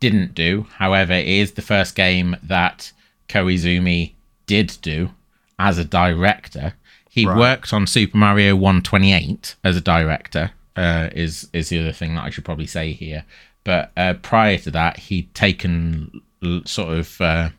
didn't 0.00 0.34
do. 0.34 0.66
However, 0.76 1.12
it 1.12 1.28
is 1.28 1.52
the 1.52 1.62
first 1.62 1.94
game 1.94 2.36
that 2.42 2.92
Koizumi 3.28 4.12
did 4.46 4.76
do 4.82 5.10
as 5.58 5.78
a 5.78 5.84
director. 5.84 6.74
He 7.12 7.26
right. 7.26 7.36
worked 7.36 7.74
on 7.74 7.86
Super 7.86 8.16
Mario 8.16 8.56
128 8.56 9.56
as 9.62 9.76
a 9.76 9.82
director. 9.82 10.52
Uh, 10.74 11.10
is 11.14 11.46
is 11.52 11.68
the 11.68 11.78
other 11.78 11.92
thing 11.92 12.14
that 12.14 12.24
I 12.24 12.30
should 12.30 12.46
probably 12.46 12.66
say 12.66 12.92
here. 12.92 13.26
But 13.64 13.92
uh, 13.98 14.14
prior 14.14 14.56
to 14.56 14.70
that, 14.70 14.96
he'd 14.96 15.34
taken 15.34 16.22
l- 16.42 16.62
sort 16.64 16.96
of 16.96 17.20
uh, 17.20 17.50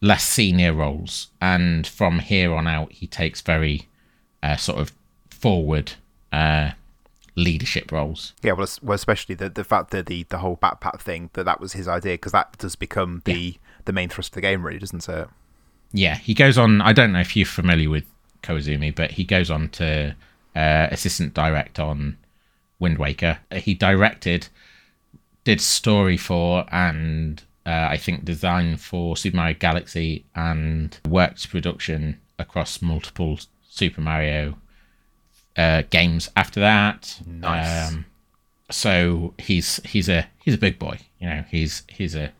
less 0.00 0.24
senior 0.24 0.72
roles, 0.72 1.28
and 1.40 1.86
from 1.86 2.18
here 2.18 2.52
on 2.52 2.66
out, 2.66 2.90
he 2.90 3.06
takes 3.06 3.40
very 3.40 3.86
uh, 4.42 4.56
sort 4.56 4.80
of 4.80 4.92
forward 5.30 5.92
uh, 6.32 6.72
leadership 7.36 7.92
roles. 7.92 8.32
Yeah, 8.42 8.54
well, 8.54 8.66
well, 8.82 8.96
especially 8.96 9.36
the 9.36 9.48
the 9.48 9.62
fact 9.62 9.92
that 9.92 10.06
the 10.06 10.24
the 10.24 10.38
whole 10.38 10.56
backpack 10.56 11.00
thing 11.00 11.30
that 11.34 11.44
that 11.44 11.60
was 11.60 11.74
his 11.74 11.86
idea 11.86 12.14
because 12.14 12.32
that 12.32 12.58
does 12.58 12.74
become 12.74 13.22
the 13.26 13.32
yeah. 13.32 13.58
the 13.84 13.92
main 13.92 14.08
thrust 14.08 14.30
of 14.30 14.34
the 14.34 14.40
game, 14.40 14.66
really, 14.66 14.80
doesn't 14.80 15.08
it? 15.08 15.28
Yeah, 15.92 16.16
he 16.16 16.34
goes 16.34 16.58
on. 16.58 16.82
I 16.82 16.92
don't 16.92 17.12
know 17.12 17.20
if 17.20 17.36
you're 17.36 17.46
familiar 17.46 17.88
with 17.88 18.04
Koizumi, 18.46 18.94
but 18.94 19.12
he 19.12 19.24
goes 19.24 19.50
on 19.50 19.68
to 19.70 20.14
uh, 20.54 20.88
assistant 20.90 21.34
direct 21.34 21.78
on 21.78 22.16
Wind 22.78 22.98
Waker. 22.98 23.38
He 23.52 23.74
directed 23.74 24.48
did 25.44 25.60
story 25.60 26.16
for 26.16 26.66
and 26.72 27.42
uh, 27.64 27.88
I 27.90 27.96
think 27.96 28.24
design 28.24 28.76
for 28.76 29.16
Super 29.16 29.36
Mario 29.36 29.56
Galaxy 29.58 30.24
and 30.34 30.98
worked 31.08 31.48
production 31.50 32.20
across 32.38 32.82
multiple 32.82 33.38
Super 33.68 34.00
Mario 34.00 34.56
uh, 35.56 35.82
games 35.90 36.30
after 36.36 36.60
that. 36.60 37.20
Nice. 37.26 37.92
Um, 37.92 38.06
so 38.70 39.34
he's 39.38 39.80
he's 39.84 40.08
a 40.08 40.26
he's 40.44 40.54
a 40.54 40.58
big 40.58 40.78
boy. 40.78 40.98
You 41.20 41.28
know, 41.28 41.44
he's 41.50 41.82
he's 41.88 42.14
a 42.14 42.32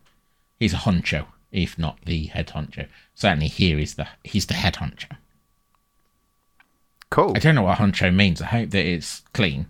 he's 0.58 0.74
a 0.74 0.78
honcho, 0.78 1.26
if 1.52 1.78
not 1.78 1.98
the 2.04 2.26
head 2.26 2.48
honcho. 2.48 2.86
Certainly 3.14 3.48
here 3.48 3.78
is 3.78 3.94
the 3.94 4.08
he's 4.24 4.46
the 4.46 4.54
head 4.54 4.74
honcho. 4.74 5.16
Cool. 7.10 7.32
I 7.36 7.38
don't 7.38 7.54
know 7.54 7.62
what 7.62 7.78
honcho 7.78 8.14
means. 8.14 8.42
I 8.42 8.46
hope 8.46 8.70
that 8.70 8.84
it's 8.84 9.22
clean. 9.32 9.66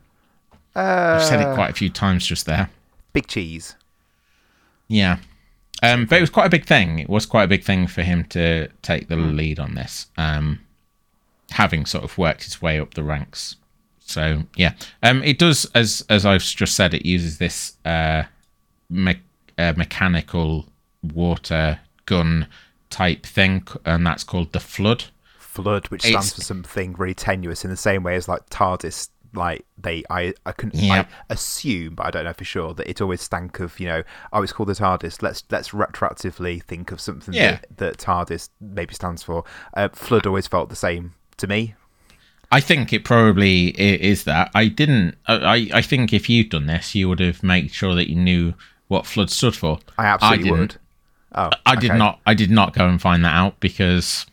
Uh, 0.75 1.16
I've 1.16 1.25
said 1.25 1.40
it 1.40 1.55
quite 1.55 1.70
a 1.70 1.75
few 1.75 1.90
times 1.90 2.27
just 2.27 2.46
there. 2.46 2.70
Big 3.12 3.27
cheese. 3.27 3.77
Yeah. 4.88 5.18
Um, 5.83 6.07
but 6.07 6.18
it 6.18 6.20
was 6.22 6.31
quite 6.31 6.46
a 6.46 6.51
big 6.51 6.64
thing. 6.64 6.99
It 6.99 7.09
was 7.09 7.27
quite 7.27 7.44
a 7.44 7.49
big 7.49 7.64
thing 7.64 7.87
for 7.87 8.03
him 8.03 8.25
to 8.25 8.68
take 8.83 9.09
the 9.09 9.16
mm. 9.16 9.37
lead 9.37 9.59
on 9.59 9.75
this, 9.75 10.07
um, 10.16 10.61
having 11.51 11.85
sort 11.85 12.05
of 12.05 12.16
worked 12.16 12.44
his 12.44 12.62
way 12.62 12.81
up 12.81 12.94
the 12.94 13.03
ranks. 13.03 13.57
So 14.01 14.44
yeah, 14.55 14.75
um, 15.03 15.22
it 15.22 15.38
does 15.38 15.66
as 15.75 16.05
as 16.09 16.25
I've 16.25 16.42
just 16.42 16.77
said. 16.77 16.94
It 16.94 17.05
uses 17.05 17.38
this 17.38 17.77
uh, 17.85 18.25
me- 18.88 19.20
uh, 19.59 19.75
mechanical 19.77 20.66
water 21.03 21.81
gun 22.07 22.46
type 22.88 23.27
thing, 23.27 23.66
and 23.85 24.07
that's 24.07 24.25
called 24.25 24.53
the 24.53 24.61
FLUDD. 24.61 25.07
FLUDD, 25.57 25.90
which 25.90 26.03
stands 26.03 26.29
it's, 26.29 26.37
for 26.37 26.42
something 26.42 26.95
really 26.95 27.14
tenuous, 27.14 27.64
in 27.64 27.71
the 27.71 27.77
same 27.77 28.03
way 28.03 28.16
as 28.16 28.29
like 28.29 28.49
TARDIS 28.51 29.09
like 29.35 29.66
they 29.77 30.03
I 30.09 30.33
I 30.45 30.53
can 30.53 30.71
I 30.75 31.07
assume, 31.29 31.95
but 31.95 32.07
I 32.07 32.11
don't 32.11 32.25
know 32.25 32.33
for 32.33 32.45
sure 32.45 32.75
that 32.75 32.88
it 32.88 33.01
always 33.01 33.21
stank 33.21 33.61
of 33.61 33.79
you 33.79 33.87
know 33.87 34.03
oh 34.33 34.42
it's 34.42 34.53
called 34.53 34.69
the 34.69 34.75
TARDIS. 34.75 35.23
Let's 35.23 35.45
let's 35.51 35.71
retroactively 35.71 36.62
think 36.62 36.92
of 36.92 37.01
something 37.01 37.35
yeah. 37.35 37.59
that, 37.77 37.77
that 37.77 37.99
TARDIS 37.99 38.49
maybe 38.61 38.95
stands 38.95 39.23
for. 39.23 39.45
Uh, 39.75 39.88
FLUDD 39.88 40.27
always 40.27 40.47
felt 40.47 40.71
the 40.71 40.77
same 40.77 41.14
to 41.37 41.47
me. 41.47 41.75
I 42.51 42.61
think 42.61 42.92
it 42.92 43.05
probably 43.05 43.69
is 43.69 44.25
that. 44.25 44.51
I 44.55 44.69
didn't. 44.69 45.16
I 45.27 45.69
I 45.73 45.83
think 45.83 46.12
if 46.12 46.31
you'd 46.31 46.51
done 46.51 46.66
this, 46.66 46.95
you 46.95 47.09
would 47.09 47.21
have 47.21 47.42
made 47.42 47.73
sure 47.73 47.95
that 47.95 48.09
you 48.09 48.16
knew 48.16 48.55
what 48.88 49.05
FLUDD 49.05 49.31
stood 49.31 49.57
for. 49.57 49.79
I 49.99 50.07
absolutely 50.07 50.51
I 50.51 50.53
would. 50.53 50.77
Oh, 51.35 51.51
I 51.66 51.73
okay. 51.73 51.88
did 51.88 51.95
not. 51.95 52.21
I 52.25 52.35
did 52.35 52.51
not 52.51 52.73
go 52.73 52.88
and 52.88 53.01
find 53.01 53.25
that 53.25 53.35
out 53.35 53.59
because, 53.61 54.27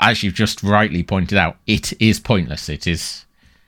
as 0.00 0.22
you've 0.22 0.34
just 0.34 0.62
rightly 0.62 1.02
pointed 1.02 1.38
out, 1.38 1.56
it 1.66 2.00
is 2.00 2.20
pointless. 2.20 2.68
It 2.68 2.86
is 2.86 3.24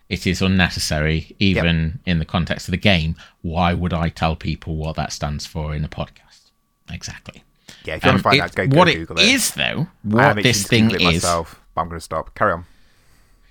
it 0.08 0.26
is 0.26 0.42
unnecessary, 0.42 1.36
even 1.38 2.00
yep. 2.04 2.12
in 2.12 2.18
the 2.18 2.24
context 2.24 2.66
of 2.66 2.72
the 2.72 2.78
game. 2.78 3.14
Why 3.42 3.74
would 3.74 3.92
I 3.92 4.08
tell 4.08 4.34
people 4.34 4.74
what 4.74 4.96
that 4.96 5.12
stands 5.12 5.46
for 5.46 5.72
in 5.74 5.84
a 5.84 5.88
podcast? 5.88 6.50
Exactly. 6.90 7.44
Yeah, 7.84 7.94
if 7.94 8.04
you 8.04 8.10
um, 8.10 8.14
want 8.14 8.18
to 8.18 8.22
find 8.24 8.36
it, 8.36 8.42
out, 8.42 8.54
go, 8.56 8.66
go 8.66 8.78
what 8.78 8.86
Google 8.86 9.18
it. 9.18 9.22
What 9.22 9.24
it 9.24 9.34
is, 9.34 9.54
though, 9.54 9.86
what 10.02 10.42
this 10.42 10.66
thing 10.66 10.90
is. 10.90 11.00
Myself, 11.00 11.60
I'm 11.76 11.88
going 11.88 12.00
to 12.00 12.04
stop. 12.04 12.34
Carry 12.34 12.52
on. 12.52 12.66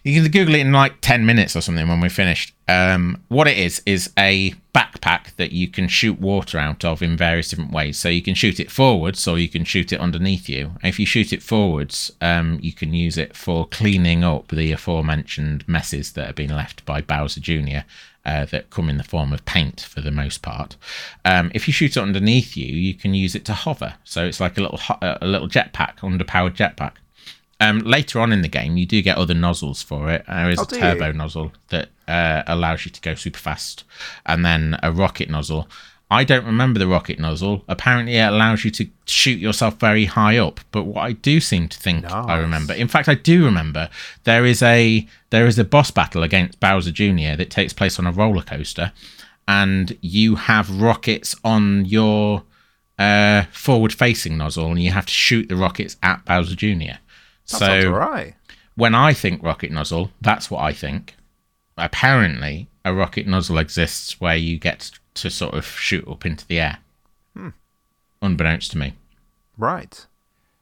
You 0.04 0.22
can 0.22 0.32
Google 0.32 0.56
it 0.56 0.60
in 0.60 0.72
like 0.72 1.02
10 1.02 1.26
minutes 1.26 1.56
or 1.56 1.62
something 1.62 1.88
when 1.88 2.00
we're 2.00 2.10
finished. 2.10 2.54
Um, 2.68 3.22
what 3.28 3.48
it 3.48 3.58
is, 3.58 3.82
is 3.86 4.12
a 4.18 4.52
backpack 4.74 5.36
that 5.36 5.52
you 5.52 5.68
can 5.68 5.88
shoot 5.88 6.20
water 6.20 6.58
out 6.58 6.86
of 6.86 7.02
in 7.02 7.18
various 7.18 7.50
different 7.50 7.72
ways. 7.72 8.00
So 8.00 8.08
you 8.08 8.22
can 8.22 8.34
shoot 8.34 8.60
it 8.60 8.72
forwards 8.72 9.28
or 9.28 9.38
you 9.38 9.50
can 9.50 9.66
shoot 9.66 9.92
it 9.92 10.00
underneath 10.00 10.48
you. 10.48 10.72
If 10.84 11.00
you 11.00 11.06
shoot 11.06 11.34
it 11.34 11.44
forwards, 11.44 12.12
um, 12.22 12.60
you 12.62 12.72
can 12.72 12.94
use 12.94 13.18
it 13.18 13.36
for 13.36 13.68
cleaning 13.68 14.24
up 14.24 14.48
the 14.48 14.72
aforementioned 14.72 15.68
messes 15.68 16.14
that 16.14 16.28
have 16.28 16.36
been 16.36 16.56
left 16.56 16.86
by 16.86 17.02
Bowser 17.02 17.42
Jr. 17.42 17.80
Uh, 18.26 18.46
that 18.46 18.70
come 18.70 18.90
in 18.90 18.98
the 18.98 19.04
form 19.04 19.34
of 19.34 19.44
paint 19.46 19.82
for 19.82 20.02
the 20.02 20.12
most 20.12 20.42
part. 20.42 20.76
Um, 21.26 21.52
if 21.54 21.68
you 21.68 21.74
shoot 21.74 21.98
it 21.98 22.02
underneath 22.02 22.56
you, 22.56 22.68
you 22.68 22.94
can 22.94 23.14
use 23.14 23.34
it 23.34 23.44
to 23.46 23.54
hover. 23.54 23.96
So 24.04 24.26
it's 24.26 24.40
like 24.40 24.58
a 24.58 24.62
little 24.62 24.78
ho- 24.78 25.00
a 25.02 25.26
little 25.26 25.48
jetpack, 25.48 25.98
underpowered 26.00 26.56
jetpack. 26.56 26.94
Um, 27.62 27.80
later 27.80 28.22
on 28.22 28.32
in 28.32 28.42
the 28.42 28.48
game, 28.48 28.78
you 28.78 28.86
do 28.86 29.02
get 29.02 29.18
other 29.18 29.34
nozzles 29.34 29.84
for 29.84 30.10
it. 30.10 30.24
There 30.28 30.50
is 30.50 30.60
oh, 30.60 30.64
a 30.64 30.66
turbo 30.66 31.08
you? 31.08 31.14
nozzle 31.14 31.52
that 31.70 31.90
uh, 32.08 32.44
allows 32.48 32.86
you 32.86 32.92
to 32.92 33.02
go 33.02 33.16
super 33.16 33.40
fast, 33.40 33.84
and 34.26 34.46
then 34.46 34.80
a 34.82 34.92
rocket 34.92 35.30
nozzle. 35.30 35.68
I 36.12 36.24
don't 36.24 36.46
remember 36.46 36.80
the 36.80 36.88
rocket 36.88 37.20
nozzle. 37.20 37.64
Apparently, 37.68 38.16
it 38.16 38.28
allows 38.28 38.66
you 38.66 38.72
to 38.72 38.88
shoot 39.06 39.38
yourself 39.38 39.80
very 39.80 40.06
high 40.06 40.38
up. 40.38 40.60
But 40.72 40.84
what 40.84 41.02
I 41.02 41.12
do 41.12 41.40
seem 41.40 41.68
to 41.68 41.78
think 41.78 42.04
nice. 42.04 42.12
I 42.12 42.38
remember, 42.38 42.74
in 42.74 42.88
fact, 42.88 43.08
I 43.08 43.14
do 43.14 43.46
remember 43.46 43.90
there 44.24 44.46
is 44.46 44.64
a 44.64 45.06
there 45.30 45.46
is 45.46 45.60
a 45.60 45.64
boss 45.64 45.92
battle 45.92 46.24
against 46.24 46.60
Bowser 46.60 46.92
Jr. 46.92 47.36
that 47.36 47.52
takes 47.52 47.74
place 47.74 48.00
on 48.00 48.08
a 48.08 48.12
roller 48.12 48.42
coaster, 48.42 48.92
and 49.48 49.98
you 50.02 50.36
have 50.36 50.82
rockets 50.82 51.36
on 51.44 51.86
your 51.86 52.44
uh, 52.98 53.44
forward-facing 53.52 54.38
nozzle, 54.38 54.68
and 54.68 54.82
you 54.82 54.92
have 54.92 55.06
to 55.06 55.14
shoot 55.14 55.48
the 55.50 55.56
rockets 55.56 55.98
at 56.02 56.24
Bowser 56.26 56.56
Jr. 56.56 56.98
That 57.52 57.84
so, 57.84 57.90
right. 57.92 58.36
when 58.76 58.96
I 58.96 59.14
think 59.14 59.42
rocket 59.44 59.72
nozzle, 59.72 60.12
that's 60.22 60.50
what 60.52 60.62
I 60.62 60.74
think. 60.74 61.16
Apparently, 61.78 62.68
a 62.84 62.94
rocket 62.94 63.28
nozzle 63.28 63.58
exists 63.58 64.20
where 64.20 64.36
you 64.36 64.58
get 64.60 64.92
to 65.16 65.30
sort 65.30 65.54
of 65.54 65.66
shoot 65.66 66.08
up 66.08 66.26
into 66.26 66.46
the 66.48 66.60
air, 66.60 66.78
Hmm. 67.36 67.50
unbeknownst 68.22 68.72
to 68.72 68.78
me. 68.78 68.94
Right. 69.58 70.06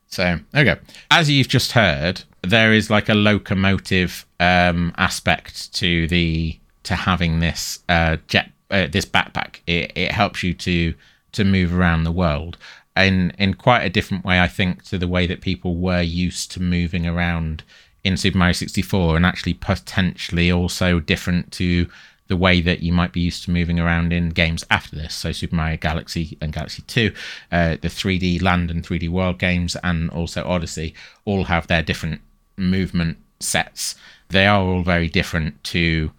So, 0.08 0.40
okay. 0.56 0.78
As 1.12 1.30
you've 1.30 1.48
just 1.50 1.74
heard, 1.74 2.24
there 2.42 2.74
is 2.74 2.90
like 2.90 3.10
a 3.10 3.14
locomotive 3.16 4.26
um, 4.40 4.94
aspect 4.98 5.74
to 5.76 6.08
the 6.08 6.58
to 6.84 6.96
having 6.96 7.40
this 7.40 7.80
uh, 7.90 8.18
jet 8.28 8.52
uh, 8.72 8.88
this 8.90 9.06
backpack. 9.06 9.60
It, 9.68 9.92
it 9.96 10.12
helps 10.12 10.44
you 10.44 10.54
to 10.54 10.94
to 11.34 11.44
move 11.44 11.74
around 11.78 12.04
the 12.04 12.12
world 12.12 12.58
in 13.06 13.32
in 13.38 13.54
quite 13.54 13.84
a 13.84 13.90
different 13.90 14.26
way, 14.26 14.40
I 14.40 14.48
think, 14.48 14.84
to 14.86 14.98
the 14.98 15.08
way 15.08 15.28
that 15.28 15.42
people 15.42 15.76
were 15.76 16.02
used 16.02 16.52
to 16.52 16.62
moving 16.62 17.06
around 17.06 17.64
in 18.04 18.18
Super 18.18 18.38
Mario 18.38 18.54
64, 18.54 19.16
and 19.16 19.26
actually 19.26 19.54
potentially 19.54 20.52
also 20.52 21.00
different 21.00 21.52
to 21.54 21.88
the 22.28 22.38
way 22.38 22.62
that 22.62 22.82
you 22.82 22.92
might 22.92 23.14
be 23.14 23.22
used 23.22 23.44
to 23.46 23.52
moving 23.52 23.80
around 23.80 24.12
in 24.12 24.30
games 24.30 24.64
after 24.70 24.96
this. 24.96 25.16
So 25.16 25.32
Super 25.32 25.56
Mario 25.56 25.78
Galaxy 25.78 26.38
and 26.42 26.52
Galaxy 26.52 26.84
2, 26.86 27.14
uh, 27.52 27.78
the 27.82 27.88
3D 27.88 28.42
Land 28.42 28.70
and 28.70 28.86
3D 28.86 29.10
World 29.10 29.40
games, 29.40 29.76
and 29.84 30.10
also 30.10 30.44
Odyssey, 30.46 30.94
all 31.26 31.46
have 31.46 31.68
their 31.68 31.82
different 31.82 32.22
movement 32.58 33.18
sets. 33.40 33.96
They 34.30 34.46
are 34.46 34.62
all 34.62 34.84
very 34.84 35.08
different 35.08 35.64
to 35.66 36.12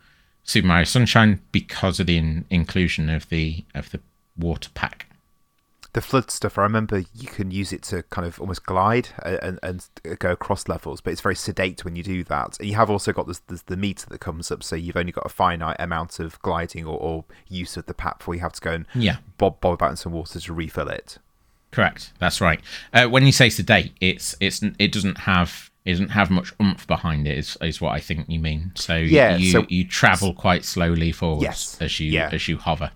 Super 0.44 0.68
Mario 0.68 0.84
Sunshine 0.84 1.40
because 1.52 2.00
of 2.00 2.06
the 2.06 2.16
in- 2.16 2.46
inclusion 2.48 3.10
of 3.10 3.28
the 3.28 3.64
of 3.74 3.90
the 3.90 4.00
water 4.38 4.70
pack. 4.72 5.07
The 5.94 6.00
FLUDD 6.00 6.30
stuff, 6.30 6.58
I 6.58 6.62
remember 6.62 6.98
you 7.14 7.26
can 7.28 7.50
use 7.50 7.72
it 7.72 7.82
to 7.84 8.02
kind 8.04 8.26
of 8.26 8.38
almost 8.40 8.64
glide 8.66 9.08
and, 9.24 9.58
and, 9.62 9.88
and 10.04 10.18
go 10.18 10.30
across 10.32 10.68
levels, 10.68 11.00
but 11.00 11.12
it's 11.12 11.22
very 11.22 11.34
sedate 11.34 11.82
when 11.84 11.96
you 11.96 12.02
do 12.02 12.22
that. 12.24 12.58
And 12.60 12.68
you 12.68 12.74
have 12.76 12.90
also 12.90 13.12
got 13.12 13.26
this, 13.26 13.38
this, 13.48 13.62
the 13.62 13.76
meter 13.76 14.06
that 14.10 14.18
comes 14.20 14.50
up, 14.50 14.62
so 14.62 14.76
you've 14.76 14.96
only 14.98 15.12
got 15.12 15.24
a 15.24 15.30
finite 15.30 15.76
amount 15.78 16.20
of 16.20 16.40
gliding 16.42 16.84
or, 16.84 16.98
or 16.98 17.24
use 17.48 17.76
of 17.78 17.86
the 17.86 17.94
pack 17.94 18.18
before 18.18 18.34
you 18.34 18.40
have 18.42 18.52
to 18.52 18.60
go 18.60 18.72
and 18.72 18.86
Yeah. 18.94 19.16
bob, 19.38 19.60
bob 19.60 19.72
about 19.74 19.90
in 19.90 19.96
some 19.96 20.12
water 20.12 20.38
to 20.38 20.52
refill 20.52 20.88
it. 20.88 21.16
Correct. 21.70 22.12
That's 22.18 22.40
right. 22.40 22.60
Uh, 22.92 23.06
when 23.08 23.24
you 23.26 23.32
say 23.32 23.50
sedate, 23.50 23.92
it's 24.00 24.34
it's 24.40 24.62
it 24.78 24.90
doesn't 24.90 25.18
have 25.18 25.70
it 25.84 25.92
doesn't 25.92 26.08
have 26.10 26.30
much 26.30 26.50
oomph 26.62 26.86
behind 26.86 27.26
it. 27.28 27.36
Is, 27.36 27.58
is 27.60 27.78
what 27.78 27.90
I 27.94 28.00
think 28.00 28.26
you 28.28 28.38
mean. 28.38 28.72
So 28.74 28.96
Yeah, 28.96 29.36
you 29.36 29.50
so- 29.52 29.66
you 29.68 29.86
travel 29.86 30.32
quite 30.32 30.64
slowly 30.64 31.12
forwards 31.12 31.42
Yes, 31.42 31.76
as 31.82 32.00
you 32.00 32.10
yeah. 32.10 32.30
as 32.32 32.48
you 32.48 32.56
hover. 32.56 32.90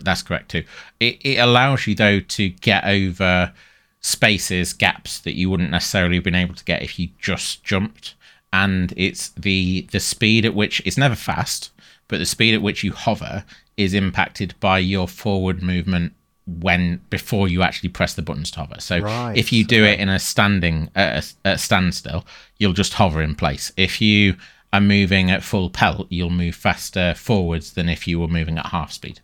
That's 0.00 0.22
correct 0.22 0.50
too. 0.50 0.64
It 1.00 1.18
it 1.22 1.38
allows 1.38 1.86
you 1.86 1.94
though 1.94 2.20
to 2.20 2.48
get 2.48 2.84
over 2.84 3.52
spaces 4.00 4.72
gaps 4.72 5.20
that 5.20 5.34
you 5.34 5.50
wouldn't 5.50 5.70
necessarily 5.70 6.16
have 6.16 6.24
been 6.24 6.34
able 6.34 6.54
to 6.54 6.64
get 6.64 6.82
if 6.82 6.98
you 6.98 7.08
just 7.18 7.64
jumped. 7.64 8.14
And 8.52 8.92
it's 8.96 9.30
the 9.30 9.86
the 9.92 10.00
speed 10.00 10.44
at 10.46 10.54
which 10.54 10.80
it's 10.86 10.96
never 10.96 11.14
fast, 11.14 11.70
but 12.08 12.18
the 12.18 12.26
speed 12.26 12.54
at 12.54 12.62
which 12.62 12.82
you 12.82 12.92
hover 12.92 13.44
is 13.76 13.94
impacted 13.94 14.54
by 14.60 14.78
your 14.78 15.06
forward 15.06 15.62
movement 15.62 16.12
when 16.46 17.00
before 17.10 17.46
you 17.46 17.62
actually 17.62 17.90
press 17.90 18.14
the 18.14 18.22
buttons 18.22 18.50
to 18.52 18.60
hover. 18.60 18.80
So 18.80 19.00
Right, 19.00 19.36
if 19.36 19.52
you 19.52 19.64
do 19.64 19.84
it 19.84 20.00
in 20.00 20.08
a 20.08 20.18
standing 20.18 20.90
at 20.94 21.34
a, 21.44 21.48
at 21.48 21.54
a 21.56 21.58
standstill, 21.58 22.24
you'll 22.58 22.72
just 22.72 22.94
hover 22.94 23.20
in 23.20 23.34
place. 23.34 23.70
If 23.76 24.00
you 24.00 24.36
are 24.72 24.80
moving 24.80 25.30
at 25.30 25.42
full 25.42 25.70
pelt, 25.70 26.06
you'll 26.10 26.30
move 26.30 26.54
faster 26.54 27.14
forwards 27.14 27.74
than 27.74 27.88
if 27.88 28.06
you 28.06 28.18
were 28.18 28.28
moving 28.28 28.58
at 28.58 28.66
half 28.66 28.92
speed. 28.92 29.20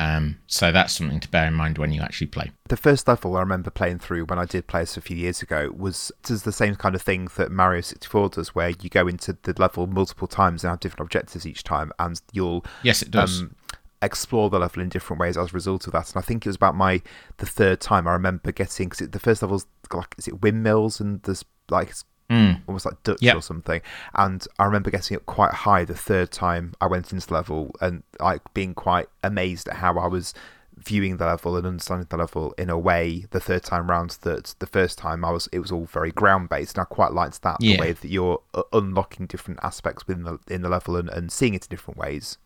Um, 0.00 0.38
so 0.46 0.70
that's 0.70 0.92
something 0.92 1.18
to 1.20 1.28
bear 1.28 1.46
in 1.48 1.54
mind 1.54 1.76
when 1.78 1.92
you 1.92 2.00
actually 2.02 2.28
play. 2.28 2.52
The 2.68 2.76
first 2.76 3.08
level 3.08 3.36
I 3.36 3.40
remember 3.40 3.70
playing 3.70 3.98
through 3.98 4.26
when 4.26 4.38
I 4.38 4.44
did 4.44 4.68
play 4.68 4.80
this 4.82 4.96
a 4.96 5.00
few 5.00 5.16
years 5.16 5.42
ago 5.42 5.72
was 5.76 6.12
does 6.22 6.44
the 6.44 6.52
same 6.52 6.76
kind 6.76 6.94
of 6.94 7.02
thing 7.02 7.28
that 7.36 7.50
Mario 7.50 7.80
64 7.80 8.28
does, 8.30 8.54
where 8.54 8.70
you 8.70 8.88
go 8.88 9.08
into 9.08 9.36
the 9.42 9.54
level 9.58 9.86
multiple 9.88 10.28
times 10.28 10.62
and 10.62 10.70
have 10.70 10.80
different 10.80 11.08
objectives 11.08 11.46
each 11.46 11.64
time, 11.64 11.90
and 11.98 12.20
you'll 12.32 12.64
Yes, 12.84 13.02
it 13.02 13.10
does. 13.10 13.40
um, 13.40 13.56
explore 14.00 14.48
the 14.48 14.60
level 14.60 14.80
in 14.80 14.88
different 14.88 15.18
ways 15.18 15.36
as 15.36 15.50
a 15.50 15.52
result 15.54 15.88
of 15.88 15.92
that. 15.92 16.08
And 16.14 16.22
I 16.22 16.24
think 16.24 16.46
it 16.46 16.48
was 16.48 16.54
about 16.56 16.76
my 16.76 17.02
the 17.38 17.46
third 17.46 17.80
time 17.80 18.06
I 18.06 18.12
remember 18.12 18.52
getting 18.52 18.88
because 18.90 19.08
the 19.08 19.18
first 19.18 19.42
level's 19.42 19.66
like 19.92 20.14
is 20.16 20.28
it 20.28 20.40
windmills 20.42 21.00
and 21.00 21.20
there's 21.22 21.44
like 21.70 21.88
it's 21.90 22.04
Mm. 22.30 22.60
almost 22.66 22.84
like 22.84 23.02
Dutch 23.04 23.22
Yep. 23.22 23.36
or 23.36 23.40
something. 23.42 23.80
And 24.14 24.46
I 24.58 24.64
remember 24.66 24.90
getting 24.90 25.16
it 25.16 25.24
quite 25.26 25.52
high 25.54 25.84
the 25.84 25.94
third 25.94 26.30
time 26.30 26.74
I 26.80 26.86
went 26.86 27.10
into 27.12 27.26
the 27.26 27.32
level 27.34 27.74
and 27.80 28.02
like 28.20 28.42
being 28.52 28.74
quite 28.74 29.08
amazed 29.24 29.66
at 29.68 29.76
how 29.76 29.98
I 29.98 30.06
was 30.08 30.34
viewing 30.76 31.16
the 31.16 31.26
level 31.26 31.56
and 31.56 31.66
understanding 31.66 32.06
the 32.08 32.16
level 32.16 32.54
in 32.56 32.70
a 32.70 32.78
way 32.78 33.24
the 33.30 33.40
third 33.40 33.64
time 33.64 33.90
round 33.90 34.10
that 34.22 34.54
the 34.60 34.66
first 34.66 34.96
time 34.98 35.24
I 35.24 35.30
was 35.30 35.48
it 35.52 35.58
was 35.58 35.72
all 35.72 35.86
very 35.86 36.12
ground 36.12 36.50
based 36.50 36.76
and 36.76 36.82
I 36.82 36.84
quite 36.84 37.12
liked 37.12 37.42
that 37.42 37.56
Yeah. 37.60 37.76
the 37.76 37.80
way 37.80 37.92
that 37.92 38.08
you're 38.08 38.40
uh, 38.54 38.62
unlocking 38.72 39.26
different 39.26 39.58
aspects 39.62 40.06
within 40.06 40.22
the 40.24 40.38
in 40.48 40.62
the 40.62 40.68
level 40.68 40.96
and, 40.96 41.08
and 41.08 41.32
seeing 41.32 41.54
it 41.54 41.64
in 41.64 41.68
different 41.70 41.98
ways. 41.98 42.36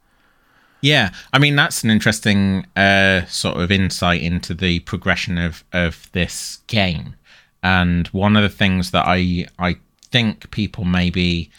Yeah, 0.81 1.11
I 1.33 1.39
mean 1.39 1.55
that's 1.57 1.85
an 1.85 1.91
interesting 1.91 2.67
uh, 2.75 3.25
sort 3.27 3.57
of 3.59 3.71
insight 3.71 4.21
into 4.23 4.55
the 4.55 4.81
progression 4.81 5.39
of 5.39 5.63
of 5.73 6.11
this 6.13 6.61
game, 6.67 7.15
and 7.63 8.09
one 8.09 8.37
of 8.37 8.43
the 8.43 8.49
things 8.49 8.91
that 8.91 9.05
I 9.07 9.47
I 9.59 9.77
think 10.11 10.51
people 10.51 10.85
maybe 10.85 11.51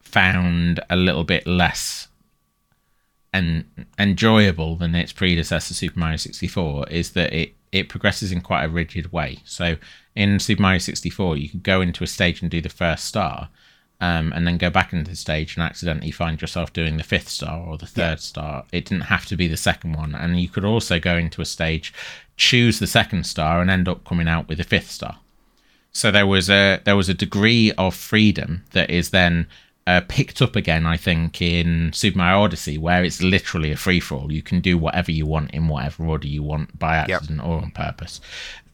found 0.00 0.80
a 0.90 0.96
little 0.96 1.24
bit 1.24 1.46
less 1.46 2.08
and 3.32 3.64
enjoyable 3.98 4.76
than 4.76 4.94
its 4.94 5.12
predecessor 5.12 5.72
Super 5.72 5.98
Mario 5.98 6.16
64 6.16 6.88
is 6.90 7.12
that 7.12 7.32
it 7.32 7.54
it 7.72 7.88
progresses 7.88 8.30
in 8.30 8.42
quite 8.42 8.64
a 8.64 8.68
rigid 8.68 9.12
way. 9.12 9.38
So 9.46 9.76
in 10.14 10.38
Super 10.38 10.60
Mario 10.60 10.78
64, 10.78 11.38
you 11.38 11.48
could 11.48 11.62
go 11.62 11.80
into 11.80 12.04
a 12.04 12.06
stage 12.06 12.42
and 12.42 12.50
do 12.50 12.60
the 12.60 12.68
first 12.68 13.06
star, 13.06 13.48
um, 13.98 14.30
and 14.34 14.46
then 14.46 14.58
go 14.58 14.68
back 14.68 14.92
into 14.92 15.10
the 15.10 15.16
stage 15.16 15.56
and 15.56 15.64
accidentally 15.64 16.10
find 16.10 16.40
yourself 16.40 16.74
doing 16.74 16.98
the 16.98 17.02
fifth 17.02 17.28
star 17.28 17.60
or 17.66 17.78
the 17.78 17.86
third 17.86 18.20
star. 18.20 18.66
It 18.72 18.84
didn't 18.84 19.04
have 19.04 19.24
to 19.26 19.36
be 19.36 19.48
the 19.48 19.56
second 19.56 19.94
one, 19.94 20.14
and 20.14 20.38
you 20.38 20.50
could 20.50 20.66
also 20.66 20.98
go 20.98 21.16
into 21.16 21.40
a 21.40 21.46
stage, 21.46 21.94
choose 22.36 22.78
the 22.78 22.86
second 22.86 23.24
star, 23.24 23.62
and 23.62 23.70
end 23.70 23.88
up 23.88 24.04
coming 24.04 24.28
out 24.28 24.48
with 24.48 24.58
the 24.58 24.64
fifth 24.64 24.90
star. 24.90 25.20
So 25.92 26.10
there 26.10 26.26
was 26.26 26.48
a 26.48 26.80
there 26.84 26.96
was 26.96 27.08
a 27.08 27.14
degree 27.14 27.72
of 27.72 27.94
freedom 27.94 28.64
that 28.72 28.90
is 28.90 29.10
then 29.10 29.46
uh, 29.86 30.00
picked 30.08 30.40
up 30.40 30.56
again, 30.56 30.86
I 30.86 30.96
think, 30.96 31.42
in 31.42 31.92
Super 31.92 32.18
Mario 32.18 32.42
Odyssey, 32.42 32.78
where 32.78 33.04
it's 33.04 33.22
literally 33.22 33.72
a 33.72 33.76
free 33.76 34.00
for 34.00 34.16
all. 34.16 34.32
You 34.32 34.42
can 34.42 34.60
do 34.60 34.78
whatever 34.78 35.10
you 35.10 35.26
want 35.26 35.50
in 35.50 35.68
whatever 35.68 36.06
order 36.06 36.28
you 36.28 36.42
want 36.42 36.78
by 36.78 36.96
accident 36.96 37.40
or 37.40 37.58
on 37.58 37.72
purpose. 37.72 38.20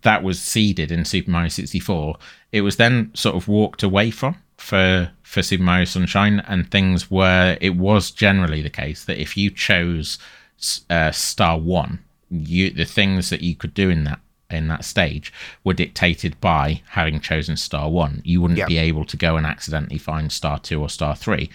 That 0.02 0.22
was 0.22 0.40
seeded 0.40 0.92
in 0.92 1.04
Super 1.04 1.30
Mario 1.30 1.48
64. 1.48 2.16
It 2.52 2.60
was 2.60 2.76
then 2.76 3.10
sort 3.14 3.36
of 3.36 3.48
walked 3.48 3.82
away 3.82 4.10
from 4.10 4.36
for 4.58 5.10
for 5.22 5.42
Super 5.42 5.64
Mario 5.64 5.86
Sunshine, 5.86 6.40
and 6.46 6.70
things 6.70 7.10
were. 7.10 7.56
It 7.60 7.76
was 7.76 8.10
generally 8.10 8.62
the 8.62 8.70
case 8.70 9.04
that 9.06 9.20
if 9.20 9.36
you 9.36 9.50
chose 9.50 10.18
uh, 10.90 11.10
Star 11.10 11.58
One, 11.58 12.04
you 12.30 12.70
the 12.70 12.84
things 12.84 13.30
that 13.30 13.40
you 13.40 13.56
could 13.56 13.74
do 13.74 13.88
in 13.88 14.04
that 14.04 14.20
in 14.50 14.68
that 14.68 14.84
stage 14.84 15.32
were 15.62 15.74
dictated 15.74 16.40
by 16.40 16.82
having 16.90 17.20
chosen 17.20 17.56
star 17.56 17.90
one. 17.90 18.22
You 18.24 18.40
wouldn't 18.40 18.58
Yep. 18.58 18.68
be 18.68 18.78
able 18.78 19.04
to 19.04 19.16
go 19.16 19.36
and 19.36 19.46
accidentally 19.46 19.98
find 19.98 20.32
star 20.32 20.58
two 20.58 20.80
or 20.80 20.88
star 20.88 21.14
three. 21.14 21.50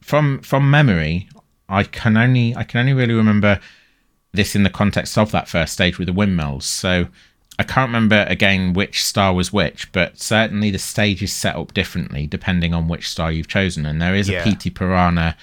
From 0.00 0.40
from 0.40 0.70
memory, 0.70 1.28
I 1.68 1.82
can 1.84 2.16
only 2.16 2.54
I 2.54 2.64
can 2.64 2.80
only 2.80 2.92
really 2.92 3.14
remember 3.14 3.60
this 4.32 4.54
in 4.54 4.62
the 4.62 4.70
context 4.70 5.16
of 5.16 5.30
that 5.32 5.48
first 5.48 5.72
stage 5.72 5.98
with 5.98 6.06
the 6.06 6.12
windmills. 6.12 6.66
So 6.66 7.08
I 7.58 7.62
can't 7.62 7.88
remember 7.88 8.26
again 8.28 8.74
which 8.74 9.02
star 9.02 9.32
was 9.32 9.52
which, 9.52 9.90
but 9.92 10.20
certainly 10.20 10.70
the 10.70 10.78
stage 10.78 11.22
is 11.22 11.32
set 11.32 11.56
up 11.56 11.72
differently 11.72 12.26
depending 12.26 12.74
on 12.74 12.88
which 12.88 13.08
star 13.08 13.32
you've 13.32 13.48
chosen. 13.48 13.86
And 13.86 14.00
there 14.02 14.14
is 14.14 14.28
Yeah. 14.28 14.40
a 14.40 14.44
Petey 14.44 14.68
Piranha 14.70 15.36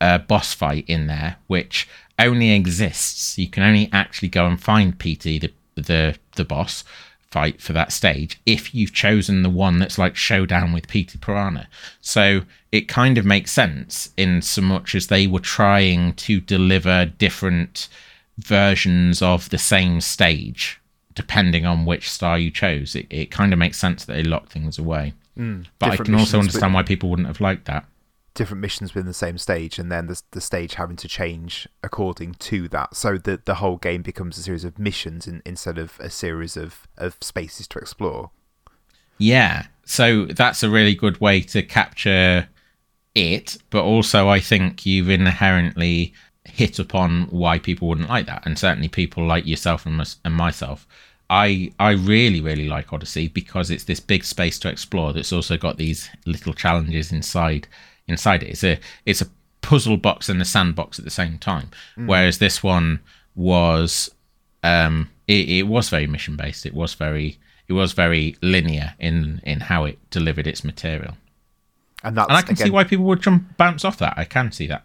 uh, 0.00 0.16
boss 0.18 0.54
fight 0.54 0.84
in 0.88 1.06
there, 1.08 1.36
which 1.48 1.86
only 2.20 2.50
exists. 2.52 3.36
You 3.36 3.48
can 3.48 3.62
only 3.64 3.90
actually 3.92 4.28
go 4.28 4.46
and 4.46 4.60
find 4.60 4.96
Petey, 4.98 5.38
the 5.40 5.52
the 5.80 6.16
the 6.36 6.44
boss 6.44 6.84
fight 7.30 7.60
for 7.60 7.74
that 7.74 7.92
stage, 7.92 8.40
if 8.46 8.74
you've 8.74 8.94
chosen 8.94 9.42
the 9.42 9.50
one 9.50 9.78
that's 9.78 9.98
like 9.98 10.16
showdown 10.16 10.72
with 10.72 10.88
Petey 10.88 11.18
Piranha. 11.18 11.68
So 12.00 12.42
it 12.72 12.88
kind 12.88 13.18
of 13.18 13.26
makes 13.26 13.50
sense 13.52 14.10
in 14.16 14.40
so 14.40 14.62
much 14.62 14.94
as 14.94 15.08
they 15.08 15.26
were 15.26 15.40
trying 15.40 16.14
to 16.14 16.40
deliver 16.40 17.04
different 17.04 17.88
versions 18.38 19.20
of 19.20 19.50
the 19.50 19.58
same 19.58 20.00
stage 20.00 20.80
depending 21.14 21.66
on 21.66 21.84
which 21.84 22.08
star 22.08 22.38
you 22.38 22.48
chose. 22.50 22.94
It, 22.94 23.06
it 23.10 23.30
kind 23.32 23.52
of 23.52 23.58
makes 23.58 23.76
sense 23.76 24.04
that 24.04 24.12
they 24.14 24.22
lock 24.22 24.48
things 24.48 24.78
away. 24.78 25.14
but 25.36 25.90
I 25.92 25.96
Mm. 25.96 26.04
can 26.04 26.14
also 26.14 26.38
understand 26.38 26.74
why 26.74 26.82
people 26.84 27.10
wouldn't 27.10 27.26
have 27.28 27.40
liked 27.40 27.64
that. 27.66 27.84
Different 28.38 28.60
missions 28.60 28.94
within 28.94 29.06
the 29.06 29.12
same 29.12 29.36
stage 29.36 29.78
and 29.78 29.90
then 29.90 30.06
the, 30.06 30.22
the 30.30 30.40
stage 30.40 30.74
having 30.74 30.96
to 30.96 31.08
change 31.08 31.68
according 31.82 32.32
to 32.34 32.68
that 32.68 32.94
so 32.94 33.18
the, 33.18 33.40
the 33.44 33.56
whole 33.56 33.76
game 33.76 34.00
becomes 34.00 34.38
a 34.38 34.42
series 34.42 34.64
of 34.64 34.78
missions 34.78 35.26
in, 35.26 35.42
instead 35.44 35.76
of 35.76 35.98
a 35.98 36.08
series 36.08 36.56
of, 36.56 36.86
of 36.96 37.16
spaces 37.20 37.66
to 37.66 37.78
explore 37.78 38.30
Yeah. 39.18 39.66
So 39.84 40.26
that's 40.26 40.62
a 40.62 40.70
really 40.70 40.94
good 40.94 41.20
way 41.20 41.40
to 41.40 41.62
capture 41.62 42.48
it, 43.14 43.56
but 43.70 43.82
also 43.82 44.28
I 44.28 44.40
think 44.40 44.86
you've 44.86 45.08
inherently 45.10 46.12
hit 46.44 46.78
upon 46.78 47.22
why 47.30 47.58
people 47.58 47.88
wouldn't 47.88 48.08
like 48.08 48.26
that. 48.26 48.46
And 48.46 48.58
certainly 48.58 48.88
people 48.88 49.26
like 49.26 49.46
yourself 49.46 49.86
and, 49.86 49.96
mys- 49.96 50.16
and 50.24 50.34
myself 50.34 50.86
I 51.30 51.72
I 51.78 51.90
really 51.92 52.40
really 52.40 52.68
like 52.68 52.92
Odyssey 52.92 53.28
because 53.28 53.70
it's 53.70 53.84
this 53.84 54.00
big 54.00 54.24
space 54.24 54.58
to 54.60 54.68
explore. 54.68 55.12
That's 55.12 55.32
also 55.32 55.56
got 55.56 55.76
these 55.76 56.08
little 56.24 56.54
challenges 56.54 57.12
inside 57.12 57.68
inside 58.08 58.42
it. 58.42 58.50
It's 58.50 58.64
a 58.64 58.78
it's 59.06 59.20
a 59.20 59.26
puzzle 59.60 59.96
box 59.96 60.28
and 60.28 60.40
a 60.40 60.44
sandbox 60.44 60.98
at 60.98 61.04
the 61.04 61.10
same 61.10 61.38
time. 61.38 61.70
Mm. 61.96 62.08
Whereas 62.08 62.38
this 62.38 62.62
one 62.62 63.00
was 63.34 64.10
um 64.62 65.10
it, 65.26 65.48
it 65.48 65.62
was 65.64 65.88
very 65.88 66.06
mission 66.06 66.36
based. 66.36 66.66
It 66.66 66.74
was 66.74 66.94
very 66.94 67.38
it 67.68 67.72
was 67.72 67.92
very 67.92 68.36
linear 68.42 68.94
in 68.98 69.40
in 69.44 69.60
how 69.60 69.84
it 69.84 69.98
delivered 70.10 70.46
its 70.46 70.64
material. 70.64 71.16
And, 72.04 72.16
that's, 72.16 72.28
and 72.28 72.36
I 72.36 72.42
can 72.42 72.52
again, 72.52 72.66
see 72.68 72.70
why 72.70 72.84
people 72.84 73.04
would 73.06 73.22
jump 73.22 73.56
bounce 73.56 73.84
off 73.84 73.98
that. 73.98 74.14
I 74.16 74.24
can 74.24 74.52
see 74.52 74.68
that 74.68 74.84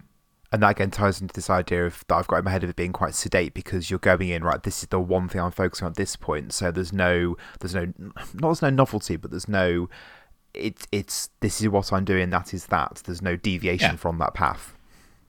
and 0.53 0.61
that 0.61 0.69
again 0.69 0.91
ties 0.91 1.19
into 1.19 1.33
this 1.33 1.49
idea 1.49 1.87
of 1.87 2.05
that 2.07 2.15
I've 2.15 2.27
got 2.27 2.37
in 2.37 2.45
my 2.45 2.51
head 2.51 2.63
of 2.63 2.69
it 2.69 2.75
being 2.75 2.93
quite 2.93 3.15
sedate 3.15 3.55
because 3.55 3.89
you're 3.89 3.97
going 3.97 4.29
in 4.29 4.43
right. 4.43 4.61
This 4.61 4.83
is 4.83 4.89
the 4.89 4.99
one 4.99 5.27
thing 5.27 5.41
I'm 5.41 5.49
focusing 5.49 5.85
on 5.85 5.91
at 5.91 5.97
this 5.97 6.15
point. 6.15 6.53
So 6.53 6.71
there's 6.71 6.93
no, 6.93 7.35
there's 7.59 7.73
no, 7.73 7.91
not 7.97 8.23
there's 8.35 8.61
no 8.61 8.69
novelty, 8.69 9.15
but 9.15 9.31
there's 9.31 9.49
no. 9.49 9.89
It's 10.53 10.87
it's 10.91 11.29
this 11.39 11.61
is 11.61 11.69
what 11.69 11.91
I'm 11.91 12.05
doing. 12.05 12.29
That 12.29 12.53
is 12.53 12.67
that. 12.67 13.01
There's 13.05 13.21
no 13.21 13.35
deviation 13.35 13.91
yeah. 13.91 13.97
from 13.97 14.19
that 14.19 14.33
path. 14.33 14.73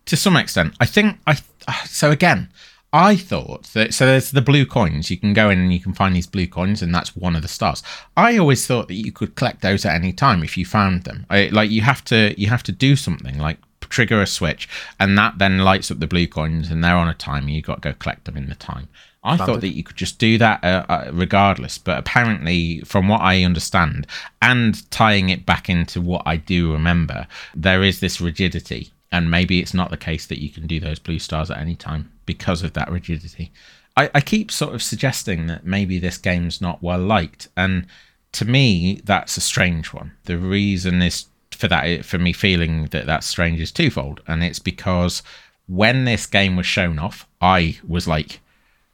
To 0.06 0.16
some 0.16 0.37
extent, 0.37 0.74
I 0.80 0.87
think 0.87 1.18
I. 1.26 1.38
So 1.87 2.10
again, 2.10 2.50
I 2.92 3.16
thought 3.16 3.64
that 3.72 3.92
so 3.92 4.06
there's 4.06 4.30
the 4.30 4.40
blue 4.40 4.64
coins. 4.66 5.10
You 5.10 5.16
can 5.16 5.32
go 5.32 5.50
in 5.50 5.58
and 5.58 5.72
you 5.72 5.80
can 5.80 5.94
find 5.94 6.14
these 6.14 6.28
blue 6.28 6.46
coins, 6.46 6.80
and 6.80 6.94
that's 6.94 7.16
one 7.16 7.34
of 7.34 7.42
the 7.42 7.48
stars. 7.48 7.82
I 8.16 8.38
always 8.38 8.66
thought 8.66 8.87
that 8.88 8.94
you 8.94 9.10
could 9.10 9.34
collect 9.34 9.62
those 9.62 9.84
at 9.84 9.96
any 9.96 10.12
time 10.12 10.44
if 10.44 10.56
you 10.56 10.64
found 10.64 11.02
them. 11.02 11.26
I, 11.28 11.46
like 11.46 11.70
you 11.70 11.80
have 11.80 12.04
to 12.04 12.34
you 12.40 12.46
have 12.48 12.62
to 12.62 12.72
do 12.72 12.94
something 12.94 13.37
like 13.38 13.58
trigger 13.80 14.22
a 14.22 14.26
switch, 14.26 14.68
and 15.00 15.18
that 15.18 15.38
then 15.38 15.58
lights 15.58 15.90
up 15.90 15.98
the 15.98 16.06
blue 16.06 16.28
coins, 16.28 16.70
and 16.70 16.84
they're 16.84 16.96
on 16.96 17.08
a 17.08 17.14
timer. 17.14 17.50
You've 17.50 17.64
got 17.64 17.82
to 17.82 17.88
go 17.90 17.96
collect 17.98 18.26
them 18.26 18.37
in 18.37 18.48
the 18.48 18.54
time. 18.54 18.88
I 19.24 19.37
Standard. 19.37 19.52
thought 19.52 19.60
that 19.62 19.74
you 19.74 19.82
could 19.82 19.96
just 19.96 20.18
do 20.18 20.37
that 20.38 20.62
uh, 20.62 20.84
uh, 20.88 21.10
regardless, 21.12 21.78
but 21.78 21.98
apparently, 21.98 22.80
from 22.80 23.08
what 23.08 23.22
I 23.22 23.42
understand, 23.42 24.06
and 24.42 24.88
tying 24.90 25.30
it 25.30 25.46
back 25.46 25.70
into 25.70 26.00
what 26.00 26.22
I 26.26 26.37
do 26.37 26.72
remember, 26.72 27.26
there 27.54 27.82
is 27.82 28.00
this 28.00 28.20
rigidity, 28.20 28.92
and 29.10 29.30
maybe 29.30 29.60
it's 29.60 29.72
not 29.74 29.90
the 29.90 29.96
case 29.96 30.26
that 30.26 30.42
you 30.42 30.50
can 30.50 30.66
do 30.66 30.78
those 30.78 30.98
blue 30.98 31.18
stars 31.18 31.50
at 31.50 31.58
any 31.58 31.74
time 31.74 32.12
because 32.26 32.62
of 32.62 32.74
that 32.74 32.90
rigidity. 32.90 33.50
I, 33.96 34.10
I 34.14 34.20
keep 34.20 34.50
sort 34.50 34.74
of 34.74 34.82
suggesting 34.82 35.46
that 35.46 35.64
maybe 35.64 35.98
this 35.98 36.18
game's 36.18 36.60
not 36.60 36.82
well 36.82 37.00
liked, 37.00 37.48
and 37.56 37.87
to 38.32 38.44
me, 38.44 39.00
that's 39.04 39.37
a 39.38 39.40
strange 39.40 39.94
one. 39.94 40.12
The 40.24 40.37
reason 40.37 41.00
is 41.00 41.26
for 41.50 41.68
that 41.68 42.04
for 42.04 42.18
me 42.18 42.32
feeling 42.32 42.87
that 42.87 43.06
that's 43.06 43.26
strange 43.26 43.58
is 43.58 43.72
twofold, 43.72 44.20
and 44.26 44.44
it's 44.44 44.58
because 44.58 45.22
when 45.66 46.04
this 46.04 46.26
game 46.26 46.56
was 46.56 46.66
shown 46.66 46.98
off, 46.98 47.26
I 47.40 47.78
was 47.88 48.06
like 48.06 48.40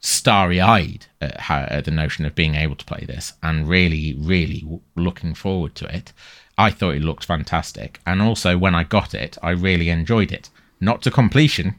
starry-eyed 0.01 1.05
at, 1.21 1.39
how, 1.41 1.59
at 1.69 1.85
the 1.85 1.91
notion 1.91 2.25
of 2.25 2.35
being 2.35 2.55
able 2.55 2.75
to 2.75 2.85
play 2.85 3.05
this, 3.07 3.33
and 3.41 3.69
really, 3.69 4.15
really 4.19 4.81
looking 4.95 5.33
forward 5.33 5.75
to 5.75 5.95
it. 5.95 6.11
I 6.57 6.71
thought 6.71 6.95
it 6.95 7.03
looked 7.03 7.23
fantastic, 7.23 7.99
and 8.05 8.21
also 8.21 8.57
when 8.57 8.75
I 8.75 8.83
got 8.83 9.13
it, 9.13 9.37
I 9.41 9.51
really 9.51 9.89
enjoyed 9.89 10.31
it. 10.31 10.49
Not 10.79 11.01
to 11.03 11.11
completion, 11.11 11.75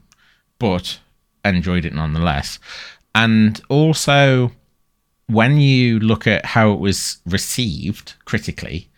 but 0.59 1.01
enjoyed 1.45 1.85
it 1.85 1.93
nonetheless. 1.93 2.59
And 3.15 3.61
also, 3.69 4.53
when 5.27 5.59
you 5.59 5.99
look 5.99 6.27
at 6.27 6.47
how 6.47 6.73
it 6.73 6.79
was 6.79 7.19
received 7.27 8.15
critically, 8.25 8.89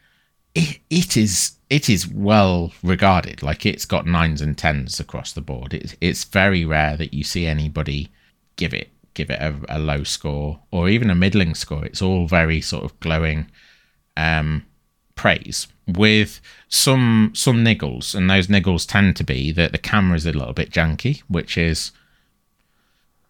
it, 0.54 0.78
it 0.90 1.16
is 1.16 1.52
it 1.70 1.88
is 1.88 2.06
well 2.06 2.72
regarded. 2.82 3.42
Like 3.42 3.66
it's 3.66 3.84
got 3.86 4.06
nines 4.06 4.40
and 4.40 4.56
tens 4.56 5.00
across 5.00 5.32
the 5.32 5.40
board. 5.40 5.74
It's 5.74 5.96
it's 6.00 6.24
very 6.24 6.64
rare 6.64 6.96
that 6.96 7.14
you 7.14 7.24
see 7.24 7.46
anybody 7.46 8.12
give 8.56 8.72
it 8.72 8.90
give 9.14 9.30
it 9.30 9.40
a, 9.40 9.54
a 9.68 9.78
low 9.78 10.04
score 10.04 10.60
or 10.70 10.88
even 10.88 11.10
a 11.10 11.14
middling 11.14 11.54
score. 11.54 11.84
It's 11.84 12.02
all 12.02 12.26
very 12.26 12.60
sort 12.60 12.84
of 12.84 12.98
glowing 13.00 13.50
um, 14.16 14.64
praise 15.14 15.66
with 15.86 16.40
some 16.68 17.32
some 17.34 17.64
niggles, 17.64 18.14
and 18.14 18.28
those 18.28 18.48
niggles 18.48 18.86
tend 18.86 19.16
to 19.16 19.24
be 19.24 19.52
that 19.52 19.72
the 19.72 19.78
camera 19.78 20.16
is 20.16 20.26
a 20.26 20.32
little 20.32 20.52
bit 20.52 20.70
janky, 20.70 21.22
which 21.28 21.56
is 21.58 21.92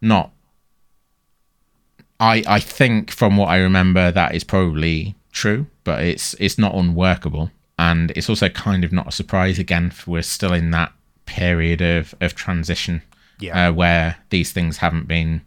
not. 0.01 0.31
I 2.19 2.43
I 2.47 2.59
think 2.59 3.11
from 3.11 3.37
what 3.37 3.47
I 3.49 3.57
remember 3.57 4.11
that 4.11 4.35
is 4.35 4.43
probably 4.43 5.15
true, 5.31 5.67
but 5.83 6.03
it's 6.03 6.33
it's 6.39 6.57
not 6.57 6.75
unworkable, 6.75 7.51
and 7.77 8.11
it's 8.11 8.29
also 8.29 8.49
kind 8.49 8.83
of 8.83 8.91
not 8.91 9.07
a 9.07 9.11
surprise. 9.11 9.59
Again, 9.59 9.93
we're 10.07 10.21
still 10.21 10.53
in 10.53 10.71
that 10.71 10.93
period 11.25 11.81
of 11.81 12.15
of 12.21 12.35
transition, 12.35 13.01
yeah. 13.39 13.69
uh, 13.69 13.73
where 13.73 14.17
these 14.29 14.51
things 14.53 14.77
haven't 14.77 15.07
been 15.07 15.41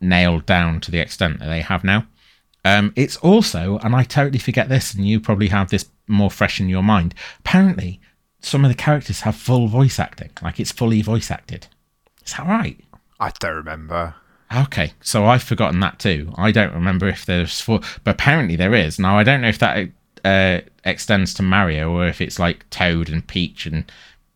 nailed 0.00 0.46
down 0.46 0.80
to 0.80 0.90
the 0.90 0.98
extent 0.98 1.38
that 1.38 1.48
they 1.48 1.60
have 1.60 1.84
now. 1.84 2.06
Um, 2.64 2.92
it's 2.96 3.16
also, 3.18 3.78
and 3.78 3.94
I 3.94 4.04
totally 4.04 4.38
forget 4.38 4.68
this, 4.68 4.94
and 4.94 5.06
you 5.06 5.20
probably 5.20 5.48
have 5.48 5.70
this 5.70 5.86
more 6.06 6.30
fresh 6.30 6.60
in 6.60 6.68
your 6.68 6.82
mind. 6.82 7.14
Apparently, 7.38 8.00
some 8.40 8.64
of 8.64 8.70
the 8.70 8.74
characters 8.74 9.20
have 9.20 9.36
full 9.36 9.68
voice 9.68 9.98
acting, 9.98 10.30
like 10.42 10.60
it's 10.60 10.72
fully 10.72 11.02
voice 11.02 11.30
acted. 11.30 11.68
Is 12.24 12.32
that 12.34 12.46
right? 12.46 12.78
I 13.18 13.32
don't 13.38 13.56
remember. 13.56 14.14
Okay, 14.54 14.92
so 15.00 15.26
I've 15.26 15.42
forgotten 15.42 15.80
that 15.80 15.98
too. 15.98 16.32
I 16.36 16.50
don't 16.50 16.74
remember 16.74 17.08
if 17.08 17.24
there's 17.24 17.60
four, 17.60 17.80
but 18.04 18.12
apparently 18.12 18.56
there 18.56 18.74
is. 18.74 18.98
Now 18.98 19.16
I 19.16 19.22
don't 19.22 19.42
know 19.42 19.48
if 19.48 19.58
that 19.60 19.90
uh, 20.24 20.60
extends 20.84 21.32
to 21.34 21.42
Mario 21.42 21.90
or 21.92 22.06
if 22.06 22.20
it's 22.20 22.38
like 22.38 22.68
Toad 22.70 23.08
and 23.08 23.26
Peach 23.26 23.66
and 23.66 23.90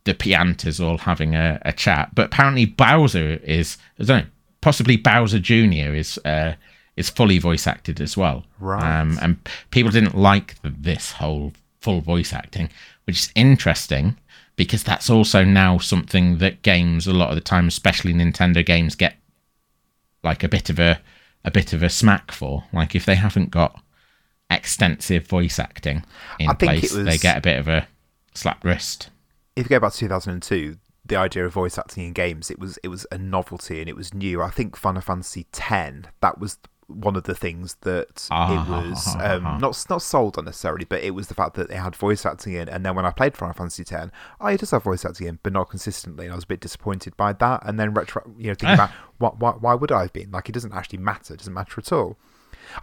the 0.05 0.13
Piantas 0.13 0.83
all 0.83 0.99
having 0.99 1.35
a, 1.35 1.59
a 1.63 1.73
chat. 1.73 2.15
But 2.15 2.27
apparently 2.27 2.65
Bowser 2.65 3.39
is, 3.43 3.77
I 3.99 4.03
don't 4.05 4.25
know, 4.25 4.29
possibly 4.65 4.97
Bowser 4.97 5.37
Junior 5.37 5.93
is 5.93 6.17
uh, 6.25 6.55
is 6.97 7.07
fully 7.07 7.37
voice 7.37 7.67
acted 7.67 8.01
as 8.01 8.17
well. 8.17 8.45
Right. 8.59 8.99
Um, 8.99 9.19
and 9.21 9.37
people 9.69 9.91
didn't 9.91 10.17
like 10.17 10.55
this 10.63 11.11
whole 11.11 11.53
full 11.81 12.01
voice 12.01 12.33
acting, 12.33 12.71
which 13.05 13.19
is 13.19 13.31
interesting 13.35 14.17
because 14.55 14.83
that's 14.83 15.07
also 15.07 15.43
now 15.43 15.77
something 15.77 16.39
that 16.39 16.63
games 16.63 17.05
a 17.05 17.13
lot 17.13 17.29
of 17.29 17.35
the 17.35 17.41
time, 17.41 17.67
especially 17.67 18.11
Nintendo 18.11 18.65
games, 18.65 18.95
get 18.95 19.17
like 20.23 20.43
a 20.43 20.49
bit 20.49 20.71
of 20.71 20.79
a 20.79 20.99
a 21.43 21.51
bit 21.51 21.71
of 21.71 21.83
a 21.83 21.89
smack 21.89 22.31
for. 22.31 22.63
Like 22.73 22.95
if 22.95 23.05
they 23.05 23.15
haven't 23.15 23.51
got 23.51 23.79
extensive 24.49 25.27
voice 25.27 25.59
acting 25.59 26.03
in 26.39 26.49
place, 26.55 26.91
was, 26.91 27.05
they 27.05 27.19
get 27.19 27.37
a 27.37 27.41
bit 27.41 27.59
of 27.59 27.67
a 27.67 27.87
slap 28.33 28.63
wrist. 28.63 29.11
If 29.55 29.65
you 29.65 29.69
go 29.69 29.79
back 29.79 29.93
to 29.93 29.99
2002, 29.99 30.77
the 31.05 31.15
idea 31.15 31.45
of 31.45 31.53
voice 31.53 31.77
acting 31.77 32.05
in 32.05 32.13
games, 32.13 32.49
it 32.49 32.59
was 32.59 32.77
it 32.83 32.87
was 32.87 33.05
a 33.11 33.17
novelty 33.17 33.79
and 33.79 33.89
it 33.89 33.95
was 33.95 34.13
new. 34.13 34.41
I 34.41 34.49
think 34.49 34.75
Final 34.75 35.01
Fantasy 35.01 35.45
X, 35.53 36.07
that 36.21 36.39
was 36.39 36.57
one 36.87 37.15
of 37.15 37.23
the 37.23 37.33
things 37.33 37.75
that 37.81 38.27
uh-huh, 38.29 38.53
it 38.53 38.69
was 38.69 39.15
um, 39.15 39.45
uh-huh. 39.45 39.57
not 39.57 39.85
not 39.89 40.01
sold 40.01 40.37
on 40.37 40.45
necessarily, 40.45 40.85
but 40.85 41.03
it 41.03 41.11
was 41.11 41.27
the 41.27 41.33
fact 41.33 41.55
that 41.55 41.69
it 41.69 41.77
had 41.77 41.95
voice 41.95 42.25
acting 42.25 42.53
in. 42.53 42.69
And 42.69 42.85
then 42.85 42.95
when 42.95 43.05
I 43.05 43.11
played 43.11 43.35
Final 43.35 43.53
Fantasy 43.53 43.83
X, 43.83 44.11
oh, 44.39 44.47
it 44.47 44.59
does 44.59 44.71
have 44.71 44.83
voice 44.83 45.05
acting 45.05 45.27
in, 45.27 45.39
but 45.43 45.53
not 45.53 45.69
consistently. 45.69 46.25
And 46.25 46.33
I 46.33 46.35
was 46.35 46.43
a 46.43 46.47
bit 46.47 46.59
disappointed 46.59 47.15
by 47.17 47.33
that. 47.33 47.65
And 47.65 47.79
then 47.79 47.93
retro, 47.93 48.23
you 48.37 48.47
know, 48.47 48.55
thinking 48.55 48.69
about 48.73 48.91
what, 49.17 49.39
why, 49.39 49.51
why 49.51 49.73
would 49.73 49.91
I 49.91 50.03
have 50.03 50.13
been? 50.13 50.31
Like, 50.31 50.49
it 50.49 50.53
doesn't 50.53 50.73
actually 50.73 50.99
matter. 50.99 51.33
It 51.33 51.37
doesn't 51.37 51.53
matter 51.53 51.79
at 51.79 51.91
all. 51.91 52.17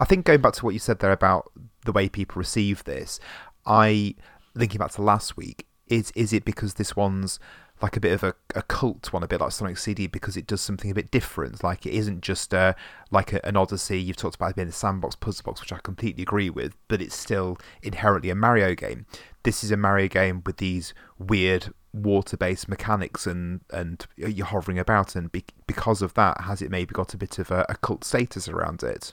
I 0.00 0.04
think 0.04 0.24
going 0.24 0.40
back 0.40 0.54
to 0.54 0.64
what 0.64 0.74
you 0.74 0.80
said 0.80 1.00
there 1.00 1.12
about 1.12 1.50
the 1.84 1.92
way 1.92 2.08
people 2.08 2.38
receive 2.38 2.84
this, 2.84 3.20
I 3.66 4.14
thinking 4.56 4.78
back 4.78 4.92
to 4.92 5.02
last 5.02 5.36
week, 5.36 5.66
is 5.88 6.12
is 6.14 6.32
it 6.32 6.44
because 6.44 6.74
this 6.74 6.96
one's 6.96 7.38
like 7.82 7.96
a 7.96 8.00
bit 8.00 8.12
of 8.12 8.22
a, 8.22 8.34
a 8.54 8.62
cult 8.62 9.12
one, 9.12 9.24
a 9.24 9.28
bit 9.28 9.40
like 9.40 9.50
Sonic 9.50 9.76
CD, 9.76 10.06
because 10.06 10.36
it 10.36 10.46
does 10.46 10.60
something 10.60 10.90
a 10.90 10.94
bit 10.94 11.10
different. 11.10 11.64
Like 11.64 11.84
it 11.84 11.92
isn't 11.92 12.20
just 12.20 12.54
a, 12.54 12.76
like 13.10 13.32
a, 13.32 13.44
an 13.44 13.56
Odyssey. 13.56 14.00
You've 14.00 14.16
talked 14.16 14.36
about 14.36 14.54
being 14.54 14.68
a 14.68 14.72
sandbox 14.72 15.16
puzzle 15.16 15.42
box, 15.44 15.60
which 15.60 15.72
I 15.72 15.78
completely 15.78 16.22
agree 16.22 16.48
with, 16.48 16.76
but 16.86 17.02
it's 17.02 17.16
still 17.16 17.58
inherently 17.82 18.30
a 18.30 18.36
Mario 18.36 18.76
game. 18.76 19.06
This 19.42 19.64
is 19.64 19.72
a 19.72 19.76
Mario 19.76 20.06
game 20.06 20.42
with 20.46 20.58
these 20.58 20.94
weird 21.18 21.74
water-based 21.92 22.68
mechanics, 22.68 23.26
and 23.26 23.60
and 23.72 24.06
you're 24.16 24.46
hovering 24.46 24.78
about, 24.78 25.16
and 25.16 25.32
be, 25.32 25.44
because 25.66 26.02
of 26.02 26.14
that, 26.14 26.42
has 26.42 26.62
it 26.62 26.70
maybe 26.70 26.92
got 26.92 27.12
a 27.14 27.18
bit 27.18 27.40
of 27.40 27.50
a, 27.50 27.66
a 27.68 27.74
cult 27.74 28.04
status 28.04 28.46
around 28.48 28.84
it? 28.84 29.12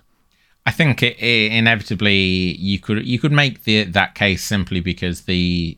I 0.67 0.71
think 0.71 1.01
it, 1.01 1.17
it, 1.19 1.51
inevitably 1.51 2.55
you 2.57 2.77
could 2.79 3.07
you 3.07 3.17
could 3.17 3.31
make 3.31 3.63
the 3.63 3.85
that 3.85 4.13
case 4.13 4.43
simply 4.43 4.79
because 4.79 5.21
the 5.21 5.75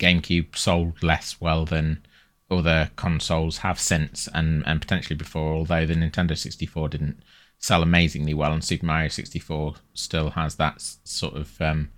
GameCube 0.00 0.56
sold 0.56 1.00
less 1.04 1.40
well 1.40 1.64
than 1.64 2.04
other 2.52 2.90
consoles 2.96 3.58
have 3.58 3.80
since 3.80 4.28
and, 4.34 4.62
and 4.66 4.80
potentially 4.80 5.16
before, 5.16 5.54
although 5.54 5.86
the 5.86 5.94
Nintendo 5.94 6.36
64 6.36 6.90
didn't 6.90 7.22
sell 7.58 7.82
amazingly 7.82 8.34
well 8.34 8.52
and 8.52 8.64
Super 8.64 8.86
Mario 8.86 9.08
64 9.08 9.74
still 9.94 10.30
has 10.30 10.56
that 10.56 10.80
sort 11.04 11.34
of 11.34 11.60
um, 11.60 11.90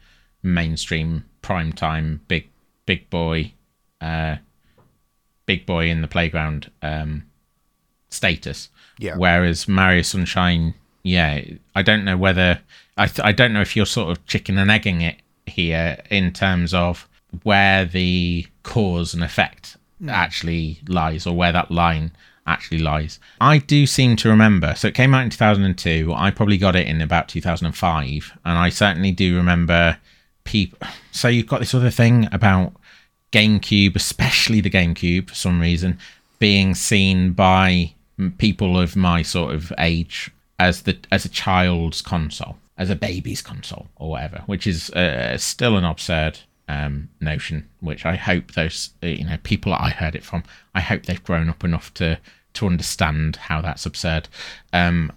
mainstream 0.43 1.25
prime 1.43 1.73
time 1.73 2.21
big 2.29 2.49
big 2.87 3.09
boy 3.11 3.53
uh, 4.01 4.37
big 5.47 5.67
boy 5.67 5.89
in 5.89 6.03
the 6.03 6.09
playground 6.09 6.71
um, 6.83 7.25
status. 8.11 8.69
Yeah. 8.99 9.17
Whereas 9.17 9.67
Mario 9.67 10.03
Sunshine, 10.03 10.75
yeah, 11.03 11.43
I 11.75 11.83
don't 11.83 12.05
know 12.05 12.17
whether 12.17 12.61
I 12.97 13.07
th- 13.07 13.27
I 13.27 13.33
don't 13.33 13.53
know 13.53 13.61
if 13.61 13.75
you're 13.75 13.87
sort 13.87 14.11
of 14.11 14.25
chicken 14.27 14.59
and 14.59 14.71
egging 14.71 15.01
it 15.01 15.17
here 15.47 15.99
in 16.11 16.33
terms 16.33 16.73
of 16.73 17.09
where 17.43 17.85
the 17.85 18.47
cause 18.63 19.15
and 19.15 19.25
effect 19.25 19.77
actually 20.09 20.81
lies 20.89 21.27
or 21.27 21.37
where 21.37 21.53
that 21.53 21.71
line 21.71 22.13
actually 22.47 22.79
lies. 22.79 23.19
I 23.41 23.59
do 23.59 23.87
seem 23.87 24.17
to 24.17 24.29
remember. 24.29 24.75
So 24.77 24.89
it 24.89 24.95
came 24.95 25.15
out 25.15 25.25
in 25.25 25.31
2002. 25.31 26.13
I 26.15 26.31
probably 26.31 26.59
got 26.59 26.77
it 26.77 26.87
in 26.87 27.01
about 27.01 27.29
2005, 27.29 28.39
and 28.45 28.59
I 28.59 28.69
certainly 28.69 29.13
do 29.13 29.37
remember 29.37 29.99
people. 30.45 30.79
So 31.11 31.29
you've 31.29 31.47
got 31.47 31.61
this 31.61 31.75
other 31.75 31.91
thing 31.91 32.29
about 32.33 32.75
GameCube, 33.33 33.97
especially 33.97 34.61
the 34.61 34.71
GameCube, 34.71 35.29
for 35.29 35.35
some 35.35 35.61
reason, 35.61 35.99
being 36.39 36.75
seen 36.75 37.33
by 37.33 37.95
people 38.39 38.79
of 38.79 38.95
my 38.95 39.23
sort 39.23 39.55
of 39.55 39.73
age 39.79 40.31
as 40.59 40.83
the 40.83 40.97
as 41.11 41.25
a 41.25 41.29
child's 41.29 42.03
console, 42.03 42.59
as 42.79 42.91
a 42.91 42.97
baby's 42.97 43.43
console 43.43 43.89
or 43.97 44.11
whatever, 44.11 44.43
which 44.47 44.67
is 44.67 44.91
uh, 44.91 45.37
still 45.39 45.77
an 45.77 45.85
absurd 45.85 46.41
um, 46.69 47.09
notion. 47.21 47.69
Which 47.81 48.07
I 48.07 48.17
hope 48.17 48.53
those 48.53 48.91
uh, 49.03 49.07
you 49.07 49.25
know 49.25 49.39
people 49.43 49.73
that 49.73 49.83
I 49.83 49.91
heard 49.91 50.15
it 50.15 50.25
from, 50.25 50.45
I 50.75 50.81
hope 50.81 51.07
they've 51.07 51.23
grown 51.23 51.49
up 51.49 51.65
enough 51.65 51.93
to 51.95 52.19
to 52.55 52.67
understand 52.67 53.37
how 53.37 53.61
that's 53.61 53.87
absurd. 53.87 54.29
Um, 54.73 55.13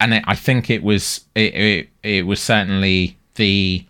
and 0.00 0.14
it, 0.14 0.24
I 0.26 0.34
think 0.34 0.70
it 0.70 0.82
was 0.82 1.24
it, 1.34 1.54
it 1.54 1.88
it 2.02 2.26
was 2.26 2.40
certainly 2.40 3.16
the 3.34 3.84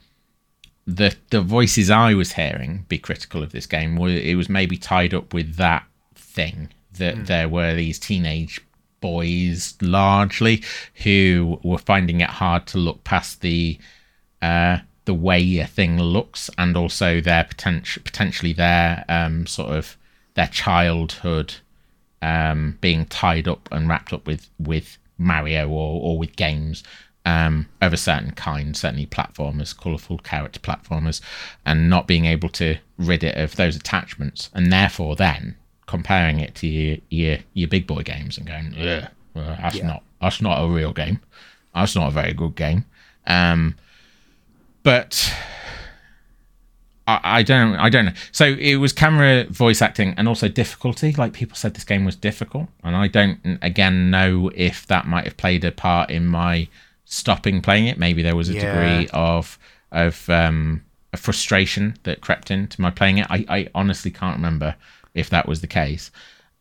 the 0.87 1.15
the 1.31 1.41
voices 1.41 1.91
I 1.91 2.15
was 2.15 2.33
hearing 2.33 2.85
be 2.89 2.99
critical 2.99 3.43
of 3.43 3.53
this 3.53 3.67
game. 3.67 3.99
It 3.99 4.37
was 4.37 4.49
maybe 4.49 4.77
tied 4.77 5.15
up 5.15 5.33
with 5.33 5.57
that 5.57 5.85
thing 6.15 6.71
that 6.99 7.17
mm. 7.17 7.27
there 7.27 7.49
were 7.49 7.75
these 7.75 7.99
teenage 7.99 8.61
boys 9.01 9.75
largely 9.83 10.63
who 11.03 11.61
were 11.63 11.79
finding 11.79 12.21
it 12.21 12.31
hard 12.31 12.67
to 12.67 12.79
look 12.79 13.05
past 13.05 13.41
the 13.41 13.79
uh, 14.41 14.79
the 15.05 15.15
way 15.15 15.59
a 15.59 15.67
thing 15.67 15.99
looks 15.99 16.49
and 16.57 16.77
also 16.77 17.21
their 17.21 17.45
potential 17.45 18.03
potentially 18.05 18.53
their 18.53 19.05
um, 19.09 19.47
sort 19.47 19.71
of 19.71 19.97
their 20.35 20.47
childhood 20.47 21.55
um, 22.23 22.79
being 22.81 23.05
tied 23.07 23.47
up 23.47 23.69
and 23.71 23.89
wrapped 23.89 24.13
up 24.13 24.27
with 24.27 24.49
with 24.59 24.99
Mario 25.19 25.69
or, 25.69 26.01
or 26.03 26.19
with 26.19 26.35
games 26.37 26.83
um, 27.27 27.67
of 27.81 27.93
a 27.93 27.97
certain 27.97 28.33
kind, 28.33 28.77
certainly 28.77 29.07
platformers, 29.07 29.77
colourful 29.77 30.19
character 30.19 30.61
platformers, 30.61 31.21
and 31.65 31.89
not 31.89 32.07
being 32.07 32.27
able 32.27 32.49
to 32.51 32.77
rid 32.99 33.25
it 33.25 33.37
of 33.37 33.57
those 33.57 33.77
attachments, 33.77 34.51
and 34.55 34.73
therefore 34.73 35.17
then 35.17 35.57
comparing 35.87 36.41
it 36.41 36.55
to 36.57 36.67
your 36.67 36.99
your, 37.11 37.39
your 37.55 37.69
big 37.69 37.87
boy 37.87 38.03
games 38.03 38.37
and 38.37 38.47
going, 38.47 38.75
yeah, 38.77 39.09
well, 39.35 39.57
that's 39.61 39.77
yeah. 39.77 39.87
not 39.87 40.03
that's 40.21 40.41
not 40.41 40.63
a 40.63 40.69
real 40.69 40.93
game. 40.93 41.21
That's 41.75 41.97
not 41.97 42.09
a 42.09 42.13
very 42.13 42.33
good 42.33 42.55
game. 42.55 42.85
Um, 43.27 43.77
but 44.85 45.35
I, 47.09 47.21
I 47.25 47.43
don't 47.43 47.75
I 47.75 47.89
don't 47.89 48.05
know. 48.05 48.13
So 48.31 48.45
it 48.45 48.77
was 48.77 48.93
camera 48.93 49.45
voice 49.51 49.83
acting 49.83 50.15
and 50.17 50.29
also 50.29 50.47
difficulty. 50.47 51.13
Like 51.13 51.33
people 51.33 51.57
said, 51.57 51.75
this 51.75 51.85
game 51.85 52.05
was 52.05 52.15
difficult, 52.15 52.69
and 52.85 52.95
I 52.95 53.09
don't 53.09 53.59
again 53.63 54.11
know 54.11 54.53
if 54.55 54.87
that 54.87 55.07
might 55.07 55.25
have 55.25 55.37
played 55.37 55.65
a 55.65 55.73
part 55.73 56.11
in 56.11 56.27
my 56.27 56.69
stopping 57.05 57.61
playing 57.61 57.89
it. 57.89 57.99
Maybe 57.99 58.23
there 58.23 58.37
was 58.37 58.49
a 58.49 58.55
yeah. 58.55 58.73
degree 58.73 59.09
of 59.13 59.59
of 59.91 60.29
um, 60.31 60.85
a 61.13 61.17
frustration 61.17 61.97
that 62.05 62.21
crept 62.21 62.51
into 62.51 62.81
my 62.81 62.91
playing 62.91 63.19
it. 63.19 63.27
I, 63.31 63.45
I 63.49 63.69
honestly 63.75 64.11
can't 64.11 64.37
remember 64.37 64.77
if 65.15 65.31
that 65.31 65.49
was 65.49 65.61
the 65.61 65.67
case. 65.67 66.11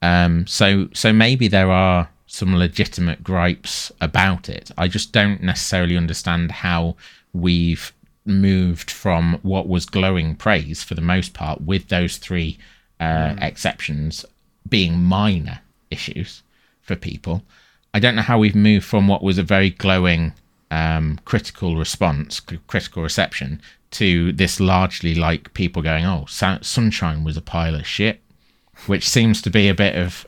Um, 0.02 0.48
so 0.48 0.90
so 0.94 1.14
maybe 1.14 1.48
there 1.48 1.72
are 1.72 2.10
some 2.28 2.56
legitimate 2.56 3.24
gripes 3.24 3.92
about 4.02 4.50
it. 4.50 4.72
I 4.78 4.88
just 4.88 5.12
don't 5.12 5.42
necessarily 5.44 5.96
understand 5.96 6.52
how 6.52 6.96
we've 7.32 7.94
moved 8.26 8.90
from 8.90 9.40
what 9.42 9.68
was 9.68 9.86
glowing 9.86 10.36
praise 10.36 10.84
for 10.84 10.96
the 10.96 11.02
most 11.02 11.34
part, 11.34 11.62
with 11.62 11.90
those 11.90 12.18
three 12.18 12.58
uh, 13.00 13.04
mm. 13.04 13.44
exceptions 13.44 14.26
being 14.68 15.02
minor 15.02 15.60
issues 15.92 16.44
for 16.82 16.96
people. 16.96 17.44
I 17.94 18.00
don't 18.00 18.16
know 18.16 18.22
how 18.22 18.40
we've 18.40 18.56
moved 18.56 18.86
from 18.86 19.08
what 19.08 19.24
was 19.24 19.38
a 19.38 19.44
very 19.44 19.70
glowing 19.70 20.34
um, 20.72 21.20
critical 21.26 21.76
response, 21.76 22.40
critical 22.40 23.04
reception, 23.04 23.62
to 23.92 24.32
this 24.32 24.60
largely 24.60 25.14
like 25.14 25.54
people 25.54 25.82
going, 25.82 26.06
"Oh, 26.06 26.26
Sunshine 26.28 27.24
was 27.24 27.38
a 27.38 27.42
pile 27.42 27.76
of 27.76 27.86
shit," 27.86 28.22
which 28.88 29.08
seems 29.08 29.42
to 29.44 29.50
be 29.50 29.70
a 29.70 29.76
bit 29.76 29.96
of 29.96 30.26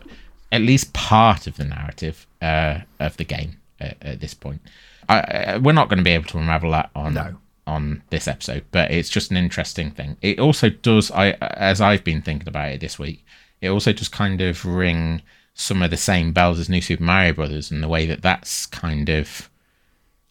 at 0.51 0.62
least 0.62 0.93
part 0.93 1.47
of 1.47 1.58
the 1.58 1.65
narrative 1.65 2.27
uh, 2.41 2.79
of 2.99 3.17
the 3.17 3.23
game 3.23 3.58
at, 3.79 3.97
at 4.01 4.19
this 4.19 4.34
point. 4.34 4.62
I, 5.10 5.19
I, 5.19 5.58
we're 5.58 5.73
not 5.73 5.89
going 5.89 5.97
to 5.97 6.03
be 6.03 6.12
able 6.12 6.25
to 6.25 6.38
unravel 6.38 6.71
that 6.71 6.91
on 6.95 7.15
no. 7.15 7.38
On 7.67 8.04
this 8.10 8.28
episode, 8.28 8.63
but 8.71 8.91
it's 8.91 9.10
just 9.10 9.32
an 9.32 9.38
interesting 9.38 9.91
thing. 9.91 10.17
It 10.21 10.39
also 10.39 10.69
does, 10.69 11.12
I 11.12 11.32
as 11.32 11.82
I've 11.82 12.04
been 12.04 12.21
thinking 12.21 12.47
about 12.47 12.69
it 12.69 12.82
this 12.82 12.99
week, 12.99 13.25
it 13.62 13.69
also 13.69 13.93
just 13.93 14.12
kind 14.12 14.41
of 14.41 14.65
ring 14.65 15.21
some 15.54 15.82
of 15.82 15.89
the 15.89 15.97
same 15.97 16.32
bells 16.34 16.60
as 16.60 16.69
New 16.69 16.82
Super 16.82 17.04
Mario 17.04 17.34
Brothers 17.34 17.71
and 17.71 17.82
the 17.82 17.88
way 17.88 18.06
that 18.06 18.21
that's 18.21 18.65
kind 18.65 19.10
of 19.10 19.49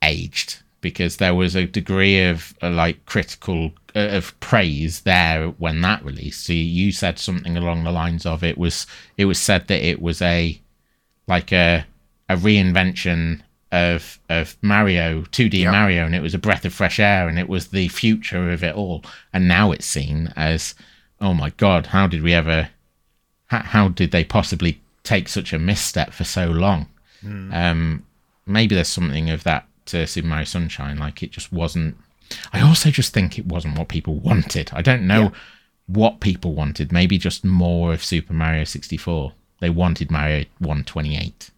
aged 0.03 0.59
because 0.81 1.17
there 1.17 1.35
was 1.35 1.57
a 1.57 1.67
degree 1.67 2.23
of 2.25 2.55
uh, 2.63 2.69
like 2.71 3.07
critical 3.07 3.73
uh, 3.97 4.09
of 4.11 4.39
praise 4.41 5.01
there 5.01 5.49
when 5.49 5.81
that 5.81 6.05
released. 6.05 6.45
So 6.45 6.53
you 6.53 6.93
said 6.93 7.19
something 7.19 7.57
along 7.57 7.85
the 7.85 7.91
lines 7.91 8.27
of 8.27 8.45
it 8.45 8.59
was 8.59 8.87
it 9.17 9.25
was 9.25 9.39
said 9.39 9.67
that 9.69 9.83
it 9.83 10.03
was 10.03 10.21
a 10.21 10.61
like 11.27 11.53
a 11.53 11.87
a 12.29 12.37
reinvention 12.37 13.41
of 13.75 14.21
of 14.29 14.57
Mario 14.63 15.23
2D 15.23 15.61
yep. 15.61 15.73
Mario 15.73 16.07
and 16.07 16.15
it 16.15 16.23
was 16.23 16.35
a 16.35 16.39
breath 16.39 16.65
of 16.65 16.73
fresh 16.73 17.01
air 17.01 17.29
and 17.29 17.39
it 17.39 17.49
was 17.49 17.69
the 17.69 17.89
future 17.89 18.51
of 18.51 18.63
it 18.63 18.75
all. 18.75 19.03
And 19.33 19.49
now 19.49 19.73
it's 19.73 19.87
seen 19.87 20.33
as 20.37 20.75
oh 21.21 21.35
my 21.35 21.51
god, 21.51 21.87
how 21.87 22.07
did 22.07 22.23
we 22.23 22.33
ever 22.33 22.69
how, 23.47 23.59
how 23.59 23.89
did 23.89 24.13
they 24.13 24.25
possibly 24.25 24.81
take 25.03 25.29
such 25.29 25.53
a 25.53 25.59
misstep 25.59 26.13
for 26.13 26.25
so 26.25 26.47
long? 26.47 26.87
Mm. 27.23 27.53
Um 27.53 28.07
maybe 28.47 28.75
there's 28.75 28.89
something 28.89 29.29
of 29.31 29.43
that 29.43 29.67
to 29.87 30.07
Super 30.07 30.29
Mario 30.29 30.45
Sunshine. 30.45 30.99
Like 30.99 31.23
it 31.23 31.33
just 31.33 31.53
wasn't. 31.53 31.97
I 32.53 32.61
also 32.61 32.91
just 32.91 33.13
think 33.13 33.39
it 33.39 33.47
wasn't 33.47 33.79
what 33.79 33.89
people 33.89 34.15
wanted. 34.15 34.71
I 34.73 34.83
don't 34.83 35.07
know 35.07 35.23
yeah. 35.23 35.31
what 35.87 36.21
people 36.21 36.55
wanted. 36.55 36.93
Maybe 36.93 37.19
just 37.19 37.45
more 37.45 37.93
of 37.93 38.05
Super 38.05 38.33
Mario 38.33 38.65
64. 38.65 39.33
They 39.61 39.71
wanted 39.71 40.11
Mario 40.11 40.45
128. 40.59 41.51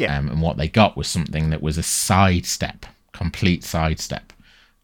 Yeah. 0.00 0.16
Um, 0.16 0.28
and 0.28 0.42
what 0.42 0.56
they 0.56 0.68
got 0.68 0.96
was 0.96 1.08
something 1.08 1.50
that 1.50 1.62
was 1.62 1.76
a 1.76 1.82
sidestep, 1.82 2.86
complete 3.12 3.62
sidestep, 3.64 4.32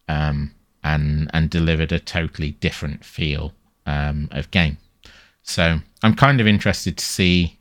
um, 0.07 0.53
and 0.83 1.29
and 1.33 1.49
delivered 1.49 1.91
a 1.91 1.99
totally 1.99 2.51
different 2.51 3.03
feel 3.03 3.53
um, 3.85 4.29
of 4.31 4.51
game. 4.51 4.77
So 5.41 5.79
I'm 6.03 6.15
kind 6.15 6.39
of 6.39 6.45
interested 6.45 6.97
to 6.97 7.05
see 7.05 7.57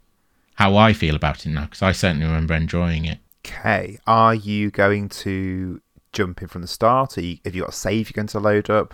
how 0.54 0.76
I 0.76 0.92
feel 0.92 1.14
about 1.14 1.46
it 1.46 1.50
now 1.50 1.64
because 1.64 1.82
I 1.82 1.92
certainly 1.92 2.26
remember 2.26 2.54
enjoying 2.54 3.04
it. 3.04 3.18
Okay. 3.46 3.98
Are 4.06 4.34
you 4.34 4.70
going 4.70 5.08
to 5.10 5.80
jump 6.12 6.42
in 6.42 6.48
from 6.48 6.62
the 6.62 6.68
start? 6.68 7.16
You, 7.16 7.38
have 7.44 7.54
you 7.54 7.62
got 7.62 7.70
a 7.70 7.72
save 7.72 8.08
you're 8.08 8.16
going 8.16 8.26
to 8.28 8.40
load 8.40 8.68
up? 8.68 8.92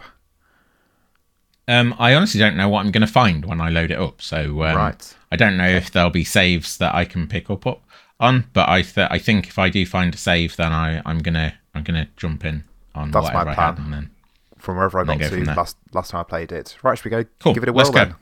Um, 1.69 1.95
I 1.99 2.15
honestly 2.15 2.41
don't 2.41 2.57
know 2.57 2.69
what 2.69 2.85
I'm 2.85 2.91
going 2.91 3.07
to 3.07 3.13
find 3.13 3.45
when 3.45 3.61
I 3.61 3.71
load 3.71 3.91
it 3.91 3.99
up. 3.99 4.21
So 4.21 4.63
um, 4.65 4.77
right. 4.77 5.17
I 5.31 5.37
don't 5.37 5.57
know 5.57 5.69
if 5.69 5.91
there'll 5.91 6.11
be 6.11 6.25
saves 6.25 6.77
that 6.79 6.95
I 6.95 7.05
can 7.05 7.29
pick 7.29 7.49
up, 7.49 7.67
up 7.67 7.83
on. 8.23 8.47
But 8.53 8.69
I 8.69 8.83
th- 8.83 9.09
I 9.11 9.19
think 9.19 9.49
if 9.49 9.59
I 9.59 9.69
do 9.69 9.85
find 9.85 10.15
a 10.15 10.19
save, 10.19 10.57
then 10.57 10.73
I 10.73 11.03
I'm 11.05 11.19
gonna 11.19 11.55
I'm 11.75 11.83
gonna 11.83 12.09
jump 12.17 12.45
in 12.45 12.65
on 12.95 13.11
That's 13.11 13.25
whatever 13.25 13.45
my 13.47 13.55
plan. 13.55 13.59
I 13.59 13.71
had 13.71 13.79
and 13.79 13.93
then 13.93 14.11
from 14.59 14.77
wherever 14.77 15.01
I 15.01 15.05
got 15.05 15.19
to 15.19 15.45
last 15.45 15.77
last 15.93 16.11
time 16.11 16.21
I 16.21 16.25
played 16.25 16.53
it. 16.53 16.77
Right, 16.83 16.97
should 16.97 17.05
we 17.05 17.11
go? 17.11 17.25
Cool. 17.41 17.55
Give 17.55 17.63
it 17.65 17.69
a 17.69 17.73
whirl 17.73 17.85
Let's 17.85 17.91
go. 17.91 18.05
Then? 18.05 18.15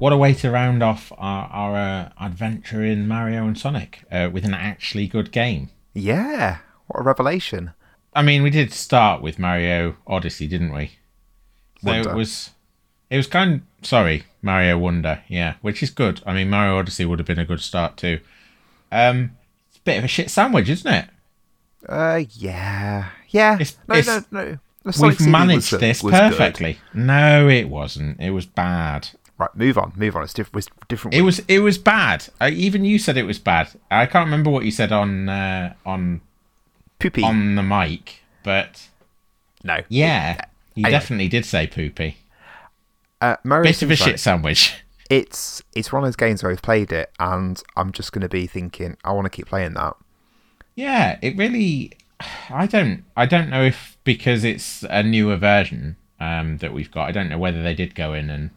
What 0.00 0.12
a 0.14 0.16
way 0.16 0.32
to 0.32 0.50
round 0.50 0.82
off 0.82 1.12
our, 1.18 1.46
our 1.48 1.76
uh, 1.76 2.08
adventure 2.18 2.82
in 2.82 3.06
Mario 3.06 3.46
and 3.46 3.56
Sonic 3.56 4.02
uh, 4.10 4.30
with 4.32 4.44
an 4.44 4.54
actually 4.54 5.06
good 5.06 5.30
game. 5.30 5.68
Yeah, 5.92 6.58
what 6.86 7.00
a 7.00 7.02
revelation! 7.02 7.72
I 8.14 8.22
mean, 8.22 8.42
we 8.42 8.50
did 8.50 8.72
start 8.72 9.22
with 9.22 9.38
Mario 9.38 9.96
Odyssey, 10.06 10.48
didn't 10.48 10.72
we? 10.72 10.92
So 11.82 11.90
Wonder. 11.90 12.10
it 12.10 12.14
was, 12.16 12.50
it 13.10 13.16
was 13.18 13.26
kind. 13.26 13.62
Of, 13.80 13.86
sorry, 13.86 14.24
Mario 14.42 14.78
Wonder, 14.78 15.22
yeah, 15.28 15.54
which 15.60 15.82
is 15.82 15.90
good. 15.90 16.22
I 16.24 16.32
mean, 16.32 16.48
Mario 16.48 16.78
Odyssey 16.78 17.04
would 17.04 17.18
have 17.18 17.26
been 17.26 17.38
a 17.38 17.44
good 17.44 17.60
start 17.60 17.96
too. 17.96 18.20
Um, 18.90 19.36
it's 19.68 19.78
a 19.78 19.82
bit 19.82 19.98
of 19.98 20.04
a 20.04 20.08
shit 20.08 20.30
sandwich, 20.30 20.68
isn't 20.68 20.92
it? 20.92 21.04
Uh, 21.86 22.22
yeah, 22.32 23.10
yeah. 23.28 23.58
It's, 23.60 23.76
no, 23.86 23.94
it's, 23.94 24.08
no, 24.08 24.24
no. 24.30 24.58
We've 24.98 25.26
managed 25.26 25.72
was, 25.72 25.80
this 25.80 26.02
was 26.02 26.12
perfectly. 26.12 26.78
Good. 26.92 27.02
No, 27.02 27.48
it 27.48 27.68
wasn't. 27.68 28.18
It 28.18 28.30
was 28.30 28.46
bad. 28.46 29.10
Right, 29.40 29.56
move 29.56 29.78
on, 29.78 29.94
move 29.96 30.16
on. 30.16 30.24
It's 30.24 30.34
diff- 30.34 30.52
different. 30.86 31.14
It 31.14 31.22
was 31.22 31.38
it 31.48 31.60
was 31.60 31.78
bad. 31.78 32.28
even 32.42 32.84
you 32.84 32.98
said 32.98 33.16
it 33.16 33.22
was 33.22 33.38
bad. 33.38 33.70
I 33.90 34.04
can't 34.04 34.26
remember 34.26 34.50
what 34.50 34.66
you 34.66 34.70
said 34.70 34.92
on 34.92 35.30
uh, 35.30 35.72
on 35.86 36.20
Poopy. 36.98 37.22
on 37.22 37.54
the 37.54 37.62
mic, 37.62 38.20
but 38.44 38.86
no. 39.64 39.78
yeah, 39.88 40.42
you 40.74 40.84
Anyway. 40.84 40.90
definitely 40.90 41.28
did 41.28 41.46
say 41.46 41.66
poopy. 41.66 42.18
Uh, 43.22 43.36
Mario 43.42 43.64
Bit 43.70 43.80
of 43.80 43.90
a 43.90 43.96
shit 43.96 44.20
sandwich. 44.20 44.74
It's 45.08 45.62
it's 45.74 45.90
one 45.90 46.04
of 46.04 46.06
those 46.06 46.16
games 46.16 46.42
where 46.42 46.52
I've 46.52 46.60
played 46.60 46.92
it, 46.92 47.10
and 47.18 47.62
I'm 47.76 47.92
just 47.92 48.12
going 48.12 48.20
to 48.22 48.28
be 48.28 48.46
thinking, 48.46 48.98
I 49.04 49.12
want 49.12 49.24
to 49.24 49.30
keep 49.30 49.46
playing 49.46 49.72
that. 49.72 49.96
Yeah, 50.74 51.18
it 51.22 51.34
really. 51.38 51.92
I 52.50 52.66
don't. 52.66 53.04
I 53.16 53.24
don't 53.24 53.48
know 53.48 53.64
if 53.64 53.96
because 54.04 54.44
it's 54.44 54.84
a 54.90 55.02
newer 55.02 55.36
version 55.36 55.96
um, 56.20 56.58
that 56.58 56.74
we've 56.74 56.90
got. 56.90 57.08
I 57.08 57.12
don't 57.12 57.30
know 57.30 57.38
whether 57.38 57.62
they 57.62 57.74
did 57.74 57.94
go 57.94 58.12
in 58.12 58.28
and 58.28 58.50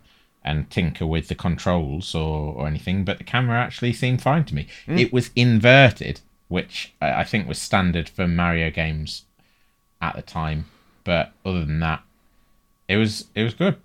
and 0.46 0.70
tinker 0.70 1.06
with 1.06 1.28
the 1.28 1.36
controls 1.36 2.14
or 2.16 2.54
or 2.54 2.68
anything. 2.68 3.04
But 3.06 3.18
the 3.18 3.24
camera 3.24 3.60
actually 3.60 3.94
seemed 3.94 4.22
fine 4.22 4.44
to 4.46 4.56
me. 4.56 4.68
Hmm. 4.86 4.98
It 4.98 5.14
was 5.14 5.32
inverted, 5.36 6.22
which 6.48 6.94
I 7.02 7.24
think 7.24 7.48
was 7.48 7.60
standard 7.60 8.10
for 8.10 8.28
Mario 8.28 8.70
games 8.72 9.24
at 10.02 10.16
the 10.16 10.22
time. 10.22 10.66
But 11.04 11.32
other 11.46 11.66
than 11.66 11.80
that, 11.80 12.02
it 12.88 12.98
was 12.98 13.26
it 13.36 13.44
was 13.44 13.54
good. 13.54 13.78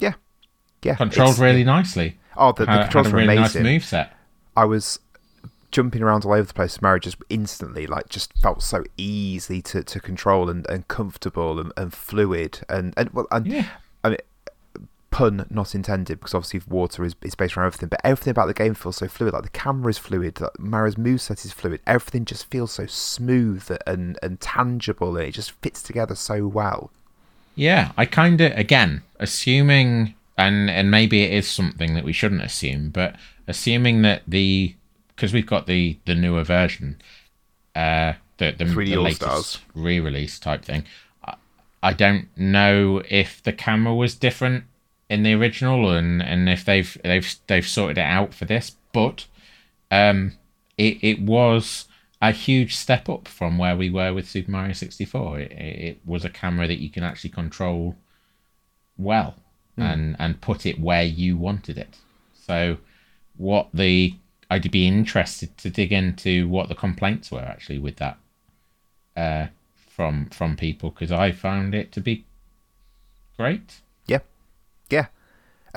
Yeah, 0.00 0.14
yeah. 0.82 0.94
Controlled 0.96 1.38
really 1.38 1.64
nicely. 1.64 2.18
Oh, 2.36 2.52
the, 2.52 2.64
the 2.64 2.70
Had- 2.70 2.82
controls 2.84 3.06
had 3.06 3.12
a 3.12 3.16
were 3.16 3.22
really 3.22 3.36
amazing. 3.36 3.62
nice 3.64 3.90
moveset. 3.92 4.10
I 4.56 4.64
was 4.64 5.00
jumping 5.70 6.02
around 6.02 6.24
all 6.24 6.32
over 6.32 6.44
the 6.46 6.54
place. 6.54 6.80
Mario 6.80 6.98
just 7.00 7.16
instantly, 7.28 7.86
like, 7.86 8.08
just 8.08 8.32
felt 8.40 8.62
so 8.62 8.84
easy 8.96 9.60
to, 9.62 9.82
to 9.84 10.00
control 10.00 10.48
and, 10.48 10.66
and 10.70 10.88
comfortable 10.88 11.60
and, 11.60 11.72
and 11.76 11.92
fluid 11.92 12.60
and 12.68 12.94
and 12.96 13.10
well, 13.10 13.26
and 13.30 13.46
Yeah. 13.46 13.66
Pun 15.18 15.44
not 15.50 15.74
intended 15.74 16.20
because 16.20 16.32
obviously 16.32 16.60
water 16.68 17.04
is, 17.04 17.16
is 17.22 17.34
based 17.34 17.56
around 17.56 17.66
everything, 17.66 17.88
but 17.88 18.00
everything 18.04 18.30
about 18.30 18.46
the 18.46 18.54
game 18.54 18.72
feels 18.72 18.98
so 18.98 19.08
fluid. 19.08 19.34
Like 19.34 19.42
the 19.42 19.48
camera 19.48 19.90
is 19.90 19.98
fluid, 19.98 20.40
like 20.40 20.56
Mario's 20.60 20.94
moveset 20.94 21.44
is 21.44 21.50
fluid. 21.50 21.80
Everything 21.88 22.24
just 22.24 22.48
feels 22.48 22.70
so 22.70 22.86
smooth 22.86 23.68
and 23.84 24.16
and 24.22 24.40
tangible, 24.40 25.16
and 25.16 25.26
it 25.26 25.32
just 25.32 25.50
fits 25.60 25.82
together 25.82 26.14
so 26.14 26.46
well. 26.46 26.92
Yeah, 27.56 27.90
I 27.96 28.06
kind 28.06 28.40
of 28.40 28.56
again 28.56 29.02
assuming, 29.18 30.14
and 30.36 30.70
and 30.70 30.88
maybe 30.88 31.24
it 31.24 31.32
is 31.32 31.50
something 31.50 31.94
that 31.94 32.04
we 32.04 32.12
shouldn't 32.12 32.42
assume, 32.42 32.90
but 32.90 33.16
assuming 33.48 34.02
that 34.02 34.22
the 34.28 34.76
because 35.08 35.32
we've 35.32 35.44
got 35.44 35.66
the 35.66 35.98
the 36.04 36.14
newer 36.14 36.44
version, 36.44 37.02
uh, 37.74 38.12
the 38.36 38.52
the, 38.52 38.66
3D 38.66 38.90
the 38.90 39.00
latest 39.00 39.24
All-Stars. 39.24 39.58
re-release 39.74 40.38
type 40.38 40.64
thing. 40.64 40.84
I 41.82 41.92
don't 41.92 42.28
know 42.36 43.02
if 43.08 43.42
the 43.42 43.52
camera 43.52 43.94
was 43.94 44.14
different 44.14 44.64
in 45.08 45.22
the 45.22 45.34
original, 45.34 45.90
and 45.90 46.22
and 46.22 46.48
if 46.48 46.64
they've 46.64 46.96
they've 47.02 47.34
they've 47.46 47.66
sorted 47.66 47.98
it 47.98 48.02
out 48.02 48.34
for 48.34 48.44
this, 48.44 48.76
but 48.92 49.26
um, 49.90 50.32
it 50.76 50.98
it 51.02 51.20
was 51.20 51.86
a 52.20 52.32
huge 52.32 52.74
step 52.74 53.08
up 53.08 53.28
from 53.28 53.58
where 53.58 53.76
we 53.76 53.88
were 53.90 54.12
with 54.12 54.28
Super 54.28 54.50
Mario 54.50 54.72
64. 54.72 55.40
It, 55.40 55.52
it, 55.52 55.56
it 55.56 55.98
was 56.04 56.24
a 56.24 56.30
camera 56.30 56.66
that 56.66 56.80
you 56.80 56.90
can 56.90 57.04
actually 57.04 57.30
control 57.30 57.94
well 58.96 59.36
and 59.76 60.16
and 60.18 60.40
put 60.40 60.66
it 60.66 60.80
where 60.80 61.04
you 61.04 61.36
wanted 61.36 61.78
it. 61.78 61.96
So, 62.34 62.78
what 63.36 63.68
the 63.72 64.14
I'd 64.50 64.70
be 64.70 64.86
interested 64.86 65.56
to 65.58 65.70
dig 65.70 65.92
into 65.92 66.48
what 66.48 66.68
the 66.68 66.74
complaints 66.74 67.30
were 67.30 67.40
actually 67.40 67.78
with 67.78 67.96
that 67.96 68.18
uh, 69.16 69.46
from 69.88 70.26
from 70.26 70.56
people 70.56 70.90
because 70.90 71.12
I 71.12 71.32
found 71.32 71.74
it 71.74 71.92
to 71.92 72.00
be 72.00 72.24
great. 73.36 73.80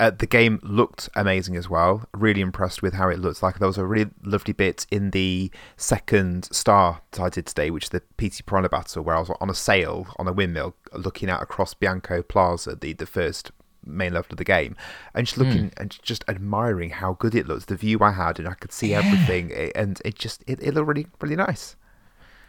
Uh, 0.02 0.10
the 0.10 0.26
game 0.26 0.58
looked 0.64 1.08
amazing 1.14 1.54
as 1.54 1.70
well. 1.70 2.08
Really 2.12 2.40
impressed 2.40 2.82
with 2.82 2.94
how 2.94 3.08
it 3.08 3.20
looks. 3.20 3.40
Like 3.40 3.60
there 3.60 3.68
was 3.68 3.78
a 3.78 3.86
really 3.86 4.10
lovely 4.24 4.52
bit 4.52 4.84
in 4.90 5.12
the 5.12 5.48
second 5.76 6.46
star 6.46 7.02
that 7.12 7.20
I 7.22 7.28
did 7.28 7.46
today, 7.46 7.70
which 7.70 7.84
is 7.84 7.90
the 7.90 8.02
Petey 8.16 8.42
Piranha 8.44 8.68
battle, 8.68 9.04
where 9.04 9.14
I 9.14 9.20
was 9.20 9.30
on 9.40 9.48
a 9.48 9.54
sail 9.54 10.08
on 10.18 10.26
a 10.26 10.32
windmill, 10.32 10.74
looking 10.92 11.30
out 11.30 11.40
across 11.40 11.72
Bianco 11.72 12.20
Plaza, 12.20 12.74
the 12.74 12.94
the 12.94 13.06
first 13.06 13.52
main 13.86 14.14
level 14.14 14.32
of 14.32 14.38
the 14.38 14.44
game, 14.44 14.74
and 15.14 15.24
just 15.24 15.38
looking 15.38 15.72
and 15.76 15.96
just 16.02 16.24
admiring 16.26 16.90
how 16.90 17.12
good 17.12 17.36
it 17.36 17.46
looks. 17.46 17.66
The 17.66 17.76
view 17.76 18.00
I 18.00 18.10
had, 18.10 18.40
and 18.40 18.48
I 18.48 18.54
could 18.54 18.72
see 18.72 18.94
everything, 18.94 19.52
and 19.76 20.02
it 20.04 20.16
just 20.16 20.42
it, 20.48 20.60
it 20.60 20.74
looked 20.74 20.88
really 20.88 21.06
really 21.20 21.36
nice. 21.36 21.76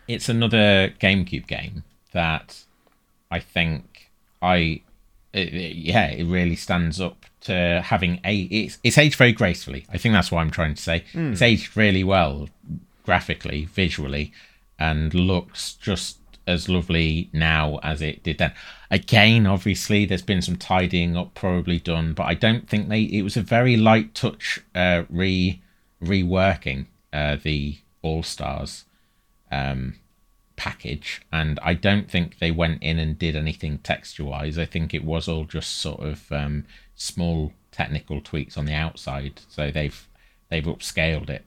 it's 0.07 0.27
another 0.27 0.91
GameCube 0.99 1.45
game 1.45 1.83
that 2.13 2.65
I 3.29 3.39
think 3.39 4.09
I 4.41 4.81
it, 5.33 5.53
it- 5.53 5.75
yeah 5.75 6.07
it 6.07 6.25
really 6.25 6.55
stands 6.55 7.01
up 7.01 7.25
to 7.41 7.81
having 7.83 8.19
a 8.23 8.41
it's 8.43 8.77
it's 8.83 8.97
aged 8.97 9.15
very 9.17 9.33
gracefully. 9.33 9.85
I 9.91 9.97
think 9.97 10.13
that's 10.13 10.31
what 10.31 10.39
I'm 10.39 10.51
trying 10.51 10.75
to 10.75 10.81
say. 10.81 11.03
It's 11.13 11.41
aged 11.41 11.75
really 11.75 12.03
well 12.03 12.47
graphically, 13.05 13.65
visually, 13.65 14.31
and 14.79 15.13
looks 15.13 15.73
just 15.73 16.19
as 16.47 16.67
lovely 16.69 17.29
now 17.33 17.79
as 17.83 18.01
it 18.01 18.23
did 18.23 18.37
then. 18.37 18.53
Again, 18.91 19.45
obviously, 19.45 20.05
there's 20.05 20.21
been 20.21 20.41
some 20.41 20.55
tidying 20.55 21.17
up 21.17 21.33
probably 21.35 21.79
done, 21.79 22.13
but 22.13 22.23
I 22.23 22.33
don't 22.33 22.69
think 22.69 22.87
they. 22.89 23.01
It 23.01 23.23
was 23.23 23.35
a 23.35 23.41
very 23.41 23.75
light 23.75 24.13
touch 24.15 24.61
uh, 24.75 25.03
re 25.09 25.61
reworking 26.01 26.85
uh, 27.11 27.37
the 27.41 27.77
All 28.01 28.23
Stars 28.23 28.85
um, 29.51 29.95
package, 30.55 31.21
and 31.31 31.59
I 31.61 31.73
don't 31.73 32.09
think 32.09 32.39
they 32.39 32.51
went 32.51 32.83
in 32.83 32.99
and 32.99 33.17
did 33.17 33.35
anything 33.35 33.79
texture 33.79 34.25
wise. 34.25 34.57
I 34.57 34.65
think 34.65 34.93
it 34.93 35.03
was 35.03 35.27
all 35.27 35.45
just 35.45 35.81
sort 35.81 36.01
of 36.01 36.31
um, 36.31 36.65
small 36.95 37.53
technical 37.71 38.21
tweaks 38.21 38.57
on 38.57 38.65
the 38.65 38.73
outside. 38.73 39.41
So 39.47 39.71
they've 39.71 40.07
they've 40.49 40.63
upscaled 40.63 41.29
it 41.29 41.45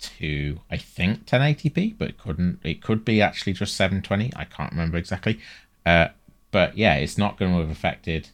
to 0.00 0.60
I 0.70 0.76
think 0.78 1.26
1080p, 1.26 1.96
but 1.98 2.10
it 2.10 2.18
couldn't. 2.18 2.60
It 2.64 2.82
could 2.82 3.04
be 3.04 3.20
actually 3.20 3.52
just 3.52 3.76
720. 3.76 4.32
I 4.34 4.44
can't 4.44 4.72
remember 4.72 4.96
exactly. 4.96 5.38
Uh, 5.84 6.08
but 6.50 6.76
yeah, 6.76 6.94
it's 6.96 7.18
not 7.18 7.38
going 7.38 7.52
to 7.52 7.60
have 7.60 7.70
affected 7.70 8.30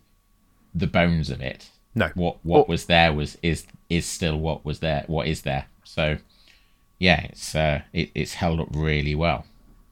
the 0.74 0.86
bones 0.86 1.30
of 1.30 1.40
it. 1.40 1.70
No. 1.94 2.10
What 2.14 2.38
what 2.44 2.68
was 2.68 2.86
there 2.86 3.12
was 3.12 3.38
is 3.42 3.66
is 3.88 4.06
still 4.06 4.38
what 4.38 4.64
was 4.64 4.80
there. 4.80 5.04
What 5.06 5.26
is 5.26 5.42
there. 5.42 5.66
So 5.84 6.18
yeah, 6.98 7.22
it's 7.24 7.54
uh, 7.54 7.82
it, 7.92 8.10
it's 8.14 8.34
held 8.34 8.60
up 8.60 8.68
really 8.72 9.14
well. 9.14 9.46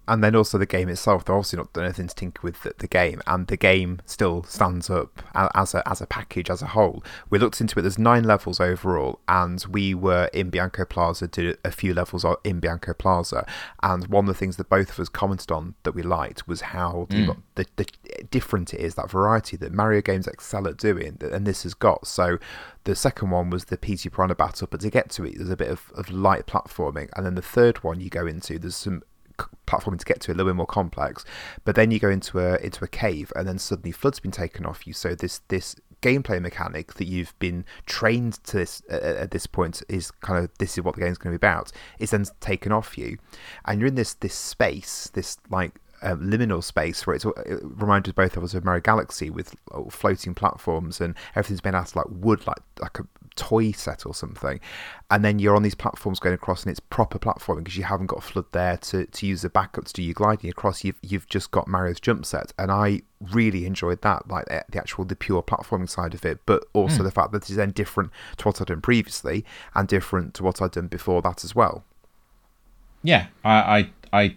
And 0.07 0.23
then 0.23 0.37
also 0.37 0.59
the 0.59 0.67
game 0.67 0.89
itself. 0.89 1.25
They're 1.25 1.35
obviously 1.35 1.59
not 1.59 1.73
done 1.73 1.85
anything 1.85 2.09
to 2.09 2.15
tinker 2.15 2.41
with 2.43 2.63
the, 2.63 2.75
the 2.79 2.87
game, 2.87 3.23
and 3.27 3.47
the 3.47 3.57
game 3.57 4.01
still 4.05 4.43
stands 4.45 4.91
up 4.91 5.23
as 5.35 5.75
a 5.75 5.89
as 5.89 6.01
a 6.01 6.07
package 6.07 6.51
as 6.51 6.63
a 6.63 6.67
whole. 6.67 7.03
We 7.31 7.39
looked 7.39 7.61
into 7.61 7.79
it. 7.79 7.83
There's 7.83 7.99
nine 7.99 8.25
levels 8.25 8.61
overall, 8.61 9.21
and 9.29 9.65
we 9.69 9.95
were 9.95 10.29
in 10.33 10.51
Bianco 10.51 10.85
Plaza. 10.85 11.29
Did 11.29 11.59
a 11.65 11.71
few 11.71 11.95
levels 11.95 12.25
in 12.45 12.61
Bianco 12.61 12.93
Plaza, 12.93 13.47
and 13.83 14.07
one 14.09 14.25
of 14.25 14.29
the 14.29 14.39
things 14.39 14.57
that 14.57 14.69
both 14.69 14.91
of 14.91 15.01
us 15.01 15.09
commented 15.09 15.51
on 15.51 15.75
that 15.85 15.95
we 15.95 16.03
liked 16.03 16.47
was 16.47 16.61
how 16.61 17.07
hmm. 17.11 17.27
the, 17.27 17.37
the, 17.55 17.67
the 17.77 18.25
different 18.31 18.75
it 18.75 18.81
is. 18.81 18.95
That 18.95 19.11
variety 19.11 19.57
that 19.59 19.73
Mario 19.73 20.03
games 20.03 20.27
excel 20.27 20.69
at 20.69 20.77
doing, 20.77 21.19
and 21.21 21.47
this 21.47 21.63
has 21.63 21.75
got. 21.75 22.07
So 22.07 22.39
the 22.85 22.95
second 22.95 23.31
one 23.31 23.51
was 23.51 23.67
the 23.67 23.79
Petey 23.79 24.11
Piranha 24.11 24.35
battle, 24.35 24.69
but 24.71 24.81
to 24.81 24.91
get 24.91 25.11
to 25.11 25.25
it, 25.25 25.37
there's 25.37 25.51
a 25.51 25.57
bit 25.57 25.71
of, 25.71 25.91
of 25.95 26.11
light 26.11 26.47
platforming, 26.47 27.09
and 27.17 27.25
then 27.25 27.35
the 27.35 27.43
third 27.43 27.83
one 27.83 28.01
you 28.01 28.11
go 28.11 28.27
into, 28.27 28.59
there's 28.59 28.77
some 28.77 29.03
platforming 29.67 29.99
to 29.99 30.05
get 30.05 30.21
to 30.21 30.31
a 30.31 30.35
little 30.35 30.51
bit 30.53 30.57
more 30.57 30.67
complex 30.67 31.25
but 31.65 31.75
then 31.75 31.91
you 31.91 31.99
go 31.99 32.11
into 32.11 32.39
a 32.39 32.57
into 32.57 32.85
a 32.85 32.89
cave 32.89 33.33
and 33.37 33.47
then 33.49 33.59
suddenly 33.59 33.93
FLUDD's 33.93 34.21
been 34.21 34.31
taken 34.31 34.65
off 34.67 34.87
you. 34.87 34.93
So 34.93 35.15
this 35.15 35.41
this 35.49 35.77
gameplay 36.03 36.41
mechanic 36.41 36.95
that 36.95 37.07
you've 37.07 37.37
been 37.39 37.65
trained 37.87 38.35
to 38.45 38.59
this 38.59 38.83
uh, 38.91 38.97
at 38.97 39.31
this 39.31 39.47
point 39.47 39.83
is 39.89 40.11
kind 40.11 40.45
of 40.45 40.51
this 40.59 40.77
is 40.77 40.85
what 40.85 40.95
the 40.95 41.01
game's 41.01 41.17
going 41.17 41.33
to 41.33 41.39
be 41.39 41.47
about 41.47 41.73
is 41.99 42.11
then 42.11 42.25
taken 42.41 42.73
off 42.73 42.99
you 42.99 43.17
and 43.65 43.81
you're 43.81 43.89
in 43.89 43.95
this 43.95 44.13
this 44.15 44.35
space 44.35 45.11
this 45.15 45.39
like 45.49 45.81
um, 46.05 46.21
liminal 46.21 46.63
space 46.63 47.07
where 47.07 47.17
it's, 47.17 47.25
it 47.25 47.61
reminded 47.63 48.15
both 48.15 48.37
of 48.37 48.45
us 48.45 48.55
of 48.55 48.65
Mario 48.65 48.81
Galaxy 48.81 49.31
with 49.31 49.55
uh, 49.73 49.83
floating 49.91 50.35
platforms 50.35 51.01
and 51.01 51.15
everything's 51.35 51.65
made 51.65 51.75
out 51.75 51.91
of 51.91 51.97
like 51.97 52.07
wood, 52.09 52.47
like 52.47 52.59
like 52.81 52.99
a 52.99 53.07
toy 53.37 53.73
set 53.73 54.07
or 54.07 54.15
something. 54.15 54.61
And 55.11 55.25
then 55.25 55.39
you're 55.39 55.57
on 55.57 55.63
these 55.63 55.75
platforms 55.75 56.19
going 56.19 56.35
across, 56.35 56.63
and 56.63 56.71
it's 56.71 56.81
proper 56.81 57.19
platforming 57.19 57.65
because 57.65 57.77
you 57.77 57.85
haven't 57.85 58.07
got 58.07 58.19
a 58.19 58.23
FLUDD 58.23 58.47
there 58.53 58.77
to, 58.79 59.07
to 59.07 59.27
use 59.27 59.43
the 59.43 59.51
backup 59.51 59.85
to 59.85 59.93
do 59.93 60.03
your 60.03 60.15
gliding 60.15 60.51
across. 60.51 60.85
You've 60.85 60.99
you've 61.03 61.29
just 61.29 61.51
got 61.51 61.69
Mario's 61.69 62.01
jump 62.01 62.27
set, 62.27 62.53
and 62.59 62.71
I 62.71 63.03
really 63.33 63.67
enjoyed 63.67 64.03
that, 64.03 64.29
like 64.29 64.47
the 64.47 64.65
the 64.71 64.79
actual 64.79 65.05
the 65.05 65.17
pure 65.17 65.43
platforming 65.43 65.89
side 65.89 66.15
of 66.15 66.25
it, 66.25 66.41
but 66.47 66.65
also 66.73 67.03
the 67.03 67.11
fact 67.11 67.33
that 67.33 67.43
it's 67.43 67.57
then 67.57 67.71
different 67.71 68.11
to 68.39 68.49
what 68.49 68.61
I'd 68.61 68.69
done 68.69 68.81
previously 68.81 69.45
and 69.75 69.89
different 69.89 70.35
to 70.35 70.43
what 70.43 70.61
I'd 70.61 70.73
done 70.73 70.89
before 70.89 71.23
that 71.23 71.45
as 71.45 71.55
well. 71.55 71.85
yeah, 73.03 73.27
I 73.45 73.91
I, 74.13 74.23
I 74.23 74.37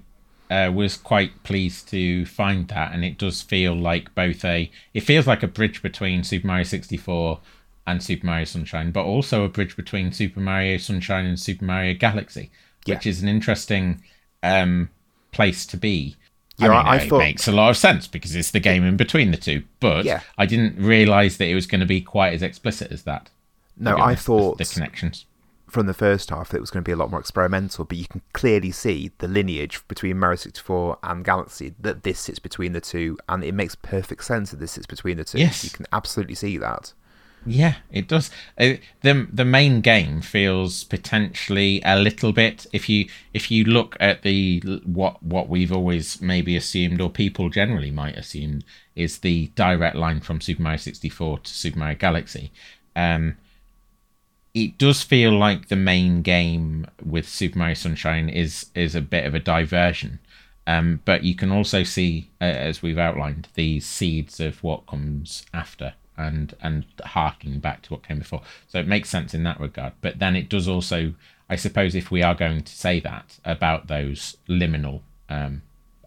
uh, 0.50 0.72
was 0.74 0.96
quite 0.98 1.44
pleased 1.44 1.90
to 1.90 2.26
find 2.26 2.68
that, 2.70 2.94
and 2.94 3.04
it 3.04 3.18
does 3.18 3.42
feel 3.42 3.76
like 3.76 4.14
both 4.16 4.44
a. 4.46 4.72
It 4.94 5.02
feels 5.02 5.28
like 5.28 5.44
a 5.44 5.48
bridge 5.48 5.82
between 5.82 6.24
Super 6.24 6.48
Mario 6.48 6.64
sixty 6.64 6.98
four 6.98 7.40
and 7.86 8.02
Super 8.04 8.26
Mario 8.26 8.46
Sunshine, 8.46 8.92
but 8.92 9.06
also 9.06 9.44
a 9.44 9.50
bridge 9.50 9.76
between 9.76 10.12
Super 10.12 10.40
Mario 10.40 10.78
Sunshine 10.78 11.26
and 11.26 11.40
Super 11.40 11.64
Mario 11.66 11.94
Galaxy, 11.94 12.50
which 12.86 13.06
is 13.06 13.22
an 13.22 13.30
interesting 13.30 14.04
um, 14.44 14.90
place 15.32 15.66
to 15.68 15.78
be. 15.78 16.16
Yeah, 16.60 16.70
I, 16.70 16.70
mean, 16.70 16.88
I 16.88 16.96
it 17.04 17.10
thought- 17.10 17.20
makes 17.20 17.48
a 17.48 17.52
lot 17.52 17.70
of 17.70 17.78
sense 17.78 18.08
because 18.08 18.36
it's 18.36 18.50
the 18.52 18.60
game 18.60 18.84
in 18.84 18.98
between 18.98 19.30
the 19.32 19.38
two. 19.38 19.64
But 19.80 20.06
Yeah. 20.06 20.22
I 20.40 20.48
didn't 20.48 20.76
realize 20.84 21.38
that 21.38 21.48
it 21.48 21.54
was 21.54 21.68
going 21.68 21.82
to 21.82 21.86
be 21.86 22.02
quite 22.02 22.34
as 22.34 22.42
explicit 22.42 22.92
as 22.92 23.04
that. 23.04 23.30
No, 23.78 23.96
I 24.00 24.16
thought 24.16 24.58
the 24.58 24.66
connections. 24.66 25.26
From 25.68 25.86
the 25.86 25.94
first 25.94 26.30
half 26.30 26.50
that 26.50 26.58
it 26.58 26.62
was 26.62 26.72
going 26.72 26.84
to 26.84 26.88
be 26.88 26.94
a 26.94 26.98
lot 26.98 27.12
more 27.12 27.20
experimental, 27.20 27.86
but 27.86 27.98
you 27.98 28.08
can 28.08 28.22
clearly 28.34 28.72
see 28.72 29.12
the 29.18 29.28
lineage 29.28 29.86
between 29.88 30.18
Mario 30.18 30.38
64 30.38 30.98
and 31.04 31.26
Galaxy 31.26 31.74
that 31.80 32.04
this 32.04 32.20
sits 32.20 32.40
between 32.40 32.74
the 32.74 32.82
two, 32.82 33.18
and 33.28 33.44
it 33.44 33.54
makes 33.54 33.76
perfect 33.76 34.24
sense 34.24 34.52
that 34.52 34.60
this 34.60 34.72
sits 34.72 34.86
between 34.88 35.18
the 35.18 35.24
two. 35.24 35.40
Yes. 35.40 35.64
You 35.64 35.70
can 35.70 35.86
absolutely 35.92 36.36
see 36.36 36.58
that. 36.58 36.94
Yeah, 37.46 37.76
it 37.92 38.08
does. 38.08 38.30
Uh, 38.58 38.74
the 39.02 39.28
The 39.32 39.46
main 39.46 39.82
game 39.82 40.22
feels 40.22 40.84
potentially 40.84 41.82
a 41.86 41.98
little 41.98 42.34
bit. 42.34 42.66
If 42.74 42.90
you 42.90 43.08
if 43.34 43.50
you 43.52 43.64
look 43.64 43.96
at 44.00 44.24
the 44.24 44.60
what 44.86 45.22
what 45.24 45.48
we've 45.48 45.72
always 45.72 46.22
maybe 46.22 46.58
assumed, 46.58 47.00
or 47.00 47.10
people 47.10 47.50
generally 47.50 47.92
might 47.92 48.18
assume, 48.18 48.64
is 48.96 49.20
the 49.20 49.48
direct 49.56 49.96
line 49.96 50.20
from 50.20 50.42
Super 50.42 50.62
Mario 50.62 50.78
64 50.78 51.40
to 51.40 51.54
Super 51.54 51.80
Mario 51.80 51.98
Galaxy. 51.98 52.52
Um, 52.96 53.38
it 54.58 54.78
does 54.78 55.04
feel 55.04 55.38
like 55.38 55.68
the 55.68 55.76
main 55.76 56.22
game 56.22 56.88
with 57.04 57.30
Super 57.30 57.60
Mario 57.60 57.76
Sunshine 57.76 58.28
is 58.28 58.68
is 58.74 58.96
a 58.96 59.02
bit 59.02 59.26
of 59.26 59.36
a 59.36 59.40
diversion. 59.40 60.20
Um, 60.66 61.02
but 61.06 61.24
you 61.24 61.34
can 61.34 61.52
also 61.52 61.84
see, 61.84 62.30
uh, 62.42 62.46
as 62.46 62.82
we've 62.82 62.98
outlined, 62.98 63.48
the 63.54 63.80
seeds 63.80 64.42
of 64.42 64.62
what 64.64 64.86
comes 64.88 65.46
after 65.54 65.94
and 66.18 66.56
and 66.62 66.86
harking 67.06 67.60
back 67.60 67.84
to 67.84 67.94
what 67.94 68.04
came 68.08 68.20
before. 68.20 68.42
So 68.68 68.80
it 68.80 68.88
makes 68.88 69.10
sense 69.10 69.34
in 69.34 69.44
that 69.44 69.60
regard. 69.60 69.94
But 70.02 70.20
then 70.20 70.36
it 70.36 70.50
does 70.50 70.68
also, 70.68 71.14
I 71.50 71.56
suppose, 71.56 71.94
if 71.94 72.10
we 72.10 72.24
are 72.24 72.36
going 72.36 72.64
to 72.64 72.76
say 72.76 73.00
that 73.02 73.40
about 73.46 73.88
those 73.88 74.38
liminal 74.50 75.02
um, 75.30 75.62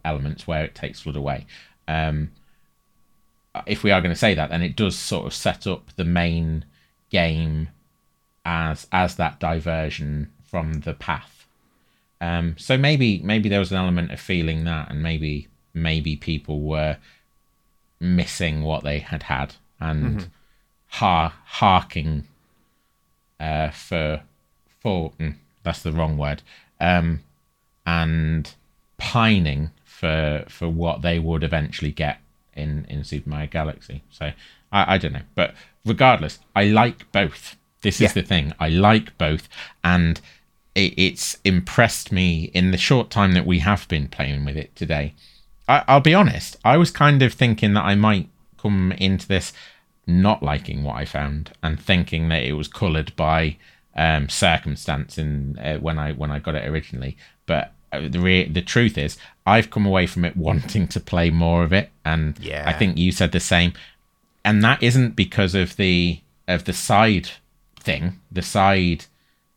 elements 0.05 0.47
where 0.47 0.65
it 0.65 0.75
takes 0.75 1.03
FLUDD 1.03 1.17
away, 1.17 1.47
um, 1.87 2.33
if 3.67 3.83
we 3.85 3.93
are 3.93 4.01
going 4.01 4.15
to 4.15 4.19
say 4.19 4.35
that, 4.35 4.51
then 4.51 4.63
it 4.63 4.77
does 4.77 4.97
sort 4.97 5.27
of 5.27 5.35
set 5.35 5.67
up 5.67 5.95
the 5.97 6.05
main 6.05 6.65
game 7.11 7.69
as 8.45 8.87
as 8.93 9.17
that 9.17 9.39
diversion 9.39 10.31
from 10.45 10.81
the 10.81 10.95
path. 10.95 11.47
Um, 12.21 12.57
so 12.59 12.77
maybe 12.77 13.21
maybe 13.23 13.49
there 13.49 13.59
was 13.59 13.71
an 13.71 13.79
element 13.79 14.13
of 14.13 14.21
feeling 14.21 14.65
that, 14.65 14.91
and 14.91 15.03
maybe 15.03 15.49
maybe 15.73 16.17
people 16.17 16.61
were 16.61 16.97
missing 18.01 18.63
what 18.63 18.83
they 18.83 18.99
had 18.99 19.25
had 19.25 19.55
and 19.79 20.21
mm-hmm. 20.21 20.29
har- 20.89 21.35
harking 21.45 22.27
uh, 23.39 23.71
for 23.71 24.23
for 24.81 25.13
mm, 25.21 25.35
that's 25.63 25.83
the 25.83 25.93
wrong 25.93 26.17
word 26.17 26.43
um, 26.81 27.23
and 27.87 28.55
pining 28.97 29.71
for 29.85 30.45
for 30.49 30.69
what 30.69 31.03
they 31.03 31.19
would 31.19 31.45
eventually 31.45 31.93
get 31.93 32.21
in 32.55 32.87
in 32.89 33.05
Super 33.05 33.31
Mario 33.31 33.49
Galaxy. 33.49 34.03
So 34.11 34.33
I, 34.73 34.95
I 34.95 34.99
don't 34.99 35.13
know, 35.13 35.23
but 35.35 35.55
regardless, 35.85 36.39
I 36.57 36.65
like 36.65 37.11
both. 37.13 37.57
This 37.83 37.97
is 37.97 38.01
yeah. 38.03 38.13
the 38.13 38.23
thing. 38.23 38.53
I 38.61 38.69
like 38.69 39.17
both, 39.19 39.49
and 39.83 40.21
it, 40.75 40.95
it's 40.97 41.39
impressed 41.45 42.13
me 42.13 42.51
in 42.55 42.71
the 42.71 42.79
short 42.79 43.11
time 43.11 43.33
that 43.33 43.47
we 43.47 43.61
have 43.61 43.89
been 43.89 44.09
playing 44.09 44.45
with 44.45 44.57
it 44.57 44.75
today. 44.77 45.15
I, 45.69 45.85
I'll 45.89 46.01
be 46.01 46.15
honest. 46.15 46.57
I 46.65 46.77
was 46.77 46.91
kind 46.91 47.23
of 47.23 47.33
thinking 47.33 47.75
that 47.75 47.85
I 47.85 47.95
might 47.95 48.29
come 48.59 48.93
into 48.93 49.27
this 49.27 49.53
not 50.07 50.43
liking 50.43 50.83
what 50.83 50.97
I 50.97 51.05
found 51.05 51.53
and 51.63 51.81
thinking 51.81 52.29
that 52.29 52.43
it 52.43 52.55
was 52.55 52.69
coloured 52.69 53.15
by 53.17 53.57
um, 53.95 54.29
circumstance 54.29 55.19
in 55.19 55.59
uh, 55.59 55.79
when 55.79 55.99
I 55.99 56.13
when 56.13 56.31
I 56.31 56.39
got 56.39 56.55
it 56.55 56.69
originally. 56.69 57.17
But 57.47 57.73
uh, 57.93 58.09
the 58.09 58.21
re- 58.21 58.49
the 58.49 58.63
truth 58.63 58.99
is, 58.99 59.17
I've 59.47 59.71
come 59.71 59.87
away 59.87 60.07
from 60.07 60.25
it 60.25 60.37
wanting 60.49 60.89
to 60.89 61.01
play 61.01 61.31
more 61.31 61.63
of 61.63 61.73
it, 61.73 61.91
and 62.05 62.39
yeah. 62.39 62.65
I 62.67 62.73
think 62.73 62.99
you 62.99 63.13
said 63.13 63.33
the 63.33 63.41
same. 63.41 63.73
And 64.45 64.65
that 64.65 64.83
isn't 64.83 65.17
because 65.17 65.55
of 65.55 65.77
the 65.77 66.21
of 66.49 66.65
the 66.65 66.73
side 66.73 67.31
thing, 67.81 68.21
the 68.31 68.43
side, 68.43 69.07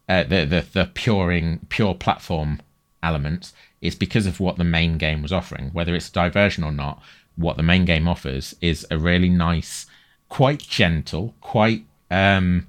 uh, 0.09 0.23
the 0.23 0.45
the 0.45 0.65
the 0.73 0.89
puring 0.93 1.59
pure 1.69 1.95
platform 1.95 2.61
elements. 3.01 3.53
Is 3.81 3.95
because 3.95 4.25
of 4.25 4.39
what 4.39 4.57
the 4.57 4.63
main 4.63 4.97
game 4.97 5.21
was 5.21 5.33
offering, 5.33 5.69
whether 5.73 5.93
it's 5.93 6.09
diversion 6.09 6.63
or 6.63 6.71
not. 6.71 7.01
What 7.35 7.57
the 7.57 7.63
main 7.63 7.83
game 7.83 8.07
offers 8.07 8.55
is 8.61 8.87
a 8.89 8.97
really 8.97 9.27
nice 9.27 9.87
quite 10.29 10.59
gentle, 10.59 11.35
quite 11.41 11.85
um 12.09 12.67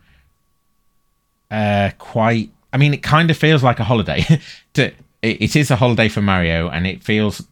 uh 1.51 1.91
quite 1.99 2.51
I 2.73 2.79
mean 2.79 2.93
it 2.93 3.03
kind 3.03 3.31
of 3.31 3.37
feels 3.37 3.63
like 3.63 3.79
a 3.79 3.85
holiday. 3.85 4.23
to 4.75 4.87
it, 5.23 5.43
it 5.43 5.57
is 5.57 5.71
a 5.71 5.77
holiday 5.77 6.09
for 6.09 6.21
Mario 6.21 6.69
and 6.69 6.87
it 6.87 7.05
feels 7.05 7.47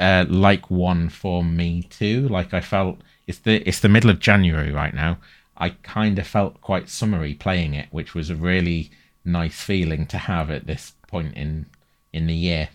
uh 0.00 0.24
like 0.28 0.70
one 0.70 1.08
for 1.08 1.44
me 1.44 1.84
too. 1.84 2.28
Like 2.28 2.52
I 2.52 2.60
felt 2.60 2.98
it's 3.26 3.38
the 3.38 3.66
it's 3.66 3.80
the 3.80 3.88
middle 3.88 4.10
of 4.10 4.18
January 4.18 4.72
right 4.72 4.92
now. 4.92 5.18
I 5.62 5.70
kind 5.84 6.18
of 6.18 6.26
felt 6.26 6.60
quite 6.60 6.88
summery 6.88 7.34
playing 7.34 7.74
it, 7.74 7.86
which 7.92 8.16
was 8.16 8.30
a 8.30 8.34
really 8.34 8.90
nice 9.24 9.54
feeling 9.54 10.06
to 10.06 10.18
have 10.18 10.50
at 10.50 10.66
this 10.66 10.94
point 11.06 11.34
in 11.36 11.66
in 12.12 12.26
the 12.26 12.34
year. 12.34 12.70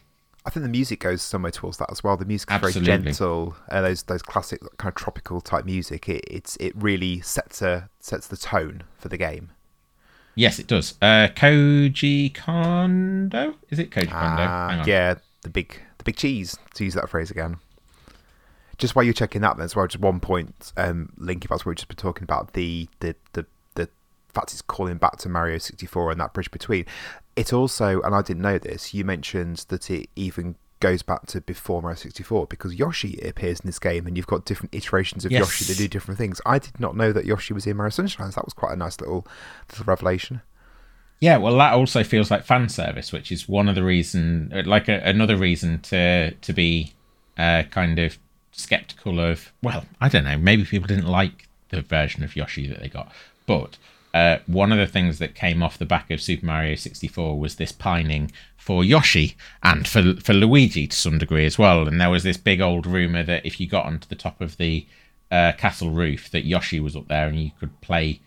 I 0.45 0.49
think 0.51 0.63
the 0.63 0.69
music 0.69 1.01
goes 1.01 1.21
somewhere 1.21 1.51
towards 1.51 1.79
that 1.79 1.91
as 1.91 2.01
well. 2.01 2.15
The 2.15 2.23
music 2.23 2.49
is 2.49 2.59
very 2.61 2.85
gentle. 2.85 3.57
Uh, 3.69 3.81
those 3.81 4.03
those 4.03 4.21
classic 4.21 4.61
kind 4.77 4.89
of 4.89 4.95
tropical 4.95 5.41
type 5.41 5.65
music. 5.65 6.07
It 6.07 6.23
it's 6.31 6.55
it 6.61 6.71
really 6.77 7.19
sets 7.19 7.61
a 7.61 7.89
sets 7.99 8.27
the 8.27 8.37
tone 8.37 8.83
for 8.97 9.09
the 9.09 9.17
game. 9.17 9.49
Yes, 10.35 10.57
it 10.57 10.67
does. 10.67 10.93
Uh, 11.01 11.27
Koji 11.35 12.33
Kondo 12.33 13.55
is 13.69 13.79
it 13.79 13.91
Koji 13.91 14.11
Kondo? 14.11 14.43
Uh, 14.43 14.85
yeah, 14.87 15.15
the 15.41 15.49
big 15.49 15.77
the 15.97 16.05
big 16.05 16.15
cheese 16.15 16.57
to 16.75 16.85
use 16.85 16.93
that 16.93 17.09
phrase 17.09 17.31
again. 17.31 17.57
Just 18.77 18.95
while 18.95 19.03
you're 19.03 19.13
checking 19.13 19.41
that, 19.41 19.57
then 19.57 19.65
as 19.65 19.75
well, 19.75 19.87
just 19.87 20.01
one 20.01 20.19
point, 20.19 20.71
um, 20.77 21.11
Link, 21.17 21.43
if 21.43 21.49
that's 21.49 21.65
what 21.65 21.71
we've 21.71 21.77
just 21.77 21.87
been 21.87 21.97
talking 21.97 22.23
about, 22.23 22.53
the 22.53 22.87
the 22.99 23.15
the 23.33 23.45
the 23.75 23.89
fact 24.29 24.53
it's 24.53 24.61
calling 24.61 24.97
back 24.97 25.17
to 25.17 25.29
Mario 25.29 25.57
64 25.57 26.11
and 26.11 26.21
that 26.21 26.33
bridge 26.33 26.51
between. 26.51 26.85
It 27.35 27.53
also, 27.53 28.01
and 28.01 28.15
I 28.15 28.21
didn't 28.21 28.41
know 28.41 28.57
this, 28.57 28.93
you 28.93 29.05
mentioned 29.05 29.65
that 29.69 29.89
it 29.91 30.09
even 30.15 30.55
goes 30.79 31.01
back 31.01 31.25
to 31.27 31.41
before 31.41 31.81
Mario 31.81 31.95
64 31.95 32.47
because 32.47 32.75
Yoshi 32.75 33.19
appears 33.19 33.59
in 33.59 33.67
this 33.67 33.79
game 33.79 34.05
and 34.05 34.15
you've 34.15 34.27
got 34.27 34.45
different 34.45 34.73
iterations 34.73 35.25
of 35.25 35.31
yes. 35.31 35.39
Yoshi 35.39 35.65
that 35.65 35.77
do 35.77 35.87
different 35.87 36.17
things. 36.17 36.39
I 36.45 36.59
did 36.59 36.79
not 36.79 36.95
know 36.95 37.11
that 37.11 37.25
Yoshi 37.25 37.53
was 37.53 37.65
in 37.65 37.77
Mario 37.77 37.89
Sunshine. 37.89 38.31
So 38.31 38.35
that 38.35 38.45
was 38.45 38.53
quite 38.53 38.73
a 38.73 38.75
nice 38.75 38.99
little, 38.99 39.27
little 39.69 39.85
revelation. 39.85 40.41
Yeah, 41.19 41.37
well, 41.37 41.57
that 41.57 41.73
also 41.73 42.03
feels 42.03 42.29
like 42.29 42.45
fan 42.45 42.69
service, 42.69 43.11
which 43.11 43.31
is 43.31 43.49
one 43.49 43.67
of 43.67 43.75
the 43.75 43.83
reason, 43.83 44.51
like 44.65 44.87
a, 44.87 45.01
another 45.03 45.35
reason 45.35 45.79
to 45.81 46.31
to 46.31 46.53
be 46.53 46.93
uh, 47.39 47.63
kind 47.71 47.97
of 47.97 48.19
skeptical 48.57 49.19
of. 49.21 49.53
Well, 49.61 49.85
I 50.01 50.09
don't 50.09 50.25
know. 50.25 50.37
Maybe 50.37 50.65
people 50.65 50.87
didn't 50.87 51.07
like 51.07 51.47
the 51.69 51.81
version 51.81 52.23
of 52.23 52.35
Yoshi 52.35 52.67
that 52.67 52.81
they 52.81 52.89
got, 52.89 53.11
but 53.45 53.77
uh, 54.13 54.39
one 54.47 54.71
of 54.71 54.77
the 54.77 54.87
things 54.87 55.19
that 55.19 55.35
came 55.35 55.63
off 55.63 55.77
the 55.77 55.85
back 55.85 56.11
of 56.11 56.21
Super 56.21 56.45
Mario 56.45 56.75
64 56.75 57.39
was 57.39 57.55
this 57.55 57.71
pining 57.71 58.31
for 58.57 58.83
Yoshi 58.83 59.37
and 59.63 59.87
for 59.87 60.15
for 60.15 60.33
Luigi 60.33 60.87
to 60.87 60.95
some 60.95 61.17
degree 61.17 61.45
as 61.45 61.57
well. 61.57 61.87
And 61.87 62.01
there 62.01 62.09
was 62.09 62.23
this 62.23 62.37
big 62.37 62.59
old 62.59 62.85
rumor 62.85 63.23
that 63.23 63.45
if 63.45 63.59
you 63.59 63.67
got 63.67 63.85
onto 63.85 64.07
the 64.07 64.15
top 64.15 64.41
of 64.41 64.57
the 64.57 64.85
uh, 65.31 65.53
castle 65.53 65.91
roof, 65.91 66.31
that 66.31 66.45
Yoshi 66.45 66.79
was 66.79 66.95
up 66.95 67.07
there 67.07 67.27
and 67.27 67.39
you 67.39 67.51
could 67.59 67.79
play 67.81 68.19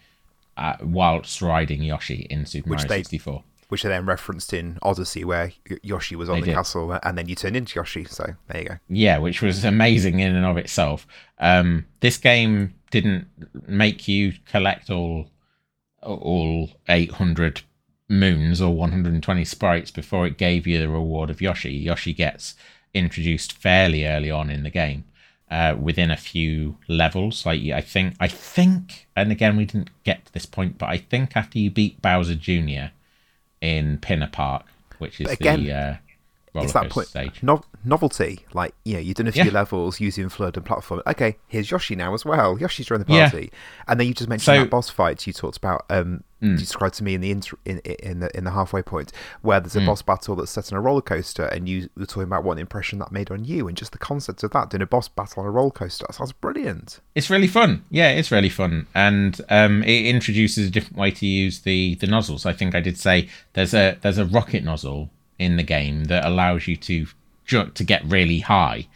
uh, 0.56 0.76
whilst 0.82 1.42
riding 1.42 1.82
Yoshi 1.82 2.26
in 2.30 2.46
Super 2.46 2.70
which 2.70 2.80
Mario 2.80 2.88
they, 2.88 3.02
64. 3.02 3.42
Which 3.70 3.84
are 3.84 3.88
then 3.88 4.04
referenced 4.04 4.52
in 4.52 4.78
Odyssey, 4.82 5.24
where 5.24 5.52
Yoshi 5.82 6.16
was 6.16 6.28
on 6.28 6.36
they 6.36 6.40
the 6.42 6.46
did. 6.46 6.54
castle 6.54 6.98
and 7.02 7.16
then 7.16 7.28
you 7.28 7.34
turned 7.34 7.56
into 7.56 7.78
Yoshi. 7.78 8.04
So 8.04 8.34
there 8.48 8.62
you 8.62 8.68
go. 8.68 8.78
Yeah, 8.88 9.18
which 9.18 9.42
was 9.42 9.64
amazing 9.64 10.20
in 10.20 10.36
and 10.36 10.44
of 10.44 10.56
itself. 10.56 11.06
Um, 11.38 11.86
this 12.00 12.16
game 12.18 12.74
didn't 12.90 13.28
make 13.66 14.06
you 14.06 14.34
collect 14.46 14.90
all 14.90 15.30
all 16.02 16.70
800 16.88 17.62
moons 18.08 18.60
or 18.60 18.74
120 18.74 19.44
sprites 19.44 19.90
before 19.90 20.26
it 20.26 20.36
gave 20.36 20.66
you 20.66 20.78
the 20.78 20.88
reward 20.88 21.30
of 21.30 21.40
Yoshi. 21.40 21.72
Yoshi 21.72 22.12
gets 22.12 22.54
introduced 22.92 23.52
fairly 23.52 24.06
early 24.06 24.30
on 24.30 24.50
in 24.50 24.64
the 24.64 24.70
game, 24.70 25.04
uh, 25.50 25.76
within 25.78 26.10
a 26.10 26.16
few 26.16 26.76
levels. 26.88 27.46
Like 27.46 27.60
I 27.70 27.80
think, 27.80 28.14
I 28.18 28.28
think, 28.28 29.06
and 29.14 29.30
again 29.30 29.56
we 29.56 29.64
didn't 29.64 29.90
get 30.04 30.26
to 30.26 30.32
this 30.32 30.46
point, 30.46 30.78
but 30.78 30.88
I 30.88 30.96
think 30.96 31.36
after 31.36 31.58
you 31.58 31.70
beat 31.70 32.02
Bowser 32.02 32.34
Jr. 32.34 32.90
in 33.60 33.98
Pinna 33.98 34.28
Park, 34.28 34.64
which 34.98 35.20
is 35.20 35.30
again, 35.30 35.64
the 35.64 35.72
uh, 35.72 35.94
it's 36.54 36.72
that 36.72 36.90
point. 36.90 37.08
No, 37.42 37.62
novelty. 37.84 38.44
Like 38.52 38.74
you 38.84 38.94
know, 38.94 39.00
you've 39.00 39.16
done 39.16 39.28
a 39.28 39.32
few 39.32 39.44
yeah. 39.44 39.52
levels 39.52 40.00
using 40.00 40.28
FLUDD 40.28 40.56
and 40.56 40.66
platform. 40.66 41.02
Okay, 41.06 41.36
here's 41.46 41.70
Yoshi 41.70 41.96
now 41.96 42.14
as 42.14 42.24
well. 42.24 42.58
Yoshi's 42.58 42.86
joined 42.86 43.02
the 43.02 43.06
party, 43.06 43.50
yeah. 43.52 43.58
and 43.88 44.00
then 44.00 44.06
you 44.06 44.14
just 44.14 44.28
mentioned 44.28 44.56
so, 44.56 44.60
that 44.60 44.70
boss 44.70 44.90
fight 44.90 45.26
you 45.26 45.32
talked 45.32 45.56
about. 45.56 45.84
Um, 45.90 46.24
mm. 46.42 46.58
described 46.58 46.94
to 46.96 47.04
me 47.04 47.14
in 47.14 47.20
the 47.20 47.30
inter- 47.30 47.58
in, 47.64 47.78
in 47.78 48.20
the 48.20 48.36
in 48.36 48.44
the 48.44 48.50
halfway 48.50 48.82
point 48.82 49.12
where 49.42 49.60
there's 49.60 49.76
a 49.76 49.80
mm. 49.80 49.86
boss 49.86 50.02
battle 50.02 50.36
that's 50.36 50.50
set 50.50 50.72
on 50.72 50.78
a 50.78 50.80
roller 50.80 51.00
coaster, 51.00 51.46
and 51.46 51.68
you 51.68 51.88
were 51.96 52.06
talking 52.06 52.24
about 52.24 52.44
what 52.44 52.58
impression 52.58 52.98
that 52.98 53.12
made 53.12 53.30
on 53.30 53.44
you, 53.44 53.68
and 53.68 53.76
just 53.76 53.92
the 53.92 53.98
concept 53.98 54.42
of 54.42 54.50
that 54.52 54.70
doing 54.70 54.82
a 54.82 54.86
boss 54.86 55.08
battle 55.08 55.42
on 55.42 55.46
a 55.46 55.50
roller 55.50 55.70
coaster. 55.70 56.04
That 56.08 56.14
sounds 56.14 56.32
brilliant. 56.32 57.00
It's 57.14 57.30
really 57.30 57.48
fun. 57.48 57.84
Yeah, 57.90 58.10
it's 58.10 58.30
really 58.30 58.48
fun, 58.48 58.86
and 58.94 59.40
um, 59.48 59.82
it 59.84 60.06
introduces 60.06 60.68
a 60.68 60.70
different 60.70 60.96
way 60.96 61.10
to 61.12 61.26
use 61.26 61.60
the 61.60 61.94
the 61.96 62.06
nozzles. 62.06 62.46
I 62.46 62.52
think 62.52 62.74
I 62.74 62.80
did 62.80 62.98
say 62.98 63.28
there's 63.52 63.74
a 63.74 63.98
there's 64.00 64.18
a 64.18 64.24
rocket 64.24 64.64
nozzle 64.64 65.10
in 65.40 65.56
the 65.56 65.62
game 65.62 66.04
that 66.04 66.24
allows 66.24 66.68
you 66.68 66.76
to 66.76 67.06
to 67.48 67.84
get 67.84 68.04
really 68.04 68.40
high. 68.40 68.86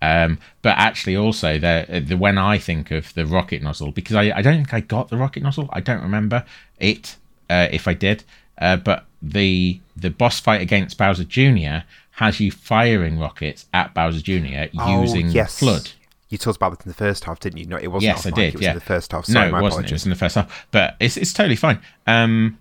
Um, 0.00 0.38
but 0.62 0.76
actually, 0.76 1.16
also 1.16 1.58
the 1.58 2.04
the 2.06 2.16
when 2.16 2.38
I 2.38 2.58
think 2.58 2.90
of 2.90 3.12
the 3.14 3.26
rocket 3.26 3.62
nozzle, 3.62 3.90
because 3.90 4.16
I, 4.16 4.30
I 4.36 4.42
don't 4.42 4.56
think 4.56 4.74
I 4.74 4.80
got 4.80 5.08
the 5.08 5.16
rocket 5.16 5.42
nozzle. 5.42 5.68
I 5.72 5.80
don't 5.80 6.02
remember 6.02 6.44
it. 6.78 7.16
Uh, 7.50 7.68
if 7.70 7.88
I 7.88 7.94
did, 7.94 8.22
uh, 8.58 8.76
but 8.76 9.06
the 9.22 9.80
the 9.96 10.10
boss 10.10 10.40
fight 10.40 10.60
against 10.60 10.98
Bowser 10.98 11.24
Jr. 11.24 11.86
has 12.12 12.38
you 12.40 12.50
firing 12.50 13.18
rockets 13.18 13.66
at 13.72 13.94
Bowser 13.94 14.20
Jr. 14.20 14.70
Oh, 14.78 15.02
using 15.02 15.30
yes. 15.30 15.60
FLUDD. 15.60 15.94
You 16.28 16.38
talked 16.38 16.56
about 16.56 16.72
it 16.72 16.80
in 16.84 16.88
the 16.90 16.94
first 16.94 17.24
half, 17.24 17.38
didn't 17.40 17.58
you? 17.58 17.66
No, 17.66 17.76
it 17.76 17.86
wasn't. 17.88 18.04
Yes, 18.04 18.26
I 18.26 18.30
did, 18.30 18.48
It 18.48 18.54
was 18.54 18.62
yeah. 18.62 18.70
in 18.70 18.74
the 18.76 18.80
first 18.80 19.12
half. 19.12 19.24
Sorry, 19.26 19.46
no, 19.46 19.52
my 19.52 19.58
it 19.58 19.62
wasn't. 19.62 19.84
It 19.84 19.88
apologies. 19.88 19.92
was 19.92 20.04
in 20.06 20.10
the 20.10 20.16
first 20.16 20.34
half, 20.34 20.66
but 20.70 20.96
it's 21.00 21.16
it's 21.16 21.32
totally 21.32 21.56
fine. 21.56 21.80
Um, 22.06 22.58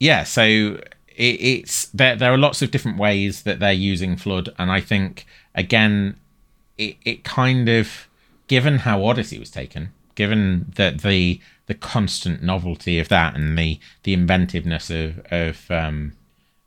yeah, 0.00 0.24
so 0.24 0.78
it, 1.18 1.40
it's 1.40 1.86
there. 1.88 2.16
There 2.16 2.32
are 2.32 2.38
lots 2.38 2.62
of 2.62 2.70
different 2.70 2.96
ways 2.96 3.42
that 3.42 3.58
they're 3.58 3.72
using 3.72 4.16
FLUDD, 4.16 4.54
and 4.58 4.70
I 4.70 4.80
think 4.80 5.26
again, 5.54 6.16
it 6.78 6.96
it 7.04 7.24
kind 7.24 7.68
of 7.68 8.08
given 8.46 8.78
how 8.78 9.04
Odyssey 9.04 9.38
was 9.38 9.50
taken, 9.50 9.92
given 10.14 10.72
that 10.76 11.02
the 11.02 11.40
the 11.66 11.74
constant 11.74 12.42
novelty 12.42 12.98
of 12.98 13.08
that 13.08 13.34
and 13.34 13.58
the 13.58 13.78
the 14.04 14.14
inventiveness 14.14 14.90
of 14.90 15.18
of 15.30 15.70
um, 15.70 16.12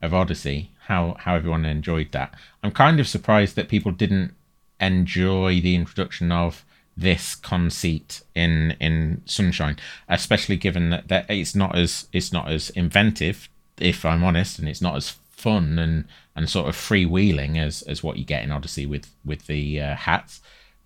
of 0.01 0.13
Odyssey, 0.13 0.69
how 0.87 1.15
how 1.19 1.35
everyone 1.35 1.65
enjoyed 1.65 2.11
that. 2.11 2.35
I'm 2.61 2.71
kind 2.71 2.99
of 2.99 3.07
surprised 3.07 3.55
that 3.55 3.69
people 3.69 3.91
didn't 3.93 4.33
enjoy 4.79 5.61
the 5.61 5.75
introduction 5.75 6.31
of 6.31 6.65
this 6.97 7.35
conceit 7.35 8.21
in 8.35 8.75
in 8.81 9.21
Sunshine, 9.25 9.77
especially 10.09 10.57
given 10.57 10.89
that, 10.89 11.07
that 11.07 11.25
it's 11.29 11.55
not 11.55 11.77
as 11.77 12.07
it's 12.11 12.33
not 12.33 12.51
as 12.51 12.69
inventive, 12.71 13.47
if 13.81 14.05
I'm 14.05 14.23
honest, 14.23 14.59
and 14.59 14.67
it's 14.69 14.81
not 14.81 14.95
as 14.95 15.17
fun 15.31 15.79
and 15.79 16.05
and 16.35 16.49
sort 16.49 16.69
of 16.69 16.75
freewheeling 16.75 17.57
as 17.57 17.81
as 17.83 18.03
what 18.03 18.17
you 18.17 18.25
get 18.25 18.43
in 18.43 18.51
Odyssey 18.51 18.85
with 18.85 19.09
with 19.25 19.47
the 19.47 19.81
uh, 19.81 19.95
hats. 19.95 20.41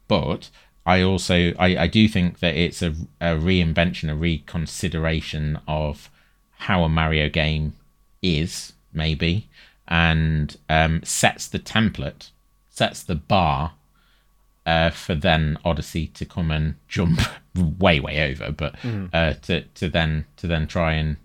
But 0.07 0.49
I 0.85 1.01
also 1.01 1.53
I, 1.59 1.77
I 1.77 1.87
do 1.87 2.07
think 2.07 2.39
that 2.39 2.55
it's 2.55 2.81
a, 2.81 2.95
a 3.19 3.35
reinvention, 3.35 4.09
a 4.09 4.15
reconsideration 4.15 5.59
of 5.67 6.09
how 6.57 6.83
a 6.83 6.89
Mario 6.89 7.29
game 7.29 7.73
is 8.21 8.73
maybe, 8.93 9.47
and 9.87 10.55
um, 10.69 11.01
sets 11.03 11.47
the 11.47 11.59
template, 11.59 12.29
sets 12.69 13.03
the 13.03 13.15
bar 13.15 13.73
uh, 14.65 14.89
for 14.89 15.15
then 15.15 15.57
Odyssey 15.63 16.07
to 16.07 16.25
come 16.25 16.49
and 16.49 16.75
jump 16.87 17.19
way 17.55 17.99
way 17.99 18.31
over, 18.31 18.51
but 18.51 18.75
uh, 19.13 19.33
to 19.43 19.61
to 19.61 19.89
then 19.89 20.25
to 20.37 20.47
then 20.47 20.67
try 20.67 20.93
and 20.93 21.17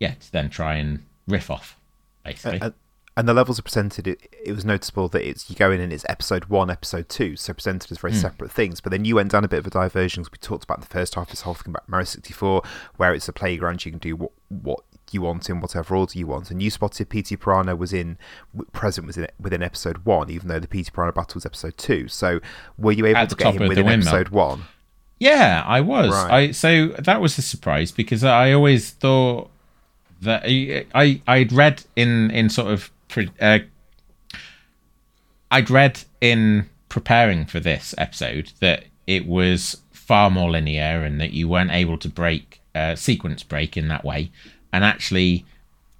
yeah 0.00 0.14
to 0.14 0.32
then 0.32 0.50
try 0.50 0.74
and 0.74 1.04
riff 1.28 1.50
off 1.50 1.78
basically. 2.24 2.60
and, 2.60 2.74
and 3.16 3.28
the 3.28 3.34
levels 3.34 3.58
are 3.58 3.62
presented. 3.62 4.08
It, 4.08 4.18
it 4.44 4.52
was 4.52 4.64
noticeable 4.64 5.06
that 5.08 5.22
it's 5.26 5.48
you 5.48 5.54
go 5.56 5.70
in 5.70 5.80
and 5.80 5.92
it's 5.92 6.04
episode 6.08 6.46
one, 6.46 6.68
episode 6.68 7.08
two, 7.08 7.36
so 7.36 7.52
presented 7.52 7.92
as 7.92 7.98
very 7.98 8.12
Hmm. 8.12 8.18
separate 8.18 8.50
things. 8.50 8.80
But 8.80 8.90
then 8.90 9.04
you 9.04 9.14
went 9.14 9.30
down 9.30 9.44
a 9.44 9.48
bit 9.48 9.60
of 9.60 9.66
a 9.66 9.70
diversion 9.70 10.22
because 10.24 10.32
we 10.32 10.38
talked 10.38 10.64
about 10.64 10.78
in 10.78 10.80
the 10.80 10.88
first 10.88 11.14
half 11.14 11.30
this 11.30 11.42
whole 11.42 11.54
thing 11.54 11.70
about 11.70 11.88
Mario 11.88 12.04
sixty 12.06 12.32
four, 12.34 12.62
where 12.96 13.14
it's 13.14 13.28
a 13.28 13.32
playground 13.32 13.84
you 13.84 13.92
can 13.92 14.00
do 14.00 14.16
what 14.16 14.32
what 14.48 14.80
you 15.12 15.22
want 15.22 15.48
in 15.48 15.60
whatever 15.60 15.94
order 15.94 16.18
you 16.18 16.26
want. 16.26 16.50
And 16.50 16.60
you 16.60 16.70
spotted 16.70 17.08
Petey 17.08 17.36
Piranha 17.36 17.76
was 17.76 17.92
in 17.92 18.18
present 18.72 19.06
was 19.06 19.16
in 19.16 19.28
within 19.38 19.62
episode 19.62 19.98
one, 19.98 20.28
even 20.28 20.48
though 20.48 20.58
the 20.58 20.66
Petey 20.66 20.90
Piranha 20.92 21.12
battle 21.12 21.34
was 21.36 21.46
episode 21.46 21.76
two. 21.78 22.08
So 22.08 22.40
were 22.76 22.90
you 22.90 23.06
able 23.06 23.18
At 23.18 23.28
to 23.30 23.36
get 23.36 23.54
him 23.54 23.68
within 23.68 23.86
episode 23.86 24.30
one? 24.30 24.64
Yeah, 25.20 25.62
I 25.64 25.82
was. 25.82 26.10
Right. 26.10 26.32
I 26.32 26.50
so 26.50 26.88
that 26.98 27.20
was 27.20 27.38
a 27.38 27.42
surprise 27.42 27.92
because 27.92 28.24
I 28.24 28.50
always 28.52 28.90
thought 28.90 29.50
that 30.24 30.42
I 30.44 30.86
I 30.94 31.20
I'd 31.26 31.52
read 31.52 31.84
in 31.96 32.30
in 32.30 32.48
sort 32.48 32.72
of 32.72 32.90
uh, 33.40 33.60
I'd 35.50 35.70
read 35.70 36.02
in 36.20 36.68
preparing 36.88 37.46
for 37.46 37.60
this 37.60 37.94
episode 37.98 38.52
that 38.60 38.84
it 39.06 39.26
was 39.26 39.82
far 39.92 40.30
more 40.30 40.50
linear 40.50 41.02
and 41.02 41.20
that 41.20 41.32
you 41.32 41.48
weren't 41.48 41.70
able 41.70 41.98
to 41.98 42.08
break 42.08 42.60
uh, 42.74 42.94
sequence 42.94 43.42
break 43.42 43.76
in 43.76 43.88
that 43.88 44.04
way, 44.04 44.30
and 44.72 44.84
actually. 44.84 45.44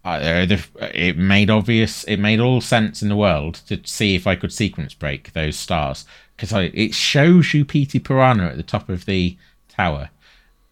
Uh, 0.06 0.44
the, 0.44 0.62
it 0.94 1.16
made 1.16 1.48
obvious. 1.48 2.04
It 2.04 2.18
made 2.18 2.38
all 2.38 2.60
sense 2.60 3.00
in 3.00 3.08
the 3.08 3.16
world 3.16 3.54
to 3.68 3.80
see 3.86 4.14
if 4.14 4.26
I 4.26 4.36
could 4.36 4.52
sequence 4.52 4.92
break 4.92 5.32
those 5.32 5.56
stars 5.56 6.04
because 6.36 6.52
it 6.52 6.94
shows 6.94 7.54
you 7.54 7.64
Petey 7.64 7.98
Piranha 7.98 8.48
at 8.48 8.58
the 8.58 8.62
top 8.62 8.90
of 8.90 9.06
the 9.06 9.38
tower. 9.68 10.10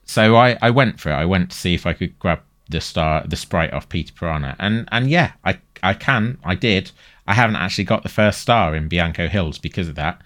So 0.05 0.37
I, 0.37 0.59
I 0.61 0.71
went 0.71 1.01
for 1.01 1.11
it. 1.11 1.15
I 1.15 1.25
went 1.25 1.51
to 1.51 1.57
see 1.57 1.75
if 1.75 1.87
I 1.87 1.93
could 1.93 2.19
grab 2.19 2.41
the 2.69 2.81
star, 2.81 3.25
the 3.27 3.37
sprite 3.37 3.73
off 3.73 3.89
Peter 3.89 4.13
Piranha, 4.13 4.57
and 4.59 4.89
and 4.93 5.11
yeah, 5.11 5.33
I 5.45 5.59
I 5.83 5.95
can. 5.95 6.39
I 6.45 6.55
did. 6.55 6.91
I 7.27 7.35
haven't 7.35 7.57
actually 7.57 7.85
got 7.85 8.03
the 8.03 8.09
first 8.09 8.41
star 8.41 8.75
in 8.75 8.89
Bianco 8.89 9.29
Hills 9.29 9.59
because 9.59 9.89
of 9.89 9.95
that, 9.97 10.21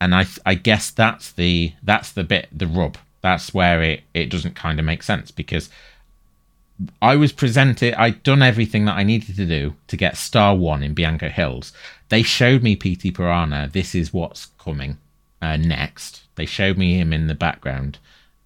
and 0.00 0.14
I 0.14 0.26
I 0.44 0.54
guess 0.54 0.90
that's 0.90 1.32
the 1.32 1.72
that's 1.82 2.12
the 2.12 2.24
bit 2.24 2.48
the 2.52 2.66
rub. 2.66 2.98
That's 3.20 3.54
where 3.54 3.82
it 3.82 4.02
it 4.12 4.30
doesn't 4.30 4.54
kind 4.54 4.78
of 4.78 4.84
make 4.84 5.02
sense 5.02 5.30
because 5.30 5.70
I 7.00 7.16
was 7.16 7.32
presented. 7.32 7.94
I'd 7.94 8.22
done 8.22 8.42
everything 8.42 8.84
that 8.86 8.96
I 8.96 9.04
needed 9.04 9.36
to 9.36 9.46
do 9.46 9.76
to 9.86 9.96
get 9.96 10.16
Star 10.16 10.56
One 10.56 10.82
in 10.82 10.94
Bianco 10.94 11.28
Hills. 11.28 11.72
They 12.08 12.22
showed 12.22 12.62
me 12.62 12.76
Petey 12.76 13.10
Piranha. 13.10 13.70
This 13.72 13.94
is 13.94 14.12
what's 14.12 14.46
coming 14.58 14.98
uh, 15.40 15.56
next. 15.56 16.22
They 16.34 16.46
showed 16.46 16.76
me 16.76 16.98
him 16.98 17.12
in 17.12 17.28
the 17.28 17.34
background 17.34 17.98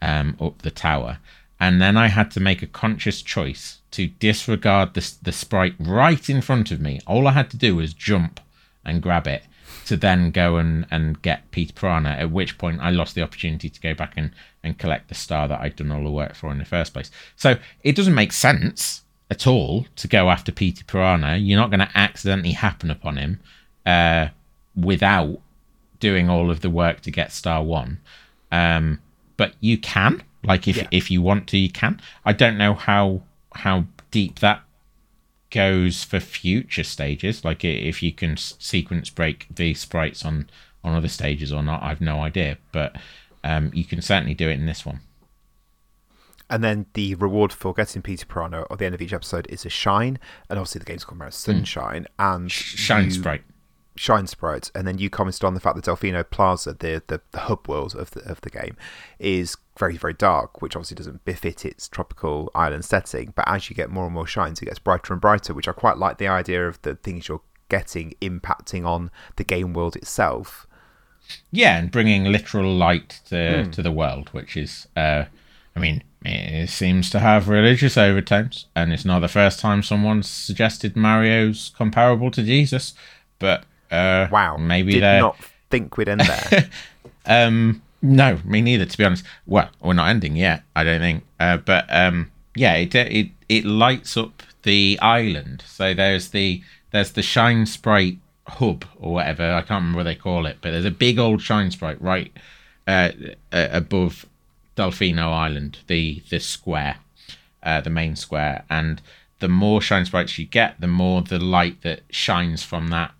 um, 0.02 0.36
up 0.40 0.62
the 0.62 0.70
tower, 0.70 1.18
and 1.60 1.80
then 1.80 1.96
I 1.96 2.08
had 2.08 2.30
to 2.32 2.40
make 2.40 2.62
a 2.62 2.66
conscious 2.66 3.22
choice 3.22 3.78
to 3.92 4.06
disregard 4.06 4.94
the 4.94 5.12
the 5.22 5.32
sprite 5.32 5.74
right 5.78 6.28
in 6.28 6.40
front 6.40 6.70
of 6.70 6.80
me. 6.80 7.00
All 7.06 7.26
I 7.26 7.32
had 7.32 7.50
to 7.50 7.56
do 7.56 7.76
was 7.76 7.94
jump 7.94 8.40
and 8.84 9.02
grab 9.02 9.26
it 9.26 9.42
to 9.86 9.96
then 9.96 10.30
go 10.30 10.56
and, 10.56 10.86
and 10.90 11.20
get 11.22 11.50
Peter 11.50 11.72
Piranha, 11.72 12.10
at 12.10 12.30
which 12.30 12.58
point 12.58 12.80
I 12.82 12.90
lost 12.90 13.14
the 13.14 13.22
opportunity 13.22 13.70
to 13.70 13.80
go 13.80 13.94
back 13.94 14.12
and, 14.16 14.32
and 14.62 14.78
collect 14.78 15.08
the 15.08 15.14
star 15.14 15.48
that 15.48 15.60
I'd 15.60 15.76
done 15.76 15.90
all 15.90 16.04
the 16.04 16.10
work 16.10 16.34
for 16.34 16.50
in 16.50 16.58
the 16.58 16.64
first 16.66 16.92
place. 16.92 17.10
So 17.36 17.56
it 17.82 17.96
doesn't 17.96 18.14
make 18.14 18.32
sense 18.32 19.02
at 19.30 19.46
all 19.46 19.86
to 19.96 20.06
go 20.06 20.28
after 20.28 20.52
Peter 20.52 20.84
Piranha. 20.84 21.36
You're 21.36 21.58
not 21.58 21.70
going 21.70 21.80
to 21.80 21.90
accidentally 21.94 22.52
happen 22.52 22.90
upon 22.90 23.16
him 23.16 23.40
uh, 23.86 24.28
without 24.76 25.40
doing 26.00 26.28
all 26.28 26.50
of 26.50 26.60
the 26.60 26.70
work 26.70 27.00
to 27.02 27.10
get 27.10 27.32
star 27.32 27.62
one. 27.62 27.98
Um, 28.52 29.00
but 29.38 29.54
you 29.60 29.78
can, 29.78 30.22
like 30.44 30.66
if 30.68 30.76
Yeah. 30.76 30.88
if 30.90 31.10
you 31.10 31.22
want 31.22 31.46
to, 31.48 31.58
you 31.58 31.70
can. 31.70 32.00
I 32.24 32.32
don't 32.32 32.58
know 32.58 32.74
how 32.74 33.22
how 33.54 33.84
deep 34.10 34.38
that 34.40 34.62
goes 35.50 36.04
for 36.04 36.20
future 36.20 36.84
stages 36.84 37.42
like 37.42 37.64
if 37.64 38.02
you 38.02 38.12
can 38.12 38.36
sequence 38.36 39.08
break 39.08 39.46
the 39.54 39.72
sprites 39.72 40.22
on 40.22 40.46
on 40.84 40.94
other 40.94 41.08
stages 41.08 41.50
or 41.50 41.62
not 41.62 41.82
i've 41.82 42.02
no 42.02 42.20
idea 42.20 42.58
but 42.70 42.94
um 43.44 43.70
you 43.72 43.82
can 43.82 44.02
certainly 44.02 44.34
do 44.34 44.46
it 44.50 44.52
in 44.60 44.66
this 44.66 44.84
one 44.84 45.00
And 46.50 46.62
then 46.62 46.84
the 46.94 47.14
reward 47.14 47.52
for 47.52 47.72
getting 47.74 48.00
Peter 48.02 48.24
Piranha 48.26 48.66
at 48.70 48.78
the 48.78 48.86
end 48.86 48.94
of 48.94 49.02
each 49.02 49.12
episode 49.12 49.46
is 49.50 49.66
a 49.66 49.68
shine, 49.68 50.18
and 50.48 50.58
obviously 50.58 50.78
the 50.78 50.84
game's 50.86 51.04
called 51.04 51.18
Mario 51.18 51.30
Sunshine, 51.30 52.06
and 52.18 52.44
Hmm. 52.44 52.48
shine 52.48 53.04
you- 53.06 53.10
sprite 53.10 53.44
shine 53.98 54.26
sprite, 54.26 54.70
and 54.74 54.86
then 54.86 54.98
you 54.98 55.10
commented 55.10 55.44
on 55.44 55.54
the 55.54 55.60
fact 55.60 55.76
that 55.76 55.84
Delfino 55.84 56.24
Plaza, 56.28 56.72
the, 56.78 57.02
the, 57.06 57.20
the 57.32 57.40
hub 57.40 57.68
world 57.68 57.94
of 57.94 58.10
the 58.12 58.20
of 58.20 58.40
the 58.40 58.50
game, 58.50 58.76
is 59.18 59.56
very 59.78 59.96
very 59.96 60.14
dark, 60.14 60.62
which 60.62 60.76
obviously 60.76 60.94
doesn't 60.96 61.24
befit 61.24 61.64
its 61.64 61.88
tropical 61.88 62.50
island 62.54 62.84
setting. 62.84 63.32
But 63.34 63.48
as 63.48 63.68
you 63.68 63.76
get 63.76 63.90
more 63.90 64.04
and 64.06 64.14
more 64.14 64.26
shines, 64.26 64.60
it 64.62 64.66
gets 64.66 64.78
brighter 64.78 65.12
and 65.12 65.20
brighter, 65.20 65.54
which 65.54 65.68
I 65.68 65.72
quite 65.72 65.98
like 65.98 66.18
the 66.18 66.28
idea 66.28 66.66
of 66.66 66.80
the 66.82 66.94
things 66.94 67.28
you're 67.28 67.42
getting 67.68 68.14
impacting 68.22 68.86
on 68.86 69.10
the 69.36 69.44
game 69.44 69.72
world 69.74 69.94
itself. 69.96 70.66
yeah 71.50 71.76
and 71.78 71.90
bringing 71.90 72.24
literal 72.24 72.74
light 72.74 73.20
to 73.28 73.66
to 73.70 73.82
the 73.82 73.92
world 73.92 74.30
which 74.32 74.56
is 74.56 74.86
uh 74.96 75.24
i 75.76 75.78
mean 75.78 76.02
it 76.24 76.70
seems 76.70 77.10
to 77.10 77.18
have 77.18 77.48
religious 77.48 77.98
overtones 77.98 78.66
and 78.74 78.92
it's 78.92 79.04
not 79.04 79.20
the 79.20 79.28
first 79.28 79.60
time 79.60 79.82
someone's 79.82 80.26
suggested 80.28 80.96
mario's 80.96 81.70
comparable 81.76 82.30
to 82.30 82.42
jesus 82.42 82.94
but 83.38 83.64
uh 83.90 84.28
Wow, 84.30 84.56
maybe 84.56 84.92
did 84.92 85.02
they're 85.02 85.20
not 85.20 85.36
think 85.70 85.96
we'd 85.96 86.08
end 86.08 86.20
there. 86.20 86.68
Um, 87.28 87.82
no, 88.00 88.38
me 88.44 88.62
neither. 88.62 88.86
To 88.86 88.96
be 88.96 89.04
honest. 89.04 89.22
Well, 89.46 89.68
we're 89.82 89.92
not 89.92 90.08
ending 90.08 90.34
yet. 90.34 90.62
I 90.74 90.82
don't 90.82 91.00
think. 91.00 91.24
Uh, 91.38 91.58
but 91.58 91.84
um, 91.90 92.30
yeah, 92.54 92.74
it 92.74 92.94
it 92.94 93.28
it 93.48 93.64
lights 93.66 94.16
up 94.16 94.42
the 94.62 94.98
island. 95.02 95.62
So 95.66 95.92
there's 95.92 96.30
the 96.30 96.62
there's 96.90 97.12
the 97.12 97.22
shine 97.22 97.66
sprite 97.66 98.16
hub 98.46 98.84
or 98.98 99.12
whatever. 99.12 99.52
I 99.52 99.60
can't 99.60 99.82
remember 99.82 99.98
what 99.98 100.04
they 100.04 100.14
call 100.14 100.46
it, 100.46 100.58
but 100.62 100.70
there's 100.70 100.84
a 100.86 100.90
big 100.90 101.18
old 101.18 101.42
shine 101.42 101.70
sprite 101.70 102.00
right 102.00 102.32
uh, 102.86 103.10
uh, 103.52 103.68
above 103.70 104.24
Delfino 104.76 105.32
Island, 105.32 105.78
the 105.86 106.22
the 106.30 106.40
square, 106.40 106.96
uh, 107.62 107.80
the 107.80 107.90
main 107.90 108.16
square, 108.16 108.64
and 108.70 109.02
the 109.40 109.48
more 109.48 109.80
shine 109.80 110.04
sprites 110.04 110.38
you 110.38 110.46
get, 110.46 110.80
the 110.80 110.86
more 110.86 111.22
the 111.22 111.38
light 111.38 111.82
that 111.82 112.00
shines 112.10 112.62
from 112.62 112.88
that 112.88 113.12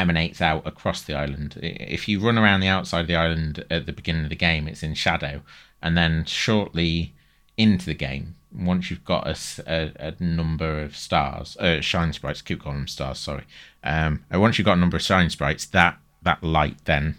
emanates 0.00 0.40
out 0.40 0.66
across 0.66 1.02
the 1.02 1.14
island. 1.14 1.58
If 1.62 2.08
you 2.08 2.20
run 2.20 2.38
around 2.38 2.60
the 2.60 2.68
outside 2.68 3.02
of 3.02 3.06
the 3.06 3.16
island 3.16 3.64
at 3.70 3.86
the 3.86 3.92
beginning 3.92 4.24
of 4.24 4.30
the 4.30 4.36
game, 4.36 4.66
it's 4.66 4.82
in 4.82 4.94
shadow, 4.94 5.42
and 5.82 5.96
then 5.96 6.24
shortly 6.24 7.14
into 7.56 7.86
the 7.86 7.94
game, 7.94 8.36
once 8.52 8.90
you've 8.90 9.04
got 9.04 9.26
a 9.66 10.14
number 10.18 10.82
of 10.82 10.96
stars, 10.96 11.56
uh, 11.58 11.80
shine 11.80 12.12
sprites, 12.12 12.42
keep 12.42 12.62
calling 12.62 12.80
them 12.80 12.88
stars, 12.88 13.18
sorry. 13.18 13.44
Um, 13.84 14.24
and 14.30 14.40
once 14.40 14.58
you've 14.58 14.66
got 14.66 14.78
a 14.78 14.80
number 14.80 14.96
of 14.96 15.02
shine 15.02 15.30
sprites, 15.30 15.66
that 15.66 15.98
that 16.22 16.42
light 16.42 16.84
then 16.84 17.16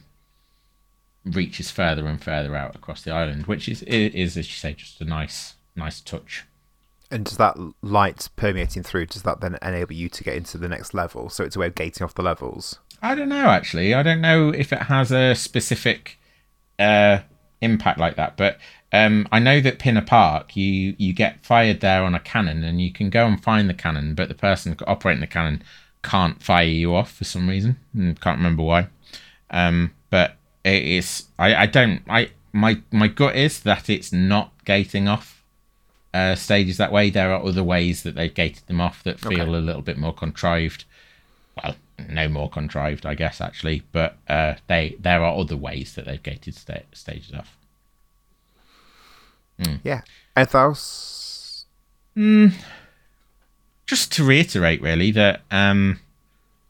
reaches 1.25 1.71
further 1.71 2.07
and 2.07 2.21
further 2.21 2.55
out 2.55 2.75
across 2.75 3.03
the 3.03 3.11
island, 3.11 3.47
which 3.47 3.69
is 3.69 3.83
is 3.83 4.37
as 4.37 4.47
you 4.47 4.55
say, 4.55 4.73
just 4.73 4.99
a 5.01 5.05
nice 5.05 5.55
nice 5.75 6.01
touch. 6.01 6.45
And 7.11 7.25
does 7.25 7.37
that 7.37 7.57
light 7.81 8.29
permeating 8.35 8.83
through, 8.83 9.07
does 9.07 9.23
that 9.23 9.41
then 9.41 9.57
enable 9.61 9.93
you 9.93 10.09
to 10.09 10.23
get 10.23 10.35
into 10.35 10.57
the 10.57 10.69
next 10.69 10.93
level? 10.93 11.29
So 11.29 11.43
it's 11.43 11.55
a 11.55 11.59
way 11.59 11.67
of 11.67 11.75
gating 11.75 12.03
off 12.05 12.13
the 12.13 12.21
levels? 12.21 12.79
I 13.01 13.15
don't 13.15 13.29
know, 13.29 13.47
actually. 13.47 13.93
I 13.93 14.01
don't 14.01 14.21
know 14.21 14.49
if 14.49 14.71
it 14.71 14.83
has 14.83 15.11
a 15.11 15.35
specific 15.35 16.17
uh, 16.79 17.19
impact 17.59 17.99
like 17.99 18.15
that, 18.15 18.37
but 18.37 18.59
um, 18.93 19.27
I 19.31 19.39
know 19.39 19.59
that 19.59 19.79
Pinna 19.79 20.01
Park, 20.01 20.55
you, 20.55 20.95
you 20.97 21.13
get 21.13 21.43
fired 21.43 21.81
there 21.81 22.03
on 22.03 22.15
a 22.15 22.19
cannon 22.19 22.63
and 22.63 22.81
you 22.81 22.91
can 22.91 23.09
go 23.09 23.25
and 23.25 23.41
find 23.41 23.69
the 23.69 23.73
cannon, 23.73 24.15
but 24.15 24.29
the 24.29 24.35
person 24.35 24.77
operating 24.87 25.21
the 25.21 25.27
cannon 25.27 25.63
can't 26.03 26.41
fire 26.41 26.65
you 26.65 26.95
off 26.95 27.11
for 27.11 27.23
some 27.23 27.49
reason. 27.49 27.77
Can't 27.93 28.37
remember 28.37 28.63
why. 28.63 28.87
Um, 29.49 29.93
but 30.09 30.37
it 30.63 30.83
is. 30.83 31.25
I, 31.37 31.55
I 31.55 31.65
don't. 31.65 32.01
I 32.09 32.31
my 32.53 32.81
my 32.91 33.07
gut 33.07 33.35
is 33.35 33.61
that 33.61 33.89
it's 33.89 34.11
not 34.11 34.53
gating 34.65 35.07
off 35.07 35.40
uh, 36.13 36.35
stages 36.35 36.77
that 36.77 36.91
way. 36.91 37.09
There 37.09 37.31
are 37.31 37.43
other 37.43 37.63
ways 37.63 38.03
that 38.03 38.15
they've 38.15 38.33
gated 38.33 38.67
them 38.67 38.81
off 38.81 39.03
that 39.03 39.19
feel 39.19 39.41
okay. 39.41 39.41
a 39.41 39.61
little 39.61 39.81
bit 39.81 39.97
more 39.97 40.13
contrived. 40.13 40.85
Well, 41.61 41.75
no 42.09 42.27
more 42.27 42.49
contrived, 42.49 43.05
I 43.05 43.15
guess, 43.15 43.41
actually. 43.41 43.83
But 43.91 44.17
uh, 44.27 44.55
they 44.67 44.95
there 44.99 45.23
are 45.23 45.37
other 45.37 45.57
ways 45.57 45.95
that 45.95 46.05
they've 46.05 46.21
gated 46.21 46.55
sta- 46.55 46.83
stages 46.93 47.33
off. 47.33 47.57
Mm. 49.59 49.79
Yeah. 49.83 50.01
Ethos. 50.37 51.65
Mm. 52.15 52.53
Just 53.85 54.11
to 54.13 54.23
reiterate, 54.23 54.81
really, 54.81 55.11
that 55.11 55.41
um, 55.51 55.99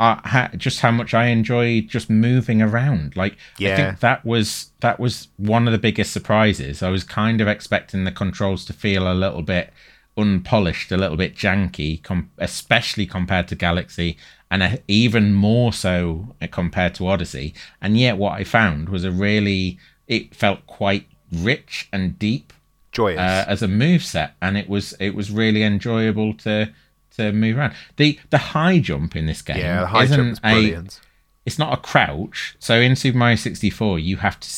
uh, 0.01 0.47
just 0.57 0.79
how 0.79 0.89
much 0.89 1.13
I 1.13 1.27
enjoy 1.27 1.81
just 1.81 2.09
moving 2.09 2.59
around. 2.59 3.15
Like 3.15 3.37
yeah. 3.59 3.73
I 3.73 3.75
think 3.75 3.99
that 3.99 4.25
was 4.25 4.71
that 4.79 4.99
was 4.99 5.27
one 5.37 5.67
of 5.67 5.71
the 5.71 5.77
biggest 5.77 6.11
surprises. 6.11 6.81
I 6.81 6.89
was 6.89 7.03
kind 7.03 7.39
of 7.39 7.47
expecting 7.47 8.03
the 8.03 8.11
controls 8.11 8.65
to 8.65 8.73
feel 8.73 9.09
a 9.09 9.13
little 9.13 9.43
bit 9.43 9.71
unpolished, 10.17 10.91
a 10.91 10.97
little 10.97 11.17
bit 11.17 11.35
janky, 11.35 12.01
com- 12.01 12.31
especially 12.39 13.05
compared 13.05 13.47
to 13.49 13.55
Galaxy, 13.55 14.17
and 14.49 14.63
a, 14.63 14.79
even 14.87 15.35
more 15.35 15.71
so 15.71 16.35
compared 16.49 16.95
to 16.95 17.05
Odyssey. 17.05 17.53
And 17.79 17.95
yet, 17.95 18.17
what 18.17 18.33
I 18.33 18.43
found 18.43 18.89
was 18.89 19.03
a 19.03 19.11
really 19.11 19.77
it 20.07 20.33
felt 20.33 20.65
quite 20.65 21.05
rich 21.31 21.87
and 21.93 22.17
deep, 22.17 22.53
joyous 22.91 23.19
uh, 23.19 23.45
as 23.47 23.61
a 23.61 23.67
move 23.67 24.03
set, 24.03 24.33
and 24.41 24.57
it 24.57 24.67
was 24.67 24.93
it 24.99 25.13
was 25.13 25.29
really 25.29 25.61
enjoyable 25.61 26.33
to 26.37 26.73
to 27.17 27.31
move 27.31 27.57
around. 27.57 27.73
The 27.97 28.19
the 28.29 28.37
high 28.37 28.79
jump 28.79 29.15
in 29.15 29.25
this 29.25 29.41
game 29.41 29.57
yeah, 29.57 29.81
the 29.81 29.87
high 29.87 30.03
isn't 30.03 30.19
is 30.19 30.39
brilliant. 30.39 30.99
A, 31.03 31.07
it's 31.45 31.59
not 31.59 31.73
a 31.73 31.81
crouch. 31.81 32.55
So 32.59 32.79
in 32.79 32.95
Super 32.95 33.17
Mario 33.17 33.35
64, 33.35 33.99
you 33.99 34.17
have 34.17 34.39
to 34.39 34.49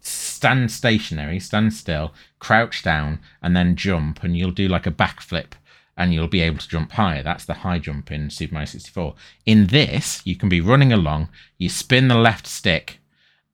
stand 0.00 0.70
stationary, 0.70 1.40
stand 1.40 1.72
still, 1.72 2.14
crouch 2.38 2.82
down, 2.82 3.20
and 3.42 3.56
then 3.56 3.76
jump, 3.76 4.22
and 4.22 4.36
you'll 4.36 4.50
do 4.50 4.68
like 4.68 4.86
a 4.86 4.92
backflip, 4.92 5.52
and 5.96 6.14
you'll 6.14 6.28
be 6.28 6.40
able 6.40 6.58
to 6.58 6.68
jump 6.68 6.92
higher. 6.92 7.22
That's 7.22 7.44
the 7.44 7.54
high 7.54 7.78
jump 7.78 8.10
in 8.10 8.30
Super 8.30 8.54
Mario 8.54 8.66
64. 8.66 9.14
In 9.46 9.66
this, 9.66 10.22
you 10.24 10.36
can 10.36 10.48
be 10.48 10.60
running 10.60 10.92
along, 10.92 11.28
you 11.58 11.68
spin 11.68 12.08
the 12.08 12.14
left 12.14 12.46
stick, 12.46 13.00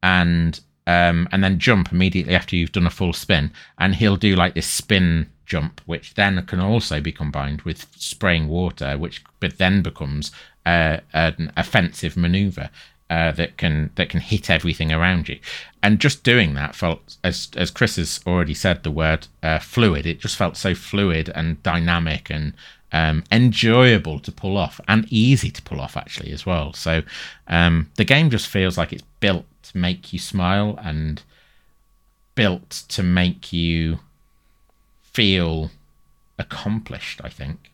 and 0.03 0.61
um, 0.87 1.27
and 1.33 1.43
then 1.43 1.59
jump 1.59 1.91
immediately 1.93 2.35
after 2.35 2.57
you've 2.57 2.73
done 2.73 2.87
a 2.87 2.91
full 2.91 3.15
spin, 3.15 3.51
and 3.79 3.95
he'll 3.95 4.17
do 4.17 4.37
like 4.37 4.55
this 4.55 4.67
spin 4.67 5.31
jump, 5.47 5.81
which 5.87 6.15
then 6.15 6.45
can 6.47 6.61
also 6.61 7.01
be 7.01 7.13
combined 7.13 7.63
with 7.63 7.87
spraying 7.97 8.49
water, 8.49 8.97
which 8.99 9.23
but 9.41 9.59
then 9.59 9.83
becomes 9.83 10.33
uh, 10.67 10.99
an 11.13 11.53
offensive 11.57 12.17
maneuver 12.17 12.71
uh, 13.11 13.33
that 13.33 13.57
can 13.57 13.91
that 13.97 14.09
can 14.09 14.21
hit 14.21 14.51
everything 14.51 14.93
around 14.93 15.29
you. 15.29 15.39
And 15.83 16.01
just 16.01 16.25
doing 16.25 16.55
that 16.55 16.75
felt, 16.75 17.17
as 17.23 17.49
as 17.57 17.71
Chris 17.71 17.97
has 17.97 18.21
already 18.27 18.55
said, 18.55 18.83
the 18.83 18.91
word 18.91 19.27
uh, 19.43 19.59
fluid. 19.59 20.07
It 20.07 20.21
just 20.21 20.37
felt 20.37 20.57
so 20.57 20.75
fluid 20.75 21.31
and 21.35 21.63
dynamic 21.63 22.31
and 22.31 22.55
um, 22.93 23.25
enjoyable 23.31 24.21
to 24.21 24.33
pull 24.33 24.57
off 24.57 24.81
and 24.89 25.07
easy 25.11 25.51
to 25.51 25.63
pull 25.63 25.81
off 25.81 25.97
actually 25.97 26.33
as 26.33 26.47
well. 26.47 26.73
So 26.73 27.03
um, 27.49 27.91
the 27.97 28.05
game 28.05 28.31
just 28.31 28.49
feels 28.49 28.79
like 28.79 28.93
it's 28.93 29.03
built 29.21 29.45
to 29.65 29.77
make 29.77 30.13
you 30.13 30.19
smile 30.19 30.79
and 30.83 31.23
built 32.35 32.71
to 32.89 33.03
make 33.03 33.53
you 33.53 33.99
feel 35.15 35.71
accomplished. 36.39 37.21
I 37.25 37.31
think. 37.31 37.71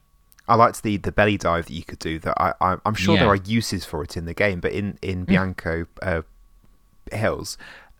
I 0.46 0.54
liked 0.54 0.82
the 0.82 0.96
the 0.96 1.12
belly 1.12 1.36
dive 1.36 1.66
that 1.66 1.72
you 1.72 1.84
could 1.84 1.98
do. 1.98 2.18
That 2.18 2.34
I, 2.40 2.54
I 2.60 2.76
am 2.84 2.94
sure 2.94 3.14
yeah. 3.14 3.22
there 3.22 3.30
are 3.30 3.36
uses 3.36 3.84
for 3.84 4.02
it 4.02 4.16
in 4.16 4.24
the 4.26 4.34
game, 4.34 4.60
but 4.60 4.72
in 4.72 4.98
in 5.02 5.20
hmm. 5.20 5.24
Bianco 5.24 5.86
uh, 6.02 6.22
Hills, 7.12 7.56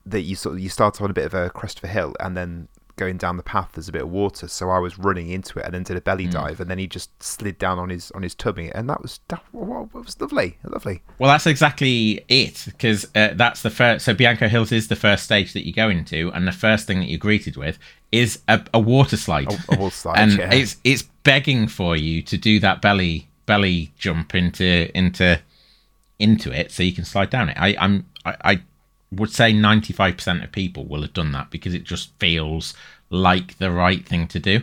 that 0.07 0.23
you 0.23 0.37
sort 0.37 0.57
of 0.57 0.61
you 0.61 0.69
start 0.69 1.01
on 1.01 1.11
a 1.11 1.15
bit 1.15 1.27
of 1.27 1.35
a 1.35 1.51
crest 1.51 1.79
of 1.79 1.85
a 1.85 1.89
hill, 1.89 2.15
and 2.21 2.37
then 2.37 2.69
going 3.01 3.17
down 3.17 3.39
the 3.39 3.43
path 3.43 3.71
there's 3.73 3.89
a 3.89 3.93
bit 3.93 4.03
of 4.03 4.11
water. 4.11 4.47
So 4.47 4.69
i 4.69 4.79
was 4.79 4.99
running 4.99 5.31
into 5.31 5.59
it 5.59 5.65
and 5.65 5.73
then 5.73 5.83
did 5.83 5.97
a 5.97 6.03
belly 6.03 6.27
mm. 6.27 6.33
dive 6.33 6.61
and 6.61 6.71
then 6.71 6.79
he 6.79 6.87
just 6.87 7.11
slid 7.23 7.59
down 7.59 7.79
on 7.79 7.89
his 7.89 8.11
on 8.13 8.23
his 8.23 8.35
tummy. 8.35 8.71
And 8.73 8.89
that 8.91 9.01
was 9.01 9.21
that 9.29 9.43
was 9.53 10.21
lovely 10.21 10.59
lovely. 10.63 11.03
Well 11.19 11.31
that's 11.31 11.47
exactly 11.47 12.25
it 12.29 12.63
because 12.67 13.07
uh, 13.17 13.31
that's 13.35 13.63
the 13.63 13.71
first 13.71 14.05
so 14.05 14.13
bianco 14.13 14.49
hills 14.49 14.71
is 14.71 14.89
the 14.89 14.97
first 14.97 15.25
stage 15.25 15.55
that 15.55 15.67
you 15.67 15.73
go 15.73 15.89
into 15.89 16.31
and 16.35 16.47
the 16.47 16.53
first 16.53 16.87
thing 16.87 17.01
that 17.01 17.07
you're 17.07 17.19
greeted 17.19 17.57
with 17.57 17.79
is 18.13 18.41
a, 18.47 18.63
a 18.75 18.79
water 18.79 19.17
slide. 19.17 19.51
A, 19.51 19.75
a 19.75 19.79
water 19.79 19.97
slide 19.97 20.19
and 20.19 20.39
yeah. 20.39 20.53
it's 20.53 20.77
it's 20.85 21.03
begging 21.25 21.67
for 21.67 21.97
you 21.97 22.23
to 22.23 22.37
do 22.37 22.61
that 22.61 22.83
belly 22.83 23.29
belly 23.47 23.93
jump 23.99 24.35
into 24.35 24.95
into 24.97 25.41
into 26.19 26.53
it 26.53 26.71
so 26.71 26.83
you 26.83 26.93
can 26.93 27.07
slide 27.07 27.31
down 27.31 27.49
it. 27.49 27.57
I 27.59 27.75
i'm 27.81 28.07
I, 28.27 28.37
I 28.45 28.63
would 29.13 29.31
say 29.31 29.53
95% 29.53 30.45
of 30.45 30.53
people 30.53 30.87
will 30.87 31.03
have 31.03 31.13
done 31.13 31.33
that 31.33 31.51
because 31.51 31.75
it 31.75 31.85
just 31.85 32.13
feels 32.19 32.75
like 33.11 33.59
the 33.59 33.71
right 33.71 34.07
thing 34.07 34.29
to 34.29 34.39
do. 34.39 34.63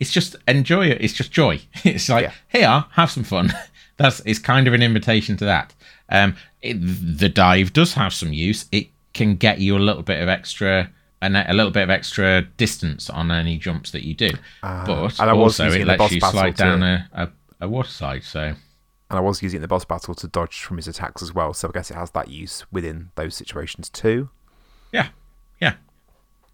It's 0.00 0.12
just 0.12 0.36
enjoy 0.48 0.86
it. 0.86 0.98
It's 1.00 1.14
just 1.14 1.32
joy. 1.32 1.60
It's 1.84 2.08
like, 2.08 2.24
yeah. 2.24 2.32
here, 2.48 2.84
have 2.92 3.10
some 3.10 3.24
fun. 3.24 3.52
That's 3.96 4.20
it's 4.26 4.38
kind 4.38 4.68
of 4.68 4.74
an 4.74 4.82
invitation 4.82 5.36
to 5.38 5.44
that. 5.46 5.74
Um, 6.08 6.36
it, 6.60 6.74
the 6.74 7.28
dive 7.28 7.72
does 7.72 7.94
have 7.94 8.12
some 8.12 8.32
use. 8.32 8.66
It 8.72 8.88
can 9.14 9.36
get 9.36 9.60
you 9.60 9.76
a 9.76 9.78
little 9.78 10.02
bit 10.02 10.22
of 10.22 10.28
extra 10.28 10.90
and 11.22 11.36
a 11.36 11.52
little 11.54 11.70
bit 11.70 11.82
of 11.82 11.90
extra 11.90 12.42
distance 12.58 13.08
on 13.08 13.30
any 13.30 13.56
jumps 13.56 13.90
that 13.92 14.04
you 14.04 14.14
do. 14.14 14.30
Uh, 14.62 14.84
but 14.86 15.20
also 15.20 15.70
it 15.70 15.86
lets 15.86 16.12
you 16.12 16.20
slide 16.20 16.56
down 16.56 16.82
a, 16.82 17.08
a, 17.14 17.28
a 17.62 17.68
water 17.68 17.88
slide. 17.88 18.22
So 18.22 18.54
and 19.10 19.18
I 19.18 19.20
was 19.20 19.42
using 19.42 19.60
the 19.60 19.68
boss 19.68 19.84
battle 19.84 20.14
to 20.14 20.26
dodge 20.26 20.62
from 20.62 20.78
his 20.78 20.88
attacks 20.88 21.22
as 21.22 21.32
well. 21.32 21.54
So 21.54 21.68
I 21.68 21.72
guess 21.72 21.90
it 21.90 21.94
has 21.94 22.10
that 22.12 22.28
use 22.28 22.64
within 22.72 23.10
those 23.14 23.34
situations 23.34 23.88
too. 23.88 24.30
Yeah, 24.92 25.08
yeah, 25.60 25.74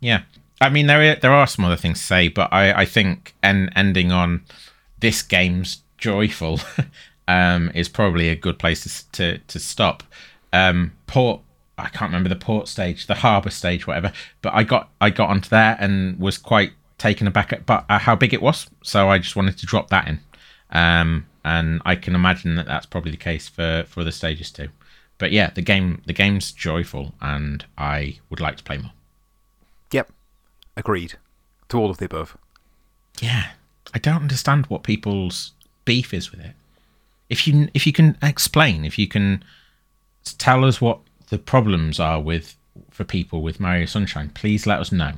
yeah. 0.00 0.22
I 0.60 0.68
mean, 0.68 0.86
there 0.86 1.12
are, 1.12 1.16
there 1.16 1.32
are 1.32 1.46
some 1.46 1.64
other 1.64 1.76
things 1.76 1.98
to 1.98 2.06
say, 2.06 2.28
but 2.28 2.52
I, 2.52 2.82
I 2.82 2.84
think 2.84 3.34
en- 3.42 3.70
ending 3.74 4.12
on 4.12 4.44
this 5.00 5.22
game's 5.22 5.82
joyful 5.96 6.60
um, 7.28 7.70
is 7.74 7.88
probably 7.88 8.28
a 8.28 8.36
good 8.36 8.58
place 8.58 8.82
to 8.82 9.12
to, 9.12 9.38
to 9.38 9.58
stop. 9.58 10.02
Um, 10.52 10.92
port, 11.06 11.40
I 11.78 11.88
can't 11.88 12.10
remember 12.10 12.28
the 12.28 12.36
port 12.36 12.68
stage, 12.68 13.06
the 13.06 13.14
harbour 13.14 13.50
stage, 13.50 13.86
whatever. 13.86 14.12
But 14.42 14.52
I 14.54 14.62
got 14.62 14.90
I 15.00 15.10
got 15.10 15.30
onto 15.30 15.48
there 15.48 15.76
and 15.80 16.18
was 16.20 16.36
quite 16.38 16.72
taken 16.98 17.26
aback 17.26 17.52
at 17.52 17.66
but 17.66 17.84
uh, 17.88 17.98
how 17.98 18.14
big 18.14 18.34
it 18.34 18.42
was. 18.42 18.68
So 18.82 19.08
I 19.08 19.18
just 19.18 19.36
wanted 19.36 19.56
to 19.58 19.66
drop 19.66 19.88
that 19.90 20.06
in. 20.06 20.20
Um, 20.70 21.26
and 21.44 21.80
I 21.84 21.96
can 21.96 22.14
imagine 22.14 22.54
that 22.56 22.66
that's 22.66 22.86
probably 22.86 23.10
the 23.10 23.16
case 23.16 23.48
for 23.48 23.84
for 23.88 24.04
the 24.04 24.12
stages 24.12 24.50
too. 24.50 24.68
But 25.18 25.32
yeah, 25.32 25.50
the 25.50 25.62
game 25.62 26.02
the 26.06 26.12
game's 26.12 26.52
joyful, 26.52 27.14
and 27.20 27.64
I 27.78 28.18
would 28.30 28.40
like 28.40 28.56
to 28.56 28.64
play 28.64 28.78
more. 28.78 28.92
Yep, 29.92 30.10
agreed 30.76 31.14
to 31.68 31.78
all 31.78 31.90
of 31.90 31.98
the 31.98 32.06
above. 32.06 32.36
Yeah, 33.20 33.50
I 33.94 33.98
don't 33.98 34.22
understand 34.22 34.66
what 34.66 34.82
people's 34.82 35.52
beef 35.84 36.14
is 36.14 36.30
with 36.30 36.40
it. 36.40 36.54
If 37.28 37.46
you 37.46 37.68
if 37.74 37.86
you 37.86 37.92
can 37.92 38.16
explain, 38.22 38.84
if 38.84 38.98
you 38.98 39.08
can 39.08 39.44
tell 40.38 40.64
us 40.64 40.80
what 40.80 41.00
the 41.28 41.38
problems 41.38 41.98
are 41.98 42.20
with 42.20 42.56
for 42.90 43.04
people 43.04 43.42
with 43.42 43.60
Mario 43.60 43.86
Sunshine, 43.86 44.30
please 44.30 44.66
let 44.66 44.80
us 44.80 44.92
know 44.92 45.12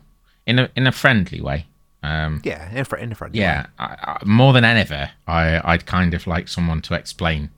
in 0.46 0.58
a 0.58 0.70
in 0.76 0.86
a 0.86 0.92
friendly 0.92 1.40
way. 1.40 1.66
Um, 2.05 2.42
yeah, 2.44 2.70
in 2.70 2.76
a, 2.76 2.84
fr- 2.84 2.96
in 2.96 3.12
a 3.12 3.14
friendly 3.14 3.40
yeah, 3.40 3.66
I, 3.78 3.96
I, 4.02 4.24
more 4.26 4.52
than 4.52 4.62
ever, 4.62 5.11
I, 5.26 5.59
I'd 5.64 5.86
kind 5.86 6.12
of 6.12 6.26
like 6.26 6.48
someone 6.48 6.82
to 6.82 6.94
explain 6.94 7.48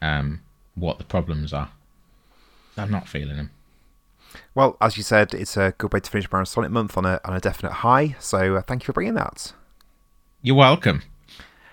um, 0.00 0.42
what 0.76 0.98
the 0.98 1.04
problems 1.04 1.52
are. 1.52 1.70
I'm 2.76 2.92
not 2.92 3.08
feeling 3.08 3.36
them. 3.36 3.50
Well, 4.54 4.76
as 4.80 4.96
you 4.96 5.02
said, 5.02 5.34
it's 5.34 5.56
a 5.56 5.74
good 5.76 5.92
way 5.92 5.98
to 5.98 6.08
finish 6.08 6.30
Mario 6.30 6.44
Sonic 6.44 6.70
Month 6.70 6.96
on 6.96 7.04
a, 7.04 7.20
on 7.24 7.34
a 7.34 7.40
definite 7.40 7.72
high. 7.72 8.14
So 8.20 8.54
uh, 8.54 8.62
thank 8.62 8.82
you 8.82 8.86
for 8.86 8.92
bringing 8.92 9.14
that. 9.14 9.52
You're 10.40 10.54
welcome. 10.54 11.02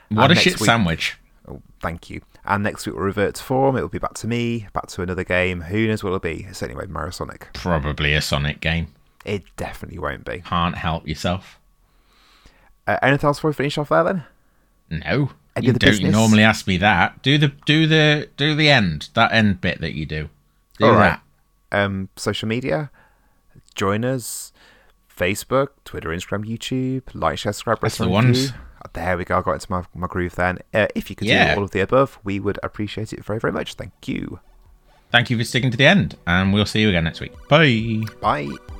What 0.09 0.31
and 0.31 0.39
a 0.39 0.41
shit 0.41 0.59
week, 0.59 0.65
sandwich. 0.65 1.17
Oh, 1.47 1.61
thank 1.81 2.09
you. 2.09 2.21
And 2.45 2.63
next 2.63 2.87
week 2.87 2.95
we'll 2.95 3.05
revert 3.05 3.35
to 3.35 3.43
form. 3.43 3.75
It'll 3.75 3.89
be 3.89 3.99
back 3.99 4.15
to 4.15 4.27
me, 4.27 4.67
back 4.73 4.87
to 4.87 5.03
another 5.03 5.23
game. 5.23 5.61
Who 5.61 5.87
knows 5.87 6.03
what 6.03 6.09
it'll 6.09 6.19
be? 6.19 6.47
It's 6.49 6.63
anyway 6.63 6.87
Mario 6.87 7.11
Sonic. 7.11 7.49
Probably 7.53 8.15
a 8.15 8.21
Sonic 8.21 8.59
game. 8.59 8.95
It 9.23 9.43
definitely 9.55 9.99
won't 9.99 10.25
be. 10.25 10.39
Can't 10.39 10.75
help 10.75 11.07
yourself. 11.07 11.58
Uh, 12.93 12.97
anything 13.01 13.27
else 13.27 13.37
before 13.37 13.51
we 13.51 13.55
finish 13.55 13.77
off 13.77 13.89
there 13.89 14.03
then? 14.03 14.23
No. 14.89 15.31
Any 15.55 15.67
you 15.67 15.73
don't 15.73 15.89
business? 15.89 16.11
normally 16.11 16.43
ask 16.43 16.65
me 16.67 16.77
that. 16.77 17.21
Do 17.21 17.37
the 17.37 17.49
do 17.65 17.85
the 17.87 18.29
do 18.37 18.55
the 18.55 18.69
end 18.69 19.09
that 19.13 19.31
end 19.31 19.61
bit 19.61 19.79
that 19.81 19.93
you 19.93 20.05
do. 20.05 20.29
Do 20.77 20.85
All 20.85 20.93
right. 20.93 21.19
that. 21.71 21.83
Um, 21.85 22.09
social 22.15 22.47
media. 22.47 22.89
Join 23.75 24.03
us. 24.05 24.51
Facebook, 25.15 25.67
Twitter, 25.83 26.09
Instagram, 26.09 26.45
YouTube, 26.45 27.03
like, 27.13 27.37
share, 27.37 27.51
subscribe, 27.51 27.81
That's 27.81 27.97
the 27.97 28.07
ones. 28.07 28.39
review. 28.53 28.57
There 28.93 29.17
we 29.17 29.25
go. 29.25 29.37
I 29.39 29.41
got 29.41 29.53
into 29.55 29.69
my, 29.69 29.83
my 29.93 30.07
groove 30.07 30.35
then. 30.35 30.59
Uh, 30.73 30.87
if 30.95 31.09
you 31.09 31.15
could 31.17 31.27
Yeah. 31.27 31.53
do 31.55 31.59
all 31.59 31.65
of 31.65 31.71
the 31.71 31.81
above, 31.81 32.17
we 32.23 32.39
would 32.39 32.57
appreciate 32.63 33.11
it 33.11 33.25
very, 33.25 33.37
very 33.37 33.51
much. 33.51 33.73
Thank 33.73 34.07
you. 34.07 34.39
Thank 35.11 35.29
you 35.29 35.37
for 35.37 35.43
sticking 35.43 35.71
to 35.71 35.77
the 35.77 35.85
end, 35.85 36.15
and 36.25 36.53
we'll 36.53 36.65
see 36.65 36.79
you 36.81 36.87
again 36.87 37.03
next 37.03 37.19
week. 37.19 37.33
Bye. 37.49 38.03
Bye. 38.21 38.78